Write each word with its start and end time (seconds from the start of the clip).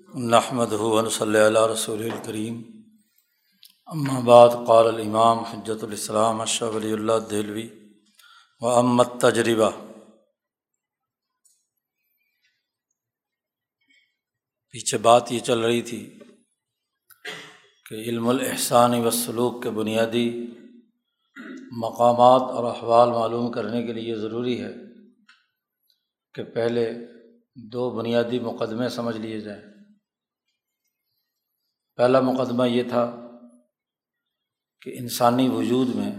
نحمد 0.00 0.66
صلی 1.10 1.38
اللہ 1.38 1.66
رسول 1.66 2.02
الکریم 2.02 2.62
بعد، 4.24 4.48
قال 4.66 4.86
الامام 4.86 5.38
حجت 5.38 5.84
الاسلام 5.84 6.40
اشرف 6.40 6.74
ولی 6.74 6.92
اللہ 6.92 7.12
دہلوی 7.30 7.68
و 8.60 8.68
امت 8.68 9.08
تجربہ 9.20 9.70
پیچھے 14.70 14.98
بات 14.98 15.32
یہ 15.32 15.40
چل 15.40 15.60
رہی 15.60 15.82
تھی 15.82 16.18
کہ 17.86 17.94
علم 17.94 18.28
الاحسان 18.28 18.94
و 18.94 19.10
سلوک 19.10 19.62
کے 19.62 19.70
بنیادی 19.70 20.46
مقامات 21.72 22.40
اور 22.40 22.64
احوال 22.64 23.08
معلوم 23.08 23.52
کرنے 23.52 23.86
کے 23.86 23.92
لیے 23.92 24.14
ضروری 24.14 24.60
ہے 24.60 24.72
کہ 26.34 26.44
پہلے 26.44 26.92
دو 27.54 27.90
بنیادی 27.90 28.38
مقدمے 28.38 28.88
سمجھ 28.88 29.16
لیے 29.16 29.40
جائیں۔ 29.40 29.77
پہلا 31.98 32.20
مقدمہ 32.20 32.68
یہ 32.68 32.82
تھا 32.82 33.30
کہ 34.80 34.98
انسانی 34.98 35.48
وجود 35.48 35.88
میں 35.94 36.10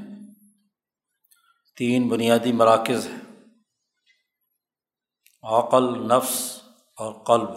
تین 1.75 2.07
بنیادی 2.07 2.51
مراکز 2.51 3.07
ہیں۔ 3.07 3.45
عقل، 5.43 6.07
نفس 6.07 6.61
اور 6.97 7.13
قلب۔ 7.13 7.49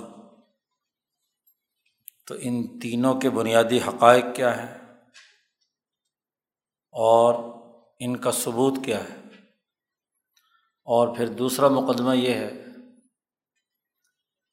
تو 2.27 2.35
ان 2.41 2.81
تینوں 2.81 3.21
کے 3.21 3.31
بنیادی 3.31 3.79
حقائق 3.79 4.25
کیا 4.37 4.63
ہیں؟ 4.63 4.79
اور 6.91 7.35
ان 8.01 8.17
کا 8.17 8.33
ثبوت 8.33 8.75
کیا 8.85 9.05
ہے؟ 9.05 9.21
اور 10.85 11.17
پھر 11.17 11.27
دوسرا 11.27 11.69
مقدمہ 11.69 12.17
یہ 12.17 12.35
ہے 12.35 12.51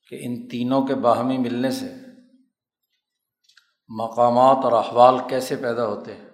کہ 0.10 0.18
ان 0.22 0.50
تینوں 0.50 0.88
کے 0.88 0.96
باہمی 0.96 1.38
ملنے 1.38 1.72
سے 1.72 1.99
مقامات 3.90 4.58
اور 4.64 4.72
احوال 4.72 5.30
کیسے 5.30 5.56
پیدا 5.56 5.86
ہوتے 5.86 6.16
ہیں؟ 6.16 6.30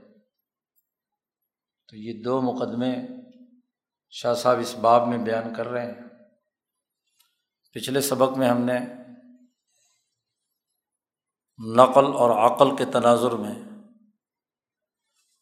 تو 1.88 1.96
یہ 1.96 2.24
دو 2.24 2.42
مقدمے 2.42 2.96
شاہ 4.10 4.34
صاحب 4.34 4.60
اس 4.60 4.76
باب 4.76 5.08
میں 5.08 5.18
بیان 5.18 5.54
کر 5.54 5.68
رہے 5.68 5.86
ہیں۔ 5.86 6.02
پچھلے 7.74 8.02
سبق 8.02 8.38
میں 8.38 8.50
ہم 8.50 8.62
نے 8.62 8.80
نقل 11.76 12.06
اور 12.06 12.52
عقل 12.52 12.76
کے 12.76 12.86
تناظر 12.86 13.32
میں 13.32 13.56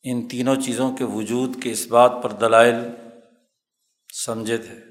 ان 0.03 0.27
تینوں 0.27 0.55
چیزوں 0.55 0.97
کے 0.97 1.03
وجود 1.03 1.63
کے 1.63 1.71
اس 1.71 1.87
بات 1.87 2.11
پر 2.23 2.31
دلائل 2.31 2.75
سمجھے 4.13 4.57
تھے 4.57 4.81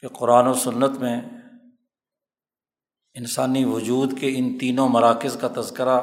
کہ 0.00 0.08
قرآن 0.08 0.46
و 0.46 0.54
سنت 0.54 0.98
میں 0.98 1.20
انسانی 3.14 3.64
وجود 3.64 4.20
کے 4.20 4.32
ان 4.36 4.58
تینوں 4.58 4.88
مراکز 4.88 5.36
کا 5.40 5.48
تذکرہ 5.60 6.00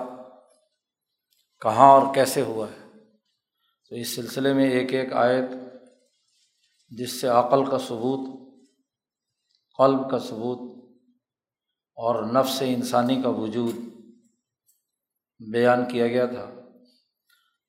کہاں 1.62 1.92
اور 1.92 2.14
کیسے 2.14 2.42
ہوا 2.42 2.68
ہے؟ 2.68 2.90
تو 3.90 3.96
اس 3.96 4.16
سلسلے 4.16 4.54
میں 4.54 4.70
ایک 4.70 4.94
ایک 4.94 5.14
آیت 5.14 5.50
جس 6.90 7.22
سے 7.22 7.28
عقل 7.28 7.66
کا 7.66 7.78
ثبوت، 7.78 8.54
قلب 9.78 10.12
کا 10.12 10.20
ثبوت 10.20 10.86
اور 11.96 12.24
نفس 12.34 12.64
انسانی 12.66 13.22
کا 13.22 13.30
وجود 13.30 13.76
بیان 15.52 15.90
کیا 15.92 16.08
گیا 16.08 16.26
تھا۔ 16.26 16.44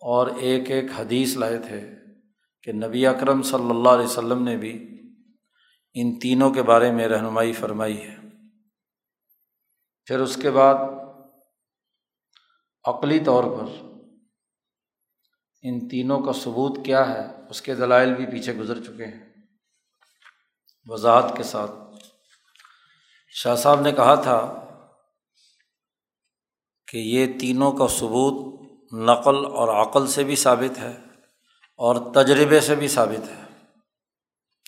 اور 0.01 0.27
ایک 0.27 0.70
ایک 0.70 0.85
حدیث 0.97 1.37
لائے 1.37 1.59
تھے 1.59 1.91
کہ 2.63 2.73
نبی 2.73 3.07
اکرم 3.07 3.43
صلی 3.43 3.70
اللہ 3.70 3.89
علیہ 3.89 4.05
وسلم 4.05 4.43
نے 4.43 4.57
بھی 4.57 5.01
ان 5.95 6.19
تینوں 6.19 6.51
کے 6.51 6.63
بارے 6.63 6.93
میں 6.93 7.09
رہنمائی 7.09 7.53
فرمائی 7.53 8.03
ہے۔ 8.03 8.22
پھر 10.06 10.20
اس 10.20 10.39
کے 10.42 10.50
بعد 10.50 10.75
عقلی 12.84 13.20
طور 13.20 13.45
پر 13.45 13.92
ان 15.62 15.89
تینوں 15.89 16.20
کا 16.20 16.33
ثبوت 16.33 16.85
کیا 16.85 17.08
ہے، 17.08 17.27
اس 17.51 17.63
کے 17.63 17.74
دلائل 17.74 18.14
بھی 18.14 18.27
پیچھے 18.27 18.55
گزر 18.55 18.85
چکے 18.85 19.05
ہیں۔ 19.05 19.35
وضاحت 20.86 21.36
کے 21.36 21.42
ساتھ۔ 21.42 21.70
شاہ 23.29 23.57
صاحب 23.57 23.80
نے 23.80 23.92
کہا 23.92 24.14
تھا 24.14 24.67
کہ 26.89 26.98
یہ 26.98 27.39
تینوں 27.40 27.73
کا 27.73 27.89
ثبوت 27.89 28.63
نقل 28.92 29.36
اور 29.36 29.86
عقل 29.86 30.07
سے 30.07 30.24
بھی 30.24 30.36
ثابت 30.36 30.79
ہے 30.79 30.96
اور 31.77 32.13
تجربے 32.14 32.61
سے 32.61 32.74
بھی 32.74 32.89
ثابت 32.89 33.29
ہے۔ 33.29 33.69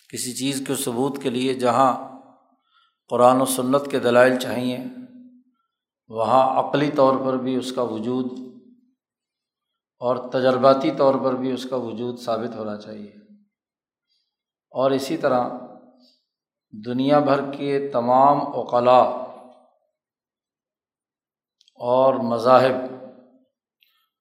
کسی 0.09 0.33
چیز 0.33 0.63
کے 0.67 0.75
ثبوت 0.75 1.23
کے 1.23 1.29
لیے 1.29 1.53
جہاں 1.53 2.11
قرآن 3.09 3.41
و 3.41 3.45
سنت 3.45 3.91
کے 3.91 3.99
دلائل 3.99 4.39
چاہیے 4.39 4.77
وہاں 6.07 6.63
عقلی 6.63 6.91
طور 6.91 7.17
پر 7.25 7.37
بھی 7.37 7.55
اس 7.55 7.71
کا 7.71 7.81
وجود 7.81 8.25
اور 9.99 10.29
تجرباتی 10.31 10.91
طور 10.91 11.15
پر 11.23 11.33
بھی 11.33 11.51
اس 11.51 11.67
کا 11.69 11.75
وجود 11.75 12.19
ثابت 12.19 12.55
ہونا 12.55 12.77
چاہیے۔ 12.77 13.11
اور 14.71 14.91
اسی 14.91 15.17
طرح 15.17 15.49
دنیا 16.85 17.19
بھر 17.19 17.51
کے 17.51 17.89
تمام 17.93 18.41
اوقلاء 18.53 19.09
اور 21.75 22.13
مذاہب، 22.13 22.73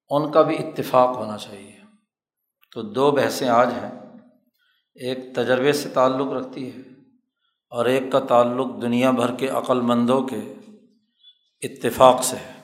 ان 0.09 0.33
کا 0.33 0.43
بھی 0.43 0.69
اتفاق 0.69 1.17
ہونا 1.17 1.39
چاہیے۔ 1.39 1.81
تو 2.75 2.83
دو 2.83 3.11
بحثیں 3.11 3.49
آج 3.49 3.69
ہیں۔ 3.73 4.19
ایک 4.95 5.35
تجربے 5.35 5.73
سے 5.73 5.89
تعلق 5.89 6.33
رکھتی 6.33 6.73
ہے 6.73 6.81
اور 7.71 7.85
ایک 7.85 8.03
کا 8.13 8.21
تعلق 8.21 8.67
دنیا 8.83 9.11
بھر 9.11 9.35
کے 9.35 9.49
عقل 9.49 9.81
مندوں 9.81 10.23
کے 10.23 10.55
اتفاق 11.65 12.25
سے 12.25 12.37
ہے۔ 12.37 12.55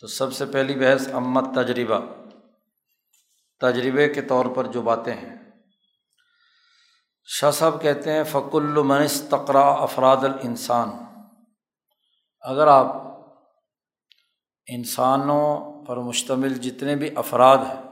تو 0.00 0.06
سب 0.06 0.32
سے 0.32 0.46
پہلی 0.46 0.74
بحث 0.74 1.08
امت 1.12 1.44
تجربہ۔ 1.54 2.00
تجربے 3.60 4.08
کے 4.14 4.22
طور 4.22 4.44
پر 4.46 4.64
جو 4.64 4.82
باتیں 4.82 5.14
ہیں۔ 5.14 5.50
شاہ 7.24 7.50
صاحب 7.50 7.82
کہتے 7.82 8.12
ہیں 8.12 8.24
فق 8.24 8.54
المنس 8.54 9.22
تقرا 9.28 9.70
افراد 9.70 10.16
الانسان۔ 10.16 10.90
اگر 12.40 12.66
آپ 12.66 12.86
انسانوں 14.66 15.82
پر 15.84 15.96
مشتمل 15.96 16.54
جتنے 16.54 16.96
بھی 16.96 17.10
افراد 17.16 17.58
ہیں، 17.58 17.82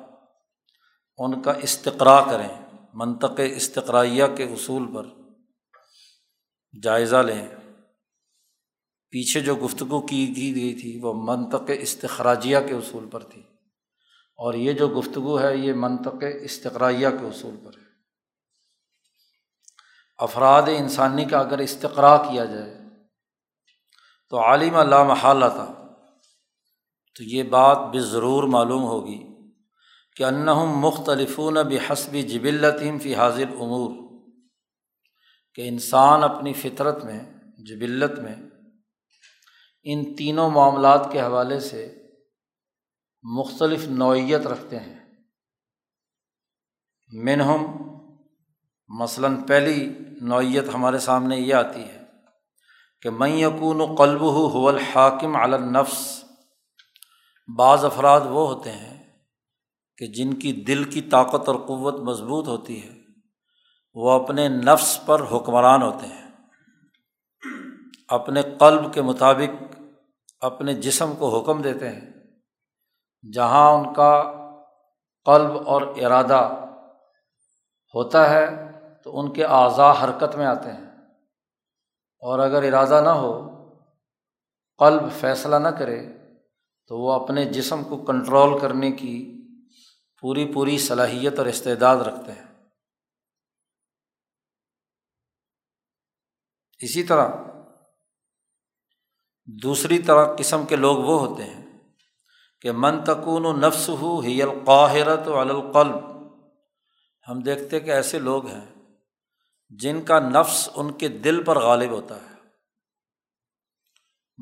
ان 1.18 1.42
کا 1.42 1.52
استقرا 1.52 2.20
کریں، 2.30 2.78
منطق 2.94 3.40
استقرائیہ 3.50 4.24
کے 4.36 4.44
اصول 4.44 4.94
پر 4.94 5.06
جائزہ 6.82 7.16
لیں۔ 7.16 7.48
پیچھے 9.10 9.40
جو 9.40 9.56
گفتگو 9.56 10.06
کی 10.06 10.26
کی 10.26 10.54
گئی 10.54 10.74
تھی 10.74 11.00
وہ 11.02 11.14
منطق 11.14 11.70
استخراجیہ 11.80 12.58
کے 12.68 12.74
اصول 12.74 13.08
پر 13.10 13.22
تھی۔ 13.22 13.42
اور 14.36 14.54
یہ 14.54 14.72
جو 14.72 14.88
گفتگو 14.88 15.40
ہے 15.40 15.56
یہ 15.56 15.72
منطق 15.72 16.24
استقرائیہ 16.40 17.08
کے 17.08 17.26
اصول 17.26 17.56
پر 17.56 17.70
ہے۔ 17.78 17.88
افراد 20.18 20.62
انسانی 20.62 21.24
کا 21.24 21.38
اگر 21.38 21.58
استقرا 21.58 22.16
کیا 22.16 22.44
جائے 22.44 22.78
تو 24.30 24.38
عالم 24.38 24.74
علامہ 24.74 25.12
حالہ 25.12 25.44
تھا۔ 25.44 25.96
تو 27.14 27.24
یہ 27.24 27.42
بات 27.42 27.78
بھی 27.90 27.98
ضرور 27.98 28.44
معلوم 28.44 28.82
ہوگی 28.82 29.22
کہ 30.16 30.24
انہم 30.24 30.78
مختلف 30.78 31.40
بحسب 31.40 32.12
جبلتیم 32.12 32.98
فی 32.98 33.14
حاضر 33.14 33.44
امور 33.60 34.08
کہ 35.54 35.68
انسان 35.68 36.24
اپنی 36.24 36.52
فطرت 36.52 37.04
میں، 37.04 37.20
جبلت 37.58 38.18
میں 38.18 38.34
ان 39.90 40.16
تینوں 40.16 40.50
معاملات 40.50 41.08
کے 41.12 41.20
حوالے 41.20 41.60
سے 41.60 42.08
مختلف 43.22 43.88
نوعیت 43.88 44.46
رکھتے 44.46 44.80
ہیں۔ 44.80 44.98
منہم، 47.12 47.66
مثلاً 48.88 49.42
پہلی 49.42 49.94
نوعیت 50.20 50.64
ہمارے 50.74 50.98
سامنے 50.98 51.36
یہ 51.36 51.54
آتی 51.54 51.82
ہے 51.82 52.02
کہ 53.02 53.10
میں 53.10 53.28
یقون 53.28 53.80
و 53.80 53.86
قلب 53.86 54.20
ہو 54.20 54.68
الحاکم 54.68 55.36
علنفس 55.36 56.24
بعض 57.56 57.84
افراد 57.84 58.20
وہ 58.20 58.54
ہوتے 58.54 58.72
ہیں 58.72 59.18
کہ 59.96 60.06
جن 60.06 60.34
کی 60.34 60.52
دل 60.52 60.84
کی 60.84 61.02
طاقت 61.02 61.48
اور 61.48 61.56
قوت 61.56 61.94
مضبوط 61.94 62.48
ہوتی 62.48 62.82
ہے، 62.82 62.98
وہ 63.94 64.10
اپنے 64.10 64.48
نفس 64.48 65.00
پر 65.06 65.22
حکمران 65.32 65.82
ہوتے 65.82 66.06
ہیں۔ 66.06 66.28
اپنے 68.08 68.42
قلب 68.42 68.94
کے 68.94 69.02
مطابق 69.02 69.77
اپنے 70.40 70.74
جسم 70.74 71.16
کو 71.16 71.40
حکم 71.40 71.62
دیتے 71.62 71.88
ہیں، 71.88 72.12
جہاں 73.32 73.72
ان 73.72 73.94
کا 73.94 74.22
قلب 75.24 75.68
اور 75.68 75.82
ارادہ 75.82 76.64
ہوتا 77.94 78.30
ہے 78.30 78.46
تو 79.04 79.20
ان 79.20 79.32
کے 79.32 79.44
اعضاء 79.44 79.92
حرکت 79.92 80.36
میں 80.36 80.46
آتے 80.46 80.72
ہیں۔ 80.72 80.88
اور 82.20 82.38
اگر 82.38 82.62
ارادہ 82.62 83.00
نہ 83.04 83.08
ہو، 83.08 83.48
قلب 84.78 85.02
فیصلہ 85.20 85.56
نہ 85.56 85.68
کرے، 85.68 86.06
تو 86.86 86.98
وہ 86.98 87.12
اپنے 87.12 87.44
جسم 87.44 87.84
کو 87.84 88.04
کنٹرول 88.04 88.60
کرنے 88.60 88.92
کی 88.92 89.34
پوری 90.20 90.52
پوری 90.54 90.78
صلاحیت 90.78 91.38
اور 91.38 91.46
استعداد 91.46 91.96
رکھتے 91.96 92.32
ہیں۔ 92.32 92.48
اسی 96.80 97.02
طرح 97.02 97.28
دوسری 99.50 99.98
طرح 99.98 100.36
قسم 100.38 100.66
کے 100.66 100.76
لوگ 100.76 100.96
وہ 100.96 101.26
ہوتے 101.26 101.44
ہیں 101.44 101.66
کہ 102.60 102.72
من 102.72 103.04
تکون 103.04 103.46
و 103.46 103.52
نفس 103.52 103.88
ہو 103.88 104.20
ہی 104.20 104.42
القاہرت 104.42 105.28
و 105.28 105.38
القلب۔ 105.38 105.94
ہم 107.28 107.40
دیکھتے 107.40 107.80
کہ 107.80 107.90
ایسے 107.90 108.18
لوگ 108.18 108.46
ہیں 108.46 108.64
جن 109.68 110.02
کا 110.02 110.18
نفس 110.18 110.68
ان 110.74 110.92
کے 110.92 111.08
دل 111.08 111.44
پر 111.44 111.58
غالب 111.58 111.90
ہوتا 111.90 112.16
ہے۔ 112.16 112.34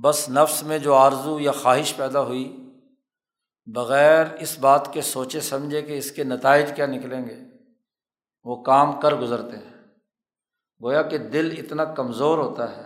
بس 0.02 0.28
نفس 0.28 0.62
میں 0.62 0.78
جو 0.78 0.94
آرزو 0.94 1.40
یا 1.40 1.52
خواہش 1.52 1.96
پیدا 1.96 2.20
ہوئی، 2.20 2.56
بغیر 3.66 4.24
اس 4.40 4.58
بات 4.58 4.92
کے 4.92 5.02
سوچے 5.02 5.40
سمجھے 5.40 5.82
کہ 5.82 5.98
اس 5.98 6.10
کے 6.10 6.24
نتائج 6.24 6.72
کیا 6.76 6.86
نکلیں 6.86 7.24
گے، 7.26 7.36
وہ 8.44 8.62
کام 8.62 9.00
کر 9.00 9.14
گزرتے 9.14 9.56
ہیں۔ 9.56 9.84
گویا 10.82 11.02
کہ 11.02 11.18
دل 11.18 11.54
اتنا 11.58 11.84
کمزور 11.84 12.38
ہوتا 12.38 12.76
ہے 12.76 12.85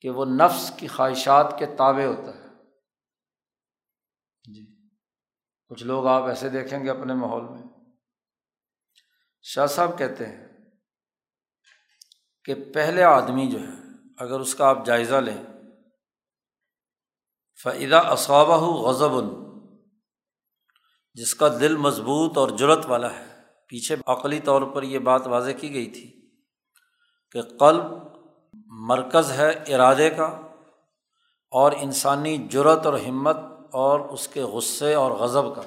کہ 0.00 0.10
وہ 0.10 0.24
نفس 0.24 0.72
کی 0.76 0.88
خواہشات 0.88 1.54
کے 1.58 1.66
تابع 1.66 2.04
ہوتا 2.04 2.34
ہے۔ 2.34 2.48
جی۔ 4.54 4.88
کچھ 5.68 5.84
لوگ 5.84 6.06
آپ 6.06 6.22
ایسے 6.22 6.48
دیکھیں 6.48 6.84
گے 6.84 6.90
اپنے 6.90 7.14
ماحول 7.14 7.44
میں۔ 7.44 7.62
شاہ 9.42 9.66
صاحب 9.66 9.98
کہتے 9.98 10.26
ہیں 10.26 10.48
کہ 12.44 12.54
پہلے 12.74 13.02
آدمی 13.02 13.50
جو 13.50 13.58
ہے، 13.58 13.72
اگر 14.18 14.40
اس 14.40 14.54
کا 14.54 14.68
آپ 14.68 14.86
جائزہ 14.86 15.16
لیں 15.16 15.44
فعدہ 17.62 18.06
اسوابہ 18.06 18.56
غضب، 18.88 19.38
جس 21.14 21.34
کا 21.34 21.48
دل 21.48 21.76
مضبوط 21.76 22.38
اور 22.38 22.48
جرت 22.48 22.86
والا 22.86 23.18
ہے۔ 23.18 23.38
پیچھے 23.68 23.96
عقلی 24.06 24.40
طور 24.40 24.62
پر 24.62 24.82
یہ 24.82 24.98
بات 24.98 25.26
واضح 25.26 25.50
کی 25.50 25.74
گئی 25.74 25.90
تھی 25.90 26.30
کہ 27.30 27.42
قلب 27.42 27.84
مرکز 28.88 29.30
ہے 29.32 29.48
ارادے 29.68 30.08
کا 30.10 30.26
اور 31.52 31.72
انسانی 31.76 32.36
جرت 32.50 32.86
اور 32.86 32.94
ہمت 32.98 33.36
اور 33.74 34.00
اس 34.00 34.26
کے 34.28 34.42
غصے 34.42 34.94
اور 34.94 35.10
غضب 35.12 35.54
کا۔ 35.54 35.62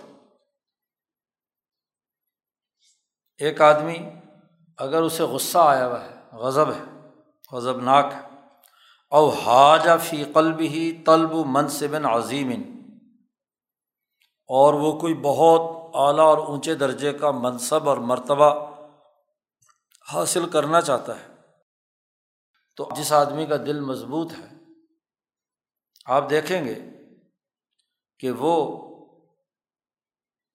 ایک 3.39 3.61
آدمی 3.61 3.97
اگر 4.79 5.01
اسے 5.01 5.23
غصہ 5.23 5.57
آیا 5.57 5.85
ہوا 5.87 6.01
ہے، 6.05 6.37
غضب 6.37 6.71
ہے 6.71 6.83
غضب 7.51 7.81
ناک 7.81 8.13
ہے، 8.13 8.21
او 9.11 9.29
حاج 9.37 9.87
فی 10.01 10.23
قلب 10.33 10.59
ہی 10.59 10.91
طلب 11.05 11.33
منصب 11.47 11.95
عظیم، 12.05 12.51
اور 14.49 14.73
وہ 14.73 14.91
کوئی 14.99 15.13
بہت 15.21 15.95
اعلیٰ 15.95 16.25
اور 16.25 16.37
اونچے 16.37 16.75
درجے 16.75 17.13
کا 17.13 17.31
منصب 17.31 17.89
اور 17.89 17.97
مرتبہ 17.97 18.49
حاصل 20.07 20.49
کرنا 20.49 20.81
چاہتا 20.81 21.19
ہے۔ 21.19 21.27
تو 22.75 22.89
جس 22.97 23.11
آدمی 23.13 23.45
کا 23.45 23.57
دل 23.57 23.79
مضبوط 23.79 24.31
ہے، 24.31 24.57
آپ 26.05 26.29
دیکھیں 26.29 26.65
گے 26.65 26.75
کہ 28.19 28.31
وہ 28.31 28.55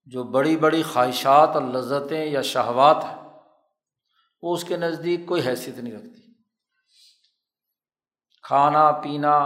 جو 0.04 0.24
بڑی 0.24 0.56
بڑی 0.56 0.82
خواہشات 0.82 1.48
اور 1.48 1.62
لذتیں 1.62 2.24
یا 2.24 2.42
شہوات 2.42 3.04
ہیں، 3.04 3.28
وہ 4.42 4.54
اس 4.54 4.64
کے 4.64 4.76
نزدیک 4.76 5.26
کوئی 5.26 5.46
حیثیت 5.46 5.78
نہیں 5.78 5.94
رکھتی۔ 5.94 6.22
کھانا، 8.42 8.90
پینا 8.92 9.36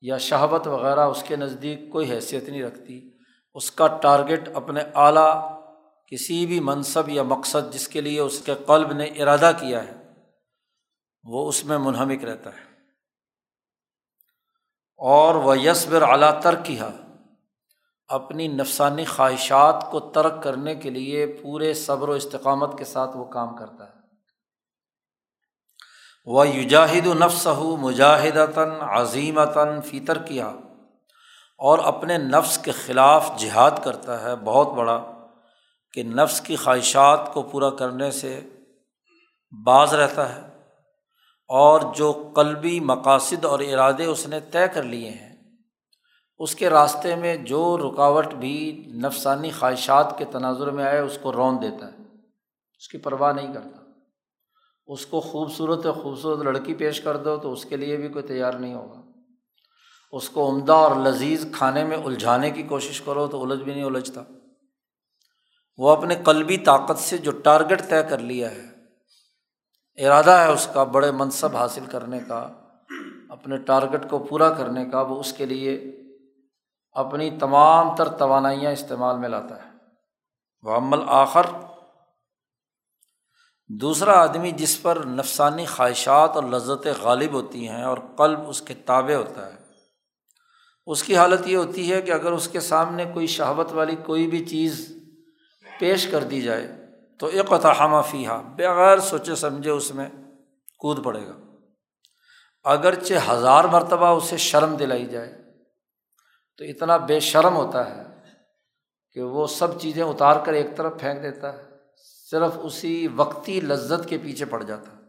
یا 0.00 0.18
شہوت 0.18 0.66
وغیرہ 0.66 1.00
اس 1.00 1.24
کے 1.28 1.36
نزدیک 1.36 1.80
کوئی 1.92 2.10
حیثیت 2.12 2.48
نہیں 2.48 2.62
رکھتی۔ 2.62 3.10
اس 3.54 3.70
کا 3.72 3.86
ٹارگیٹ 3.86 4.48
اپنے 4.54 4.80
اعلیٰ 4.94 5.60
کسی 6.06 6.46
بھی 6.46 6.60
منصب 6.60 7.08
یا 7.08 7.22
مقصد 7.22 7.72
جس 7.72 7.88
کے 7.88 8.00
لیے 8.00 8.20
اس 8.20 8.38
کے 8.38 8.54
قلب 8.66 8.92
نے 8.92 9.04
ارادہ 9.04 9.52
کیا 9.60 9.84
ہے 9.84 9.99
وہ 11.24 11.48
اس 11.48 11.64
میں 11.64 11.78
منہمک 11.78 12.24
رہتا 12.24 12.50
ہے۔ 12.50 12.70
اور 14.96 15.34
وہ 15.34 15.58
یسبر 15.58 16.02
اعلیٰ 16.02 16.40
تر 16.40 16.54
کیا 16.54 16.90
اپنی 18.08 18.48
نفسانی 18.48 19.04
خواہشات 19.04 19.86
کو 19.90 20.00
ترک 20.00 20.42
کرنے 20.42 20.74
کے 20.74 20.90
لیے 20.90 21.26
پورے 21.42 21.74
صبر 21.74 22.08
و 22.08 22.12
استقامت 22.12 22.78
کے 22.78 22.84
ساتھ 22.84 23.16
وہ 23.16 23.24
کام 23.24 23.56
کرتا 23.56 23.86
ہے۔ 23.86 24.00
وہ 26.24 26.48
یوجاہد 26.48 27.06
و 27.06 27.14
نفس 27.14 27.46
ہو 27.46 27.76
مجاہدتاً 27.76 28.70
عظیمتاً 28.70 29.80
فطر 29.80 30.18
کیا 30.22 30.46
اور 31.58 31.78
اپنے 31.78 32.18
نفس 32.18 32.58
کے 32.58 32.72
خلاف 32.72 33.30
جہاد 33.36 33.70
کرتا 33.84 34.22
ہے 34.22 34.36
بہت 34.36 34.68
بڑا 34.68 35.04
کہ 35.92 36.02
نفس 36.02 36.40
کی 36.40 36.56
خواہشات 36.56 37.34
کو 37.34 37.42
پورا 37.42 37.70
کرنے 37.70 38.10
سے 38.10 38.40
باز 39.66 39.94
رہتا 39.94 40.36
ہے۔ 40.36 40.49
اور 41.50 41.80
جو 41.94 42.32
قلبی 42.36 42.80
مقاصد 42.80 43.44
اور 43.44 43.60
ارادے 43.60 44.04
اس 44.04 44.26
نے 44.26 44.40
طے 44.40 44.68
کر 44.74 44.82
لیے 44.82 45.10
ہیں، 45.10 45.36
اس 46.38 46.54
کے 46.54 46.70
راستے 46.70 47.14
میں 47.14 47.36
جو 47.36 47.78
رکاوٹ 47.78 48.34
بھی 48.34 48.84
نفسانی 48.86 49.50
خواہشات 49.50 50.18
کے 50.18 50.24
تناظر 50.24 50.70
میں 50.70 50.84
آئے، 50.84 50.98
اس 50.98 51.18
کو 51.22 51.32
رون 51.32 51.62
دیتا 51.62 51.86
ہے، 51.86 51.96
اس 52.78 52.88
کی 52.88 52.98
پرواہ 52.98 53.32
نہیں 53.32 53.54
کرتا۔ 53.54 53.80
اس 54.86 55.06
کو 55.06 55.20
خوبصورت 55.20 55.86
خوبصورت 56.02 56.38
لڑکی 56.38 56.74
پیش 56.74 57.00
کر 57.00 57.16
دو 57.16 57.36
تو 57.36 57.52
اس 57.52 57.64
کے 57.64 57.76
لیے 57.76 57.96
بھی 57.96 58.08
کوئی 58.08 58.24
تیار 58.24 58.52
نہیں 58.52 58.74
ہوگا۔ 58.74 59.02
اس 60.12 60.30
کو 60.30 60.50
عمدہ 60.50 60.72
اور 60.72 60.96
لذیذ 60.96 61.46
کھانے 61.52 61.84
میں 61.84 61.96
الجھانے 61.96 62.50
کی 62.50 62.62
کوشش 62.62 63.00
کرو 63.00 63.26
تو 63.26 63.42
الجھ 63.42 63.62
بھی 63.62 63.74
نہیں 63.74 63.84
الجھتا۔ 63.84 64.22
وہ 65.76 65.90
اپنے 65.90 66.14
قلبی 66.14 66.56
طاقت 66.56 66.98
سے 66.98 67.18
جو 67.18 67.30
ٹارگیٹ 67.30 67.88
طے 67.88 68.02
کر 68.10 68.18
لیا 68.18 68.50
ہے 68.50 68.69
ارادہ 70.06 70.30
ہے 70.30 70.52
اس 70.52 70.68
کا 70.74 70.84
بڑے 70.84 71.10
منصب 71.10 71.56
حاصل 71.56 71.86
کرنے 71.86 72.18
کا، 72.28 72.48
اپنے 73.28 73.56
ٹارگیٹ 73.56 74.10
کو 74.10 74.18
پورا 74.18 74.50
کرنے 74.50 74.84
کا، 74.84 75.00
وہ 75.00 75.20
اس 75.20 75.32
کے 75.32 75.46
لیے 75.46 75.96
اپنی 76.92 77.38
تمام 77.40 77.96
تر 77.96 78.08
توانائیاں 78.08 78.72
استعمال 78.72 79.18
میں 79.18 79.28
لاتا 79.28 79.64
ہے۔ 79.64 79.70
وہ 80.62 80.76
عمل 80.76 80.98
آخر 81.06 81.46
دوسرا 83.68 84.22
آدمی 84.22 84.50
جس 84.50 84.82
پر 84.82 84.96
نفسانی 84.96 85.66
خواہشات 85.66 86.30
اور 86.34 86.42
لذتیں 86.42 86.92
غالب 87.00 87.32
ہوتی 87.32 87.68
ہیں 87.68 87.84
اور 87.84 87.98
قلب 88.16 88.48
اس 88.48 88.62
کے 88.62 88.74
تابع 88.74 89.14
ہوتا 89.14 89.46
ہے۔ 89.46 89.60
اس 90.86 91.02
کی 91.02 91.16
حالت 91.16 91.46
یہ 91.46 91.56
ہوتی 91.56 91.92
ہے 91.92 92.02
کہ 92.02 92.10
اگر 92.10 92.32
اس 92.32 92.48
کے 92.48 92.60
سامنے 92.60 93.04
کوئی 93.14 93.26
شہوت 93.26 93.72
والی 93.72 93.96
کوئی 93.96 94.26
بھی 94.26 94.44
چیز 94.44 94.96
پیش 95.78 96.06
کر 96.06 96.24
دی 96.24 96.40
جائے 96.40 96.79
تو 97.20 97.26
ایک 97.26 97.52
فیحہ 98.10 98.42
بغیر 98.42 98.98
سوچے 98.98 99.34
سمجھے 99.34 99.70
اس 99.70 99.94
میں 99.94 100.08
کود 100.78 101.04
پڑے 101.04 101.26
گا۔ 101.26 101.32
اگرچہ 102.64 103.14
ہزار 103.28 103.64
مرتبہ 103.64 104.06
اسے 104.06 104.36
شرم 104.36 104.76
دلائی 104.76 105.06
جائے، 105.06 105.32
تو 106.56 106.64
اتنا 106.64 106.96
بے 106.96 107.20
شرم 107.20 107.56
ہوتا 107.56 107.96
ہے 107.96 108.02
کہ 109.12 109.22
وہ 109.22 109.46
سب 109.46 109.80
چیزیں 109.80 110.02
اتار 110.02 110.36
کر 110.44 110.52
ایک 110.52 110.76
طرف 110.76 111.00
پھینک 111.00 111.22
دیتا 111.22 111.52
ہے، 111.52 111.62
صرف 112.30 112.52
اسی 112.62 113.08
وقتی 113.16 113.60
لذت 113.60 114.08
کے 114.08 114.18
پیچھے 114.18 114.44
پڑ 114.44 114.62
جاتا۔ 114.62 114.92
ہے 114.92 115.00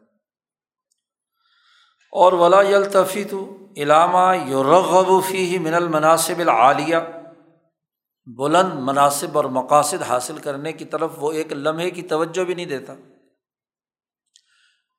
اور 2.11 2.33
ولا 2.33 2.61
یلطفی 2.61 3.23
تو 3.23 3.67
علامہ 3.77 4.37
یورغبی 4.45 5.45
ہی 5.45 5.59
من 5.59 5.73
المناسب 5.73 6.39
العالیہ 6.39 6.97
بلند 8.25 8.73
مناسب 8.73 9.37
اور 9.37 9.45
مقاصد 9.45 10.01
حاصل 10.01 10.37
کرنے 10.37 10.73
کی 10.73 10.85
طرف 10.85 11.11
وہ 11.17 11.31
ایک 11.31 11.53
لمحے 11.53 11.91
کی 11.91 12.01
توجہ 12.01 12.43
بھی 12.43 12.53
نہیں 12.53 12.65
دیتا۔ 12.65 12.93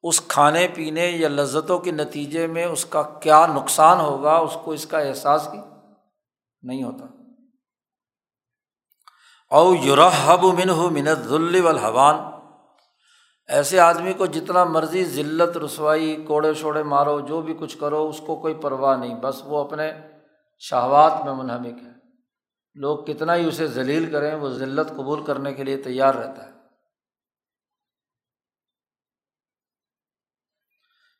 اس 0.03 0.21
کھانے 0.21 0.69
پینے 0.75 1.11
یا 1.11 1.29
لذتوں 1.29 1.79
کے 1.79 1.91
نتیجے 1.91 2.47
میں 2.47 2.65
اس 2.65 2.85
کا 2.85 3.03
کیا 3.03 3.47
نقصان 3.47 4.01
ہوگا، 4.01 4.37
اس 4.37 4.57
کو 4.65 4.71
اس 4.71 4.87
کا 4.87 4.99
احساس 4.99 5.49
ہی 5.53 5.59
نہیں 6.63 6.83
ہوتا۔ 6.83 7.05
او 9.55 9.75
یورحب 9.75 10.45
من 10.45 10.71
ہو 10.71 10.91
منت 10.91 11.29
ذل 11.29 11.67
الحوان 11.67 12.17
ایسے 13.49 13.81
آدمی 13.81 14.13
کو 14.13 14.27
جتنا 14.27 14.65
مرضی 14.65 15.05
ذلت، 15.05 15.57
رسوائی، 15.57 16.25
کوڑے 16.29 16.55
شوڑے 16.55 16.83
مارو، 16.83 17.21
جو 17.21 17.43
بھی 17.43 17.55
کچھ 17.61 17.79
کرو، 17.79 18.09
اس 18.09 18.21
کو 18.27 18.37
کوئی 18.37 18.55
پرواہ 18.55 18.97
نہیں، 18.97 19.15
بس 19.15 19.43
وہ 19.45 19.65
اپنے 19.65 19.93
شہوات 20.59 21.13
میں 21.25 21.35
منہمک 21.35 21.83
ہے۔ 21.83 21.92
لوگ 22.75 23.05
کتنا 23.05 23.37
ہی 23.37 23.45
اسے 23.45 23.67
ذلیل 23.67 24.13
کریں، 24.13 24.35
وہ 24.35 24.49
ذلت 24.49 24.89
قبول 24.89 25.25
کرنے 25.25 25.55
کے 25.55 25.65
لیے 25.65 25.77
تیار 25.77 26.15
رہتا 26.15 26.47
ہے۔ 26.47 26.53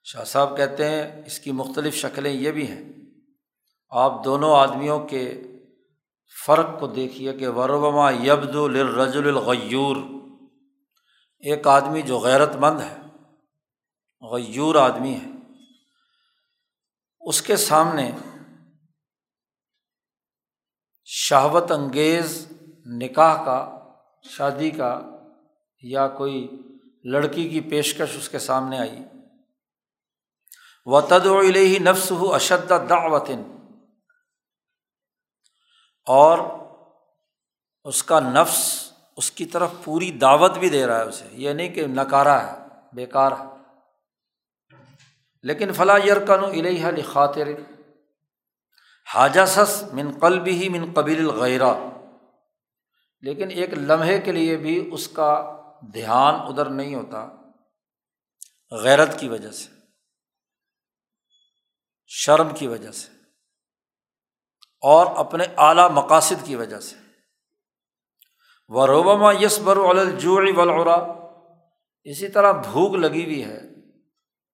شاہ 0.05 0.25
صاحب 0.25 0.57
کہتے 0.57 0.89
ہیں، 0.89 1.23
اس 1.27 1.39
کی 1.39 1.53
مختلف 1.53 1.95
شکلیں 1.95 2.33
یہ 2.33 2.51
بھی 2.51 2.69
ہیں۔ 2.69 2.93
آپ 3.91 4.25
دونوں 4.25 4.57
آدمیوں 4.57 5.07
کے 5.07 5.43
فرق 6.47 6.81
کو 6.81 6.87
دیکھیے 6.87 7.33
کہ 7.33 7.49
وربما 7.49 8.11
یبد 8.11 8.57
الرج 8.57 9.17
الغیور 9.17 9.97
ایک 11.39 11.67
آدمی 11.67 12.03
جو 12.03 12.19
غیرت 12.19 12.57
مند 12.57 12.81
ہے، 12.81 12.97
غیور 14.33 14.75
آدمی 14.75 15.15
ہے۔ 15.15 15.31
اس 17.21 17.43
کے 17.43 17.57
سامنے 17.57 18.11
شہوت 21.05 21.71
انگیز 21.71 22.53
نکاح 22.87 23.45
کا، 23.45 23.79
شادی 24.23 24.71
کا 24.71 25.01
یا 25.83 26.09
کوئی 26.09 26.49
لڑکی 27.05 27.49
کی 27.49 27.61
پیشکش 27.61 28.17
اس 28.17 28.29
کے 28.29 28.39
سامنے 28.39 28.79
آئی۔ 28.79 28.99
و 30.85 31.01
تد 31.01 31.27
ولی 31.27 31.79
نفس 31.79 32.13
ہو 32.13 32.35
اشد 32.35 32.73
دعوتن 32.91 33.43
اور 36.07 36.39
اس 37.85 38.03
کا 38.03 38.21
نفس 38.21 38.93
اس 39.17 39.31
کی 39.31 39.45
طرف 39.45 39.71
پوری 39.85 40.11
دعوت 40.11 40.59
بھی 40.59 40.69
دے 40.69 40.87
رہا 40.87 40.99
ہے 40.99 41.03
اسے، 41.03 41.25
یہ 41.33 41.51
نہیں 41.51 41.69
کہ 41.69 41.87
نکارا 41.87 42.53
ہے، 42.53 42.59
بیکار 42.93 43.33
ہے۔ 43.33 43.45
لیکن 45.43 45.73
فلاں 45.73 45.99
یرکن 45.99 46.45
الیہ 46.45 46.87
لخاطر۔ 46.87 47.47
حاجہ 47.47 47.82
سس 49.47 49.85
من 49.93 50.19
قلب 50.19 50.47
ہی 50.47 50.69
من 50.69 50.93
قبیل 50.93 51.31
الغیرہ۔ 51.31 51.75
لیکن 53.21 53.51
ایک 53.51 53.75
لمحے 53.75 54.21
کے 54.21 54.33
لیے 54.33 54.57
بھی 54.57 54.89
اس 54.93 55.09
کا 55.09 55.31
دھیان 55.95 56.35
ادھر 56.35 56.67
نہیں 56.71 56.95
ہوتا، 56.95 57.29
غیرت 58.83 59.19
کی 59.21 59.29
وجہ 59.29 59.51
سے، 59.51 59.69
شرم 62.07 62.49
کی 62.55 62.67
وجہ 62.67 62.91
سے، 62.91 63.09
اور 64.83 65.07
اپنے 65.17 65.45
اعلیٰ 65.57 65.91
مقاصد 65.91 66.47
کی 66.47 66.57
وجہ 66.57 66.81
سے۔ 66.81 66.97
و 68.69 68.87
روبما 68.87 69.33
یس 69.33 69.59
بر 69.59 69.77
ولعرا 69.77 70.97
اسی 72.05 72.29
طرح 72.29 72.53
بھوک 72.53 72.95
لگی 72.95 73.25
ہوئی 73.25 73.45
ہے، 73.45 73.61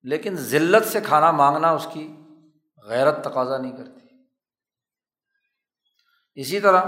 لیکن 0.03 0.37
ذلت 0.37 0.87
سے 0.87 1.01
کھانا 1.01 1.31
مانگنا 1.31 1.71
اس 1.71 1.87
کی 1.93 2.17
غیرت 2.85 3.25
تقاضا 3.25 3.59
نہیں 3.59 3.77
کرتی۔ 3.77 3.98
اسی 6.41 6.61
طرح 6.61 6.83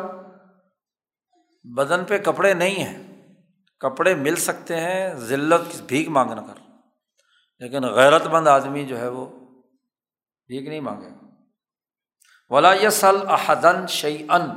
بدن 1.65 2.05
پہ 2.05 2.19
کپڑے 2.19 2.55
نہیں 2.55 2.85
ہیں، 2.85 3.33
کپڑے 3.81 4.15
مل 4.15 4.37
سکتے 4.37 4.77
ہیں، 4.77 5.15
ذلت، 5.15 5.83
بھیک 5.83 6.09
مانگنا 6.09 6.43
کر۔ 6.43 6.61
لیکن 7.59 7.85
غیرت 7.85 8.27
مند 8.27 8.49
آدمی 8.49 8.87
جو 8.87 8.99
ہے 8.99 9.09
وہ 9.09 9.27
بھیک 10.47 10.69
نہیں 10.69 10.81
مانگے۔ 10.81 11.11
گا 11.11 11.31
ولا 12.51 12.75
یسل 12.75 13.17
احدن 13.29 13.87
شعی 13.87 14.27
ان 14.29 14.51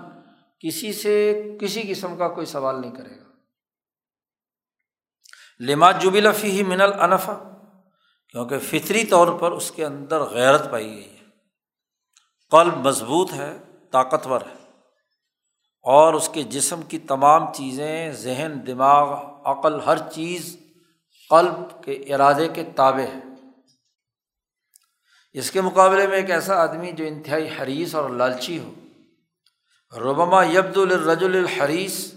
کسی 0.60 0.94
سے 0.94 1.44
کسی 1.62 1.82
قسم 1.90 2.18
کا 2.18 2.30
کوئی 2.30 2.46
سوال 2.46 2.82
نہیں 2.82 2.92
کرے 2.92 3.20
گا۔ 3.20 3.24
لما 5.60 5.92
جبی 5.92 6.22
لفی 6.22 6.52
ہی 6.52 6.64
من 6.64 6.82
النفا 6.82 7.34
کیونکہ 8.30 8.60
فطری 8.60 9.06
طور 9.06 9.40
پر 9.40 9.52
اس 9.52 9.72
کے 9.72 9.86
اندر 9.86 10.22
غیرت 10.22 10.72
پائی 10.72 10.90
گئی 10.90 11.18
ہے۔ 11.18 11.24
قلب 12.52 12.78
مضبوط 12.78 13.34
ہے، 13.34 13.58
طاقتور 13.92 14.42
ہے۔ 14.42 14.63
اور 15.84 16.14
اس 16.14 16.30
کے 16.30 16.44
جسم 16.44 16.82
کی 16.82 17.00
تمام 17.00 17.54
چیزیں، 17.54 18.12
ذہن، 18.12 18.54
دماغ، 18.68 19.24
عقل، 19.44 19.80
ہر 19.80 19.98
چیز 19.98 20.58
قلب 21.30 21.84
کے 21.84 21.92
ارادے 21.92 22.48
کے 22.48 22.64
تابع 22.76 23.02
ہے 23.02 23.20
اس 25.34 25.52
کے 25.52 25.62
مقابلے 25.62 26.08
میں 26.08 26.16
ایک 26.16 26.32
ایسا 26.32 26.56
آدمی 26.56 26.92
جو 26.92 27.06
انتہائی 27.06 27.50
حریث 27.62 27.96
اور 27.96 28.10
لالچی 28.10 28.60
ہو۔ 28.60 28.74
ربما 29.98 30.44
یبد 30.44 30.78
الرج 30.78 31.24
الحریث 31.24 32.14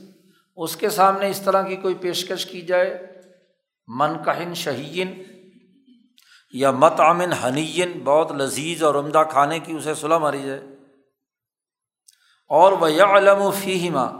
اس 0.56 0.76
کے 0.76 0.90
سامنے 0.90 1.28
اس 1.28 1.40
طرح 1.40 1.62
کی 1.62 1.76
کوئی 1.76 1.94
پیشکش 1.94 2.46
کی 2.46 2.60
جائے۔ 2.60 3.20
منقہن 3.86 4.54
شہین 4.54 5.22
یا 6.52 6.70
مت 6.70 7.00
امن 7.00 7.32
حنین، 7.32 8.00
بہت 8.04 8.32
لذیذ 8.32 8.82
اور 8.82 8.94
عمدہ 8.94 9.22
کھانے 9.30 9.58
کی 9.58 9.72
اسے 9.72 9.94
صلاح 9.94 10.18
ماری 10.18 10.42
جائے۔ 10.42 10.75
اور 12.46 12.72
وہ 12.72 12.86
علم 12.86 13.42
و 13.42 13.50
فیما 13.50 14.10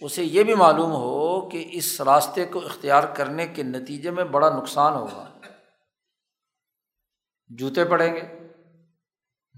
اسے 0.00 0.24
یہ 0.24 0.42
بھی 0.42 0.54
معلوم 0.54 0.92
ہو 0.92 1.48
کہ 1.48 1.68
اس 1.72 2.00
راستے 2.00 2.44
کو 2.44 2.58
اختیار 2.58 3.02
کرنے 3.02 3.46
کے 3.46 3.62
نتیجے 3.62 4.10
میں 4.10 4.24
بڑا 4.24 4.56
نقصان 4.56 4.92
ہوگا۔ 4.92 5.38
جوتے 7.48 7.84
پڑیں 7.84 8.14
گے۔ 8.14 8.20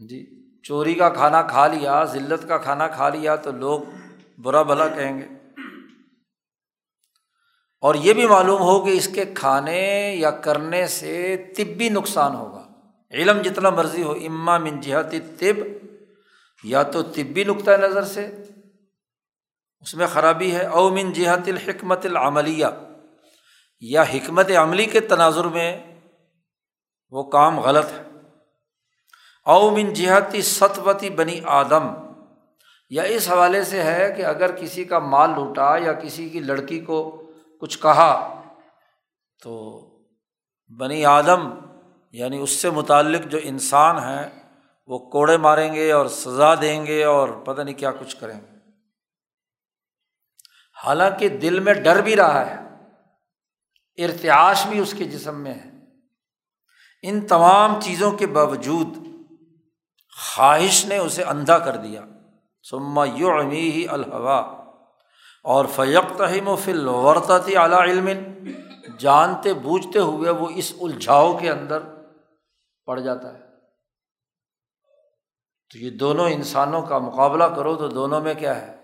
جی 0.08 0.46
چوری 0.62 0.94
کا 0.94 1.08
کھانا 1.08 1.42
کھا 1.42 1.66
لیا، 1.66 2.04
ذلت 2.04 2.48
کا 2.48 2.58
کھانا 2.58 2.88
کھا 2.88 3.08
لیا 3.08 3.36
تو 3.36 3.50
لوگ 3.50 3.80
برا 4.38 4.62
بھلا 4.62 4.88
کہیں 4.88 5.18
گے۔ 5.18 5.28
اور 7.80 7.94
یہ 7.94 8.12
بھی 8.12 8.26
معلوم 8.26 8.60
ہو 8.60 8.84
کہ 8.84 8.90
اس 8.90 9.08
کے 9.14 9.24
کھانے 9.24 10.14
یا 10.18 10.30
کرنے 10.30 10.86
سے 10.86 11.36
طبی 11.56 11.88
نقصان 11.88 12.34
ہوگا۔ 12.34 12.68
علم 13.10 13.42
جتنا 13.42 13.70
مرضی 13.70 14.02
ہو، 14.02 14.12
اما 14.12 14.58
من 14.58 14.80
جہتی 14.80 15.20
طب 15.20 15.86
یا 16.64 16.82
تو 16.82 17.02
طبی 17.02 17.44
نقطۂ 17.44 17.70
نظر 17.70 18.04
سے، 18.04 18.26
اس 19.80 19.94
میں 19.94 20.06
خرابی 20.06 20.54
ہے، 20.54 20.66
او 20.66 20.88
من 20.90 21.12
جہت 21.12 21.48
الحکمت 21.48 22.06
العملیہ، 22.06 22.66
یا 23.80 24.02
حکمت 24.02 24.50
عملی 24.50 24.84
کے 24.84 25.00
تناظر 25.00 25.44
میں 25.44 25.96
وہ 27.10 27.22
کام 27.22 27.60
غلط 27.60 27.92
ہے۔ 27.92 28.02
او 29.46 29.70
من 29.70 29.92
جہتی 29.92 30.42
ستوتی 30.42 31.10
بنی 31.10 31.40
آدم، 31.44 31.86
یا 32.90 33.02
اس 33.02 33.28
حوالے 33.30 33.64
سے 33.64 33.82
ہے 33.82 34.12
کہ 34.16 34.24
اگر 34.24 34.56
کسی 34.56 34.84
کا 34.84 34.98
مال 34.98 35.30
لوٹا 35.30 35.76
یا 35.76 35.92
کسی 35.92 36.28
کی 36.28 36.40
لڑکی 36.40 36.80
کو 36.80 37.22
کچھ 37.60 37.78
کہا، 37.78 38.42
تو 39.42 39.54
بنی 40.68 41.04
آدم 41.04 41.48
یعنی 42.12 42.38
اس 42.38 42.50
سے 42.50 42.70
متعلق 42.70 43.26
جو 43.26 43.38
انسان 43.42 43.98
ہیں 43.98 44.45
وہ 44.86 44.98
کوڑے 44.98 45.36
ماریں 45.36 45.74
گے 45.74 45.92
اور 45.92 46.06
سزا 46.06 46.54
دیں 46.54 46.86
گے 46.86 47.04
اور 47.04 47.28
پتہ 47.28 47.62
نہیں 47.62 47.74
کیا 47.74 47.90
کچھ 47.90 48.16
کریں 48.16 48.40
گے۔ 48.40 48.56
حالانکہ 50.84 51.28
دل 51.28 51.60
میں 51.60 51.74
ڈر 51.74 52.00
بھی 52.00 52.16
رہا 52.16 52.46
ہے۔ 52.46 52.56
ارتعاش 54.04 54.66
بھی 54.66 54.78
اس 54.78 54.94
کے 54.98 55.04
جسم 55.04 55.40
میں 55.40 55.54
ہے۔ 55.54 55.70
ان 57.02 57.26
تمام 57.26 57.80
چیزوں 57.80 58.12
کے 58.12 58.26
باوجود 58.26 58.88
خواہش 60.36 60.86
نے 60.86 60.98
اسے 60.98 61.22
اندھا 61.22 61.58
کر 61.58 61.76
دیا۔ 61.76 62.02
سما 62.70 63.04
یو 63.04 63.30
امی 63.30 63.70
ہی 63.70 63.88
الحوا 63.88 64.38
اور 65.42 65.64
فیق 65.64 66.18
تہم 66.18 66.48
و 66.48 66.56
فل 66.56 66.88
ورطتی 66.88 67.56
اعلیٰ 67.56 67.80
علم۔ 67.80 68.08
جانتے 68.98 69.54
بوجھتے 69.54 69.98
ہوئے 69.98 70.30
وہ 70.30 70.48
اس 70.54 70.72
الجھاؤ 70.80 71.38
کے 71.38 71.50
اندر 71.50 71.78
پڑ 72.86 73.00
جاتا 73.00 73.34
ہے۔ 73.34 73.45
تو 75.72 75.78
یہ 75.78 75.90
دونوں 75.90 76.30
انسانوں 76.30 76.82
کا 76.82 76.98
مقابلہ 76.98 77.44
کرو 77.44 77.76
تو 77.76 77.88
دونوں 77.88 78.20
میں 78.20 78.34
کیا 78.34 78.62
ہے؟ 78.62 78.76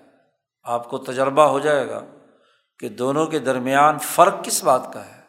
آپ 0.62 0.90
کو 0.90 0.98
تجربہ 0.98 1.42
ہو 1.42 1.58
جائے 1.58 1.88
گا 1.88 2.04
کہ 2.78 2.88
دونوں 2.88 3.26
کے 3.26 3.38
درمیان 3.38 3.98
فرق 3.98 4.44
کس 4.44 4.64
بات 4.64 4.92
کا 4.92 5.06
ہے؟ 5.06 5.20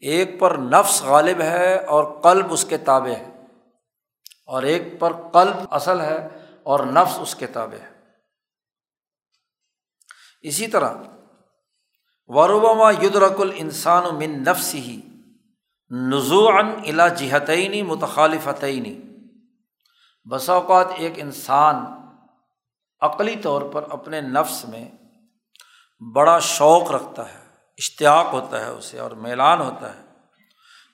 ایک 0.00 0.40
پر 0.40 0.58
نفس 0.58 1.02
غالب 1.02 1.40
ہے 1.40 1.78
اور 1.78 2.20
قلب 2.20 2.52
اس 2.52 2.64
کے 2.64 2.76
تابع 2.76 3.10
ہے۔ 3.10 3.46
اور 4.46 4.62
ایک 4.62 5.00
پر 5.00 5.12
قلب 5.12 5.56
اصل 5.70 6.00
ہے 6.00 6.28
اور 6.62 6.80
نفس 6.80 7.18
اس 7.20 7.34
کے 7.34 7.46
تابع 7.46 7.84
ہے۔ 7.84 7.92
اسی 10.40 10.66
طرح 10.66 10.94
وروبما 12.26 12.90
یدرک 12.90 13.40
الانسان 13.40 14.16
من 14.16 14.42
نفس 14.42 14.74
ہی 14.74 15.00
نزو 15.90 16.48
الا 16.48 17.08
جہتعینی 17.08 17.82
متخالفتعینی 17.82 19.00
بسا 20.30 20.52
اوقات 20.52 20.86
ایک 20.96 21.12
انسان 21.16 21.76
عقلی 23.00 23.36
طور 23.36 23.62
پر 23.62 23.84
اپنے 23.90 24.20
نفس 24.20 24.64
میں 24.64 24.90
بڑا 26.14 26.38
شوق 26.38 26.90
رکھتا 26.90 27.34
ہے، 27.34 27.38
اشتیاق 27.78 28.26
ہوتا 28.32 28.60
ہے 28.60 28.70
اسے 28.70 28.98
اور 28.98 29.10
میلان 29.10 29.60
ہوتا 29.60 29.96
ہے۔ 29.96 30.02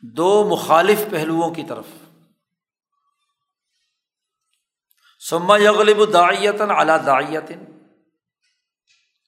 دو 0.02 0.48
مخالف 0.48 1.00
پہلوؤں 1.10 1.54
کی 1.54 1.62
طرف۔ 1.68 1.84
سما 5.28 5.56
یغلب 5.56 6.12
دائیتاً 6.12 6.70
اعلیٰ 6.70 7.06
دائیتن 7.06 7.64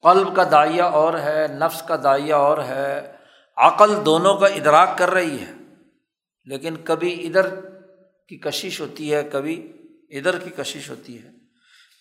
قلب 0.02 0.36
کا 0.36 0.44
دائیا 0.50 0.84
اور 0.84 1.14
ہے، 1.14 1.46
نفس 1.48 1.82
کا 1.82 1.96
دائیا 2.02 2.36
اور 2.36 2.58
ہے۔ 2.58 3.16
عقل 3.56 4.06
دونوں 4.06 4.34
کا 4.36 4.46
ادراک 4.46 4.98
کر 4.98 5.10
رہی 5.10 5.40
ہے، 5.40 5.52
لیکن 6.44 6.76
کبھی 6.84 7.26
ادھر 7.26 7.54
کی 8.28 8.38
کشش 8.38 8.80
ہوتی 8.80 9.14
ہے، 9.14 9.28
کبھی 9.32 9.72
ادھر 10.10 10.38
کی 10.38 10.50
کشش 10.50 10.90
ہوتی 10.90 11.24
ہے۔ 11.24 11.30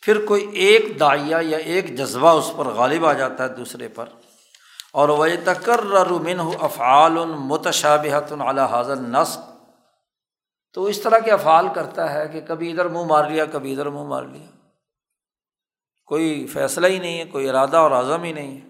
پھر 0.02 0.26
کوئی 0.26 0.50
ایک 0.50 1.00
دائیا 1.00 1.38
یا 1.42 1.58
ایک 1.58 1.98
جذبہ 1.98 2.30
اس 2.30 2.52
پر 2.58 2.66
غالب 2.66 3.06
آ 3.06 3.14
جاتا 3.14 3.44
ہے 3.44 3.50
دوسرے 3.50 3.88
پر۔ 3.88 4.06
اور 4.92 5.10
وہ 5.10 5.28
تکر 5.46 5.80
رومن 5.80 6.40
ہو 6.40 6.52
افعال 6.60 7.12
متشابہت 7.26 8.34
اعلیٰ 8.42 8.68
حاضر 8.68 8.96
نصب 8.96 9.42
تو 10.74 10.86
اس 10.86 11.02
طرح 11.02 11.20
کے 11.20 11.32
افعال 11.32 11.68
کرتا 11.76 12.14
ہے 12.14 12.28
کہ 12.28 12.42
کبھی 12.42 12.72
ادھر 12.72 12.88
منہ 12.88 13.04
مار 13.04 13.30
لیا، 13.30 13.46
کبھی 13.46 13.72
ادھر 13.72 13.86
منہ 13.86 14.04
مار 14.04 14.24
لیا۔ 14.24 14.48
کوئی 16.06 16.48
فیصلہ 16.48 16.88
ہی 16.88 17.00
نہیں 17.00 17.20
ہے، 17.20 17.26
کوئی 17.26 17.50
ارادہ 17.50 17.78
اور 17.78 17.92
عزم 17.92 18.24
ہی 18.24 18.34
نہیں 18.34 18.62
ہے۔ 18.62 18.68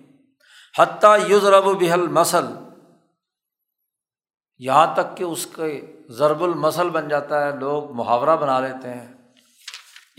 حتیٰ 0.77 1.17
یوز 1.27 1.45
رب 1.45 1.67
و 1.67 1.73
بحل 1.73 2.07
مسل 2.07 2.45
یہاں 4.57 4.95
تک 4.95 5.17
کہ 5.17 5.23
اس 5.23 5.47
کے 5.55 5.85
ضرب 6.09 6.43
المسل 6.43 6.89
بن 6.89 7.07
جاتا 7.07 7.47
ہے، 7.47 7.51
لوگ 7.55 7.91
محاورہ 7.91 8.37
بنا 8.37 8.59
لیتے 8.59 8.89
ہیں۔ 8.89 9.18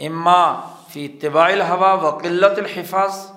اما 0.07 0.61
فی 0.89 1.09
طباء 1.09 1.49
الحوا 1.49 1.93
و 1.93 2.19
قلت 2.19 2.59
الحفاظ۔ 2.59 3.31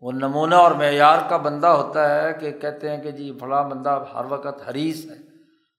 وہ 0.00 0.12
نمونہ 0.12 0.54
اور 0.54 0.70
معیار 0.70 1.18
کا 1.28 1.36
بندہ 1.36 1.66
ہوتا 1.66 2.22
ہے 2.22 2.32
کہ 2.32 2.52
کہتے 2.52 2.96
ہیں 2.96 3.02
کہ 3.02 3.10
جی 3.10 3.38
فلاں 3.40 3.64
بندہ 3.64 4.04
ہر 4.14 4.24
وقت 4.24 4.68
حریث 4.68 5.04
ہے، 5.04 5.16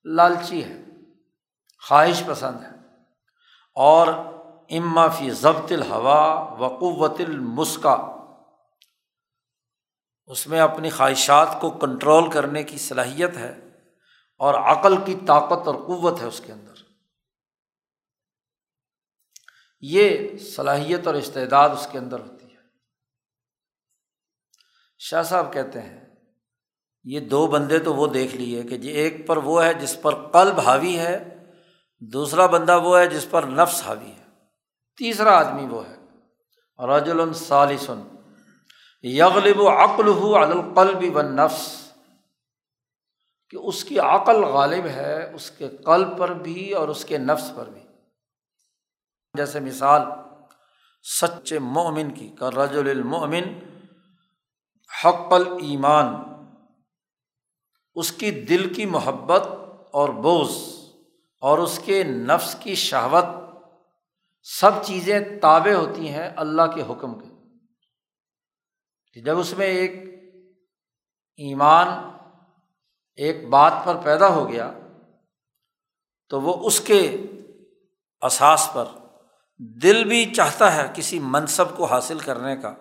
لالچی 0.06 0.64
ہے، 0.64 0.82
خواہش 1.88 2.24
پسند 2.26 2.64
ہے۔ 2.64 2.76
اور 3.76 4.08
اما 4.70 5.08
فی 5.08 5.32
ضبط 5.32 5.72
الحوا 5.72 6.34
و 6.60 6.68
قوت 6.68 7.20
المسکا 7.20 8.12
اس 10.26 10.48
میں 10.48 10.60
اپنی 10.60 10.90
خواہشات 10.90 11.62
کو 11.62 11.70
کنٹرول 11.70 12.30
کرنے 12.30 12.64
کی 12.64 12.78
صلاحیت 12.78 13.38
ہے 13.38 13.60
اور 14.38 14.54
عقل 14.54 14.98
کی 15.06 15.16
طاقت 15.28 15.68
اور 15.68 15.76
قوت 15.76 16.22
ہے 16.22 16.26
اس 16.26 16.42
کے 16.46 16.52
اندر۔ 16.52 16.75
یہ 19.90 20.38
صلاحیت 20.38 21.08
اور 21.08 21.16
استعداد 21.16 21.70
اس 21.70 21.88
کے 21.92 21.98
اندر 21.98 22.20
ہوتی 22.20 22.46
ہے۔ 22.46 22.56
شاہ 25.00 25.24
صاحب 25.24 25.54
کہتے 25.54 25.82
ہیں، 25.82 26.06
یہ 27.04 27.20
دو 27.20 27.48
بندے 27.48 27.80
تو 27.80 27.94
وہ 27.94 28.08
دیکھ 28.08 28.36
لیے 28.36 28.64
کہ 28.64 28.78
جی 28.78 28.90
ایک 28.90 29.28
پر 29.28 29.38
وہ 29.38 29.64
ہے 29.64 29.74
جس 29.74 30.02
پر 30.02 30.16
قلب 30.16 30.60
حاوی 30.60 30.98
ہے، 30.98 31.44
دوسرا 32.00 32.46
بندہ 32.46 32.80
وہ 32.80 33.00
ہے 33.00 33.08
جس 33.08 33.30
پر 33.30 33.44
نفس 33.44 33.84
حاوی 33.84 34.12
ہے۔ 34.12 34.24
تیسرا 34.98 35.38
آدمی 35.38 35.68
وہ 35.68 35.88
ہے۔ 35.88 35.96
رجل 36.86 37.20
الصالسن 37.20 38.02
یغلب 39.04 39.60
و 39.60 39.70
عقل 39.70 40.08
ہو 40.08 40.36
القلب 40.36 41.18
و 41.18 41.22
نفس 41.22 41.92
کہ 43.50 43.58
اس 43.58 43.84
کی 43.84 44.00
عقل 44.00 44.44
غالب 44.44 44.86
ہے، 44.86 45.34
اس 45.34 45.52
کے 45.52 45.70
قلب 45.70 46.18
پر 46.18 46.34
بھی 46.34 46.74
اور 46.74 46.88
اس 46.88 47.06
کے 47.06 47.18
نفس 47.18 47.52
پر 47.56 47.70
بھی۔ 47.70 47.85
جیسے 49.36 49.60
مثال 49.60 50.02
سچے 51.04 51.60
مومن 51.60 52.12
کی، 52.12 52.30
کا 52.30 52.52
رج 52.52 52.78
المومن 52.78 53.44
حق 55.06 55.34
المان 55.34 56.16
اس 57.96 58.12
کی 58.12 58.32
دل 58.32 58.74
کی 58.74 58.86
محبت 58.86 59.48
اور 59.94 60.10
بوز 60.10 60.76
اور 61.40 61.58
اس 61.58 61.80
کے 61.86 62.04
نفس 62.04 62.56
کی 62.60 62.76
شہوت، 62.76 63.26
سب 64.44 64.84
چیزیں 64.84 65.20
تابع 65.42 65.72
ہوتی 65.72 66.10
ہیں 66.10 66.30
اللہ 66.36 66.62
کے 66.76 66.82
حکم 66.82 67.20
کے۔ 67.20 69.22
جب 69.22 69.40
اس 69.40 69.58
میں 69.58 69.66
ایک 69.66 69.92
ایمان، 71.38 71.88
ایک 73.16 73.50
بات 73.50 73.74
پر 73.86 73.98
پیدا 74.04 74.28
ہو 74.28 74.50
گیا، 74.50 74.74
تو 76.30 76.42
وہ 76.42 76.68
اس 76.68 76.80
کے 76.80 77.18
اساس 78.22 78.70
پر 78.74 78.86
دل 79.58 80.04
بھی 80.04 80.34
چاہتا 80.34 80.76
ہے 80.76 80.92
کسی 80.96 81.20
منصب 81.20 81.78
کو 81.78 81.86
حاصل 81.86 82.20
کرنے 82.20 82.58
کا۔ 82.58 82.74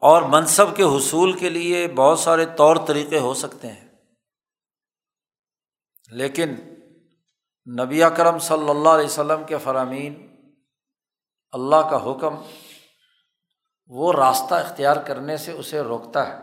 اور 0.00 0.22
منصب 0.22 0.76
کے 0.76 0.82
حصول 0.82 1.32
کے 1.32 1.50
لیے 1.50 1.88
بہت 1.88 2.18
سارے 2.18 2.46
طور 2.56 2.76
طریقے 2.86 3.18
ہو 3.18 3.34
سکتے 3.34 3.68
ہیں۔ 3.68 3.88
لیکن 6.12 6.54
نبی 7.80 8.02
اکرم 8.02 8.38
صلی 8.38 8.70
اللہ 8.70 8.88
علیہ 8.88 9.06
وسلم 9.06 9.44
کے 9.44 9.58
فرامین، 9.58 10.36
اللہ 11.52 11.76
کا 11.76 12.10
حکم، 12.10 12.42
وہ 13.86 14.12
راستہ 14.12 14.54
اختیار 14.54 14.96
کرنے 14.96 15.36
سے 15.36 15.52
اسے 15.52 15.80
روکتا 15.80 16.28
ہے۔ 16.28 16.38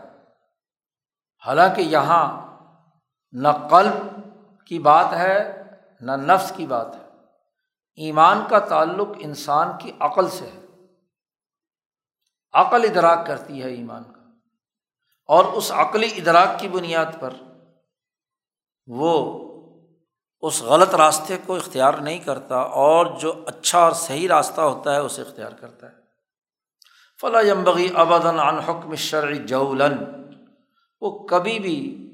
حالانکہ 1.46 1.80
یہاں 1.80 2.50
نہ 3.32 3.48
قلب 3.70 4.10
کی 4.66 4.78
بات 4.78 5.06
ہے، 5.12 5.62
نہ 6.00 6.12
نفس 6.12 6.52
کی 6.56 6.66
بات 6.66 6.96
ہے۔ 6.96 6.99
ایمان 7.94 8.44
کا 8.50 8.58
تعلق 8.58 9.08
انسان 9.18 9.68
کی 9.80 9.92
عقل 10.00 10.28
سے 10.28 10.46
ہے۔ 10.46 10.60
عقل 12.52 12.86
ادراک 12.90 13.26
کرتی 13.26 13.62
ہے 13.62 13.68
ایمان 13.68 14.04
کا۔ 14.04 14.20
اور 15.26 15.44
اس 15.44 15.72
عقلی 15.72 16.10
ادراک 16.16 16.60
کی 16.60 16.68
بنیاد 16.68 17.20
پر 17.20 17.30
وہ 18.86 19.40
اس 20.40 20.62
غلط 20.62 20.94
راستے 20.94 21.38
کو 21.46 21.56
اختیار 21.56 21.94
نہیں 21.94 22.18
کرتا 22.18 22.56
اور 22.56 23.06
جو 23.18 23.44
اچھا 23.46 23.78
اور 23.78 23.92
صحیح 23.92 24.28
راستہ 24.28 24.60
ہوتا 24.60 24.94
ہے 24.94 25.00
اسے 25.00 25.22
اختیار 25.22 25.52
کرتا 25.52 25.86
ہے۔ 25.86 25.92
فلاں 27.20 27.42
یمبغی 27.42 27.88
ابدن 27.94 28.40
عن 28.40 28.58
حکم 28.58 28.94
شرعی 28.94 29.38
جولن۔ 29.38 30.04
وہ 31.00 31.26
کبھی 31.26 31.58
بھی 31.58 32.06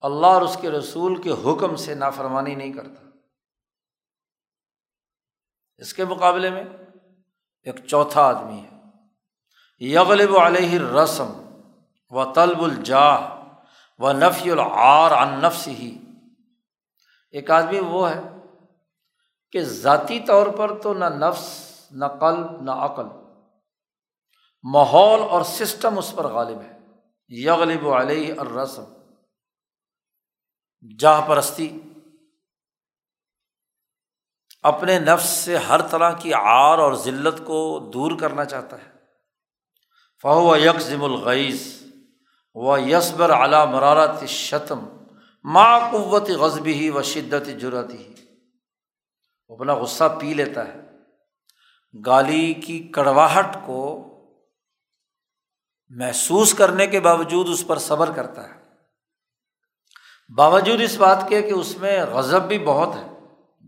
اللہ 0.00 0.26
اور 0.26 0.42
اس 0.42 0.56
کے 0.60 0.70
رسول 0.70 1.22
کے 1.22 1.30
حکم 1.30 1.76
سے 1.76 1.94
نافرمانی 1.94 2.54
نہیں 2.54 2.72
کرتا۔ 2.72 3.07
اس 5.78 5.94
کے 5.94 6.04
مقابلے 6.04 6.50
میں 6.50 6.64
ایک 7.62 7.86
چوتھا 7.86 8.22
آدمی 8.22 8.60
ہے۔ 8.60 8.78
یغلب 9.80 10.38
علیہ 10.38 10.78
رسم 10.78 11.42
و 12.10 12.32
طلب 12.32 12.62
الجاہ 12.62 13.44
و 13.98 14.12
نفی 14.12 14.50
العار 14.50 15.10
عن 15.10 15.40
نفس 15.42 15.68
ہی 15.68 15.98
ایک 17.30 17.50
آدمی 17.50 17.78
وہ 17.78 18.10
ہے 18.10 18.20
کہ 19.52 19.62
ذاتی 19.62 20.20
طور 20.20 20.46
پر 20.46 20.82
تو 20.82 20.94
نہ 20.94 21.04
نفس، 21.04 21.68
نہ 21.90 22.04
قلب، 22.04 22.62
نہ 22.62 22.70
عقل، 22.70 23.06
ماحول 24.62 25.20
اور 25.20 25.42
سسٹم 25.42 25.98
اس 25.98 26.14
پر 26.16 26.26
غالب 26.26 26.60
ہے۔ 26.60 26.78
یغلب 27.28 27.88
علیہ 27.88 28.34
اور 28.38 28.46
رسم 28.46 28.84
جاہ 30.98 31.28
پرستی۔ 31.28 31.80
اپنے 34.68 34.98
نفس 34.98 35.28
سے 35.28 35.56
ہر 35.56 35.82
طرح 35.82 36.10
کی 36.12 36.34
آر 36.34 36.78
اور 36.78 36.92
ذلت 36.94 37.38
کو 37.46 37.90
دور 37.94 38.12
کرنا 38.20 38.44
چاہتا 38.44 38.76
ہے۔ 38.78 38.90
فہو 40.22 40.56
یکزم 40.56 41.04
الغیز 41.04 41.82
و 42.54 42.78
یسبر 42.78 43.30
اعلیٰ 43.30 43.66
مرارت 43.66 44.24
شتم 44.26 44.78
ماں 45.44 45.80
قوت 45.92 46.30
غزبی 46.30 46.74
ہی 46.74 46.90
و 46.90 47.02
شدت 47.02 47.60
جرت 47.60 47.94
ہی 47.94 48.14
وہ 49.48 49.56
اپنا 49.56 49.74
غصہ 49.74 50.16
پی 50.20 50.34
لیتا 50.34 50.68
ہے۔ 50.68 50.80
گالی 52.06 52.54
کی 52.54 52.88
کڑواہٹ 52.94 53.56
کو 53.66 54.04
محسوس 55.88 56.54
کرنے 56.54 56.86
کے 56.86 57.00
باوجود 57.00 57.48
اس 57.48 57.66
پر 57.66 57.78
صبر 57.78 58.12
کرتا 58.12 58.48
ہے۔ 58.48 58.58
باوجود 60.36 60.80
اس 60.80 60.96
بات 60.96 61.24
کے 61.28 61.42
کہ 61.42 61.52
اس 61.52 61.76
میں 61.76 62.04
غضب 62.04 62.42
بھی 62.42 62.58
بہت 62.58 62.96
ہے 62.96 63.06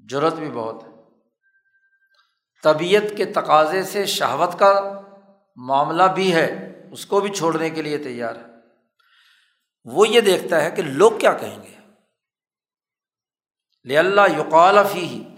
جرت 0.09 0.35
بھی 0.35 0.51
بہت 0.51 0.83
ہے۔ 0.83 0.90
طبیعت 2.63 3.17
کے 3.17 3.25
تقاضے 3.25 3.83
سے 3.83 4.07
شہوت 4.07 4.59
کا 4.59 5.01
معاملہ 5.57 6.03
بھی 6.03 6.35
ہے، 6.35 6.81
اس 6.93 7.07
کو 7.07 7.21
بھی 7.21 7.31
چھوڑنے 7.31 7.71
کے 7.71 7.83
لیے 7.83 7.99
تیار 7.99 8.35
ہے۔ 8.35 8.43
وہ 9.85 10.09
یہ 10.09 10.21
دیکھتا 10.21 10.65
ہے 10.65 10.71
کہ 10.71 10.83
لوگ 10.83 11.13
کیا 11.19 11.33
کہیں 11.33 11.63
گے۔ 11.63 11.77
لے 13.85 13.99
اللہ 13.99 14.21
یقال 14.39 14.77
فی 14.93 14.99
ہی 14.99 15.29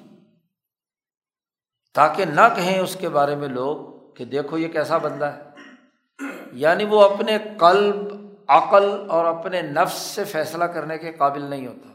تاکہ 1.94 2.24
نہ 2.24 2.40
کہیں 2.56 2.78
اس 2.78 2.96
کے 3.00 3.08
بارے 3.08 3.36
میں 3.36 3.48
لوگ 3.48 3.76
کہ 4.14 4.24
دیکھو 4.24 4.58
یہ 4.58 4.68
کیسا 4.68 4.98
بندہ 4.98 5.24
ہے۔ 5.24 5.42
یعنی 6.52 6.84
وہ 6.84 7.02
اپنے 7.02 7.38
قلب، 7.58 7.96
عقل 8.48 9.10
اور 9.10 9.24
اپنے 9.24 9.62
نفس 9.62 9.96
سے 9.96 10.24
فیصلہ 10.24 10.64
کرنے 10.64 10.98
کے 10.98 11.12
قابل 11.12 11.42
نہیں 11.42 11.66
ہوتا۔ 11.66 11.91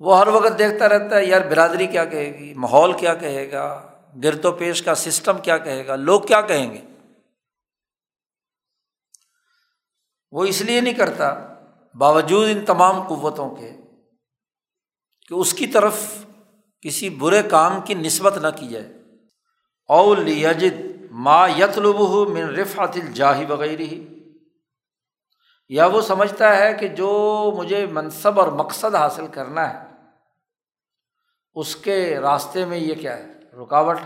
وہ 0.00 0.18
ہر 0.18 0.28
وقت 0.28 0.58
دیکھتا 0.58 0.88
رہتا 0.88 1.16
ہے، 1.16 1.24
یار 1.24 1.40
برادری 1.40 1.86
کیا 1.86 2.04
کہے 2.04 2.38
گی؟ 2.38 2.54
ماحول 2.54 2.92
کیا 2.92 3.14
کہے 3.14 3.52
گا؟ 3.52 3.92
گرد 4.24 4.44
و 4.44 4.52
پیش 4.52 4.82
کا 4.82 4.94
سسٹم 4.94 5.38
کیا 5.38 5.58
کہے 5.58 5.86
گا؟ 5.86 5.96
لوگ 5.96 6.20
کیا 6.20 6.40
کہیں 6.40 6.72
گے؟ 6.72 6.80
وہ 10.32 10.44
اس 10.44 10.60
لیے 10.62 10.80
نہیں 10.80 10.94
کرتا، 10.94 11.54
باوجود 11.94 12.48
ان 12.50 12.64
تمام 12.64 13.02
قوتوں 13.02 13.50
کے، 13.50 13.70
کہ 15.28 15.34
اس 15.34 15.54
کی 15.54 15.66
طرف 15.66 16.24
کسی 16.80 17.10
برے 17.10 17.42
کام 17.42 17.80
کی 17.80 17.94
نسبت 17.94 18.38
نہ 18.38 18.48
کی 18.56 18.68
جائے۔ 18.68 18.92
او 19.88 20.14
لیجد 20.14 21.02
ما 21.10 21.46
یتلب 21.46 22.00
من 22.28 22.54
رفعت 22.54 22.96
الجاہی 22.96 23.44
وغیرہ۔ 23.44 23.82
ہی 23.82 24.08
یا 25.68 25.86
وہ 25.86 26.00
سمجھتا 26.00 26.56
ہے 26.56 26.74
کہ 26.74 26.88
جو 26.88 27.10
مجھے 27.56 27.86
منصب 27.86 28.40
اور 28.40 28.48
مقصد 28.48 28.94
حاصل 28.94 29.26
کرنا 29.26 29.74
ہے 29.74 29.87
اس 31.58 31.76
کے 31.76 32.20
راستے 32.20 32.64
میں 32.64 32.78
یہ 32.78 32.94
کیا 32.94 33.16
ہے؟ 33.16 33.26
رکاوٹ 33.62 33.98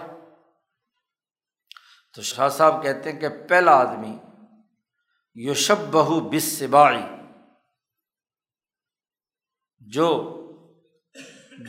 تو 2.15 2.23
شاہ 2.23 2.49
صاحب 2.49 2.83
کہتے 2.83 3.12
ہیں 3.12 3.21
کہ 3.21 3.29
پہلا 3.49 3.73
آدمی 3.73 4.19
یوشب 5.35 5.77
بہو 5.91 6.21
بس 6.21 6.59
سبائی 6.59 7.03
جو 9.79 10.38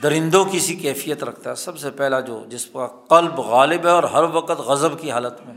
درندوں 0.04 0.46
کی 0.46 0.60
سی 0.60 0.76
کیفیت 0.76 1.24
رکھتا 1.24 1.50
ہے، 1.50 1.56
سب 1.56 1.78
سے 1.78 1.91
پہلا 1.91 2.19
جو، 2.19 2.46
جس 2.48 2.65
کا 2.65 2.88
قلب 3.10 3.39
غالب 3.39 3.86
ہے 3.86 3.91
اور 3.91 4.04
ہر 4.04 4.24
وقت 4.24 4.52
غضب 4.52 5.02
کی 5.02 5.12
حالت 5.12 5.41
میں۔ 5.41 5.54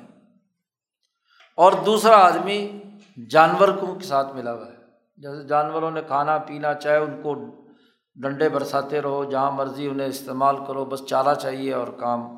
اور 1.57 1.73
دوسرا 1.87 2.17
آدمی 2.17 2.83
جانور 3.31 3.69
کو 3.69 3.95
کے 3.95 4.05
ساتھ 4.05 4.35
ملا 4.35 4.53
ہوا 4.53 4.67
ہے۔ 4.67 4.77
جیسے 5.17 5.49
جانوروں 5.49 5.91
نے 5.91 6.03
کھانا 6.03 6.39
پینا، 6.39 6.75
چاہے 6.75 6.97
ان 6.97 7.23
کو 7.23 7.66
ڈنڈے 8.23 8.49
برساتے 8.49 9.03
رہو، 9.03 9.25
جہاں 9.25 9.51
مرضی 9.51 9.87
انہیں 9.87 10.09
استعمال 10.09 10.65
کرو، 10.65 10.85
بس 10.85 11.07
چارہ 11.07 11.35
چاہیے 11.35 11.73
اور 11.73 11.89
کام۔ 11.89 12.37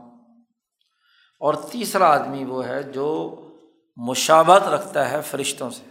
اور 1.40 1.54
تیسرا 1.54 2.12
آدمی 2.12 2.44
وہ 2.44 2.66
ہے 2.66 2.82
جو 2.82 3.34
مشابت 3.96 4.62
رکھتا 4.62 5.10
ہے 5.10 5.20
فرشتوں 5.22 5.70
سے۔ 5.70 5.84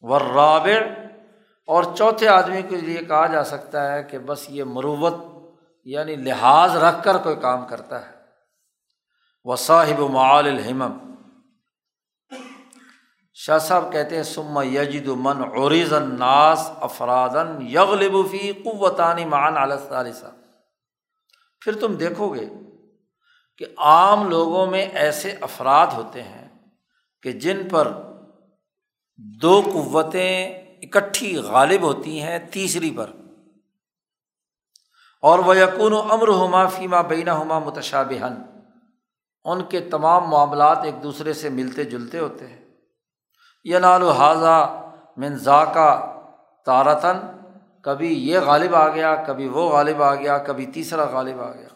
ورابع 0.00 1.04
اور 1.66 1.84
چوتھے 1.98 2.28
آدمی 2.28 2.62
کے 2.62 2.76
لیے 2.76 2.98
کہا 2.98 3.26
جا 3.26 3.44
سکتا 3.44 3.92
ہے 3.92 4.02
کہ 4.02 4.18
بس 4.18 4.50
یہ 4.50 4.64
مروت 4.64 5.14
یعنی 5.84 6.16
لحاظ 6.16 6.76
رکھ 6.76 7.04
کر 7.04 7.18
کوئی 7.18 7.36
کام 7.36 7.66
کرتا 7.66 8.08
ہے۔ 8.08 8.12
وہ 9.44 9.56
صاحب 9.56 10.00
معال 10.00 10.46
الحمم 10.46 11.14
شاہ 13.42 13.58
صاحب 13.58 13.92
کہتے 13.92 14.16
ہیں 14.16 14.22
سما 14.22 14.62
یجد 14.62 15.08
من 15.08 15.42
عریض 15.42 15.92
الناس 15.92 16.70
افرادن 16.80 17.62
یغلبفی 17.62 18.52
قوتانی 18.52 19.24
مان 19.24 19.56
علیہ 19.56 20.30
پھر 21.60 21.80
تم 21.80 21.94
دیکھو 21.94 22.34
گے 22.34 22.48
کہ 23.58 23.66
عام 23.78 24.28
لوگوں 24.28 24.66
میں 24.66 24.86
ایسے 24.86 25.34
افراد 25.40 25.86
ہوتے 25.86 26.22
ہیں 26.22 26.48
کہ 27.22 27.32
جن 27.32 27.68
پر 27.68 27.92
دو 29.16 29.62
قوتیں 29.64 30.48
اکٹھی 30.82 31.36
غالب 31.36 31.82
ہوتی 31.82 32.22
ہیں 32.22 32.38
تیسری 32.52 32.90
پر۔ 32.96 33.10
اور 35.22 35.38
وہ 35.38 35.56
یقون 35.56 35.92
و 35.92 36.12
امر 36.12 36.28
ہما 36.28 36.66
فیما 36.66 37.00
بینا 37.00 37.42
ہما 37.42 37.58
متشابہن 37.58 38.42
ان 39.44 39.64
کے 39.64 39.80
تمام 39.80 40.30
معاملات 40.30 40.78
ایک 40.84 41.02
دوسرے 41.02 41.32
سے 41.32 41.48
ملتے 41.48 41.84
جلتے 41.84 42.18
ہوتے 42.18 42.46
ہیں۔ 42.46 42.59
یہ 43.64 43.78
نال 43.78 44.08
حاضہ 44.08 44.82
منزا 45.16 45.64
کا 45.64 46.16
تارتن 46.66 47.18
کبھی 47.82 48.28
یہ 48.28 48.38
غالب 48.38 48.74
آ 48.74 48.88
گیا، 48.88 49.14
کبھی 49.14 49.48
وہ 49.48 49.70
غالب 49.70 50.02
آ 50.02 50.14
گیا، 50.14 50.38
کبھی 50.38 50.66
تیسرا 50.66 51.04
غالب 51.04 51.40
آ 51.40 51.52
گیا۔ 51.52 51.68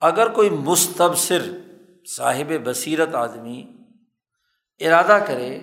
اگر 0.00 0.28
کوئی 0.28 0.50
مستبصر 0.50 1.42
صاحب 2.16 2.52
بصیرت 2.64 3.14
آدمی 3.14 3.66
ارادہ 4.80 5.18
کرے 5.26 5.60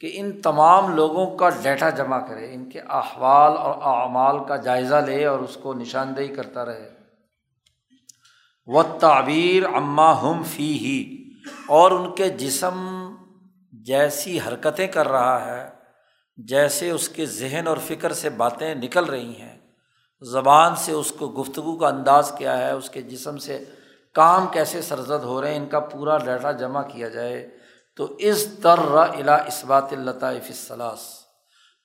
کہ 0.00 0.10
ان 0.14 0.40
تمام 0.40 0.94
لوگوں 0.94 1.36
کا 1.36 1.48
ڈیٹا 1.48 1.90
جمع 1.90 2.18
کرے، 2.18 2.54
ان 2.54 2.70
کے 2.70 2.80
احوال 2.80 3.52
اور 3.56 3.74
اعمال 3.82 4.44
کا 4.48 4.56
جائزہ 4.56 4.94
لے 4.94 5.24
اور 5.24 5.38
اس 5.38 5.58
کو 5.62 5.74
نشاندہی 5.74 6.28
کرتا 6.28 6.64
رہے۔ 6.64 7.00
و 8.66 8.82
تعبیر 8.82 9.64
اماں 9.64 10.14
ہم 10.14 10.42
فی 10.42 10.78
ہی 10.78 11.30
اور 11.66 11.90
ان 11.90 12.14
کے 12.14 12.28
جسم 12.28 12.99
جیسی 13.84 14.40
حرکتیں 14.40 14.86
کر 14.86 15.08
رہا 15.08 15.44
ہے، 15.44 15.70
جیسے 16.36 16.90
اس 16.90 17.08
کے 17.08 17.26
ذہن 17.26 17.66
اور 17.66 17.76
فکر 17.76 18.12
سے 18.12 18.30
باتیں 18.30 18.74
نکل 18.74 19.04
رہی 19.04 19.36
ہیں۔ 19.36 19.58
زبان 20.20 20.76
سے 20.76 20.92
اس 20.92 21.12
کو 21.12 21.28
گفتگو 21.28 21.76
کا 21.76 21.88
انداز 21.88 22.32
کیا 22.38 22.58
ہے، 22.58 22.70
اس 22.70 22.90
کے 22.90 23.02
جسم 23.02 23.36
سے 23.36 23.64
کام 24.14 24.46
کیسے 24.46 24.82
سرزد 24.82 25.24
ہو 25.24 25.42
رہے 25.42 25.50
ہیں، 25.50 25.56
ان 25.56 25.66
کا 25.66 25.80
پورا 25.80 26.18
ڈیٹا 26.18 26.52
جمع 26.52 26.82
کیا 26.82 27.08
جائے۔ 27.08 27.56
تو 27.96 28.16
اس 28.18 28.62
در 28.62 28.78
الا 28.96 29.34
اسبات 29.34 29.92
الطائف 29.92 30.44
الصلاث 30.46 31.00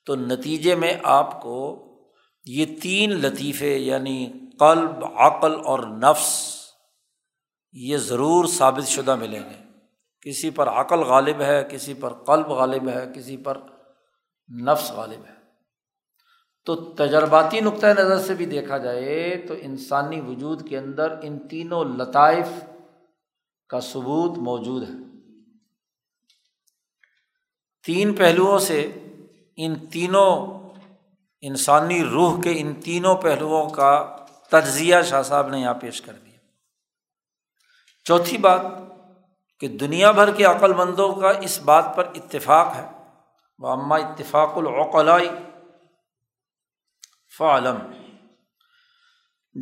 تو 0.06 0.14
نتیجے 0.14 0.74
میں 0.74 0.94
آپ 1.02 1.42
کو 1.42 1.84
یہ 2.44 2.66
تین 2.82 3.10
لطیفے 3.10 3.76
یعنی 3.76 4.32
قلب، 4.60 5.04
عقل 5.04 5.54
اور 5.64 5.78
نفس، 5.78 6.56
یہ 7.72 7.96
ضرور 7.96 8.44
ثابت 8.44 8.88
شدہ 8.88 9.14
ملیں 9.14 9.40
گے۔ 9.40 9.65
کسی 10.26 10.50
پر 10.50 10.68
عقل 10.68 10.98
غالب 10.98 11.40
ہے، 11.40 11.64
کسی 11.70 11.94
پر 11.94 12.12
قلب 12.12 12.46
غالب 12.46 12.88
ہے، 12.88 13.12
کسی 13.14 13.36
پر 13.36 13.58
نفس 14.62 14.90
غالب 14.90 15.26
ہے۔ 15.26 15.36
تو 16.64 16.74
تجرباتی 16.74 17.60
نقطۂ 17.60 17.86
نظر 17.86 18.18
سے 18.18 18.34
بھی 18.34 18.46
دیکھا 18.46 18.78
جائے 18.78 19.44
تو 19.48 19.54
انسانی 19.60 20.20
وجود 20.20 20.68
کے 20.68 20.78
اندر 20.78 21.14
ان 21.22 21.48
تینوں 21.48 21.84
لطائف 21.84 22.48
کا 23.68 23.80
ثبوت 23.80 24.38
موجود 24.38 24.82
ہے۔ 24.82 24.94
تین 27.86 28.14
پہلوؤں 28.14 28.58
سے 28.58 28.92
ان 29.56 29.86
تینوں 29.86 30.58
انسانی 31.40 32.04
روح 32.04 32.42
کے 32.42 32.52
ان 32.56 32.74
تینوں 32.74 33.14
پہلوؤں 33.14 33.70
کا 33.70 34.16
تجزیہ 34.50 34.96
شاہ 35.04 35.22
صاحب 35.22 35.48
نے 35.48 35.60
یہاں 35.60 35.74
پیش 35.74 36.02
کر 36.02 36.12
دیا۔ 36.12 36.38
چوتھی 38.04 38.38
بات 38.38 38.60
کہ 39.60 39.68
دنیا 39.68 40.10
بھر 40.10 40.30
کے 40.30 40.44
عقل 40.44 40.72
مندوں 40.72 41.14
کا 41.14 41.30
اس 41.30 41.62
بات 41.62 41.84
پر 41.96 42.04
اتفاق 42.14 42.76
ہے۔ 42.76 42.90
وہ 43.58 43.68
اماں 43.68 43.98
اتفاق 43.98 44.56
العقلائی 44.56 45.28
فعلم 47.38 47.76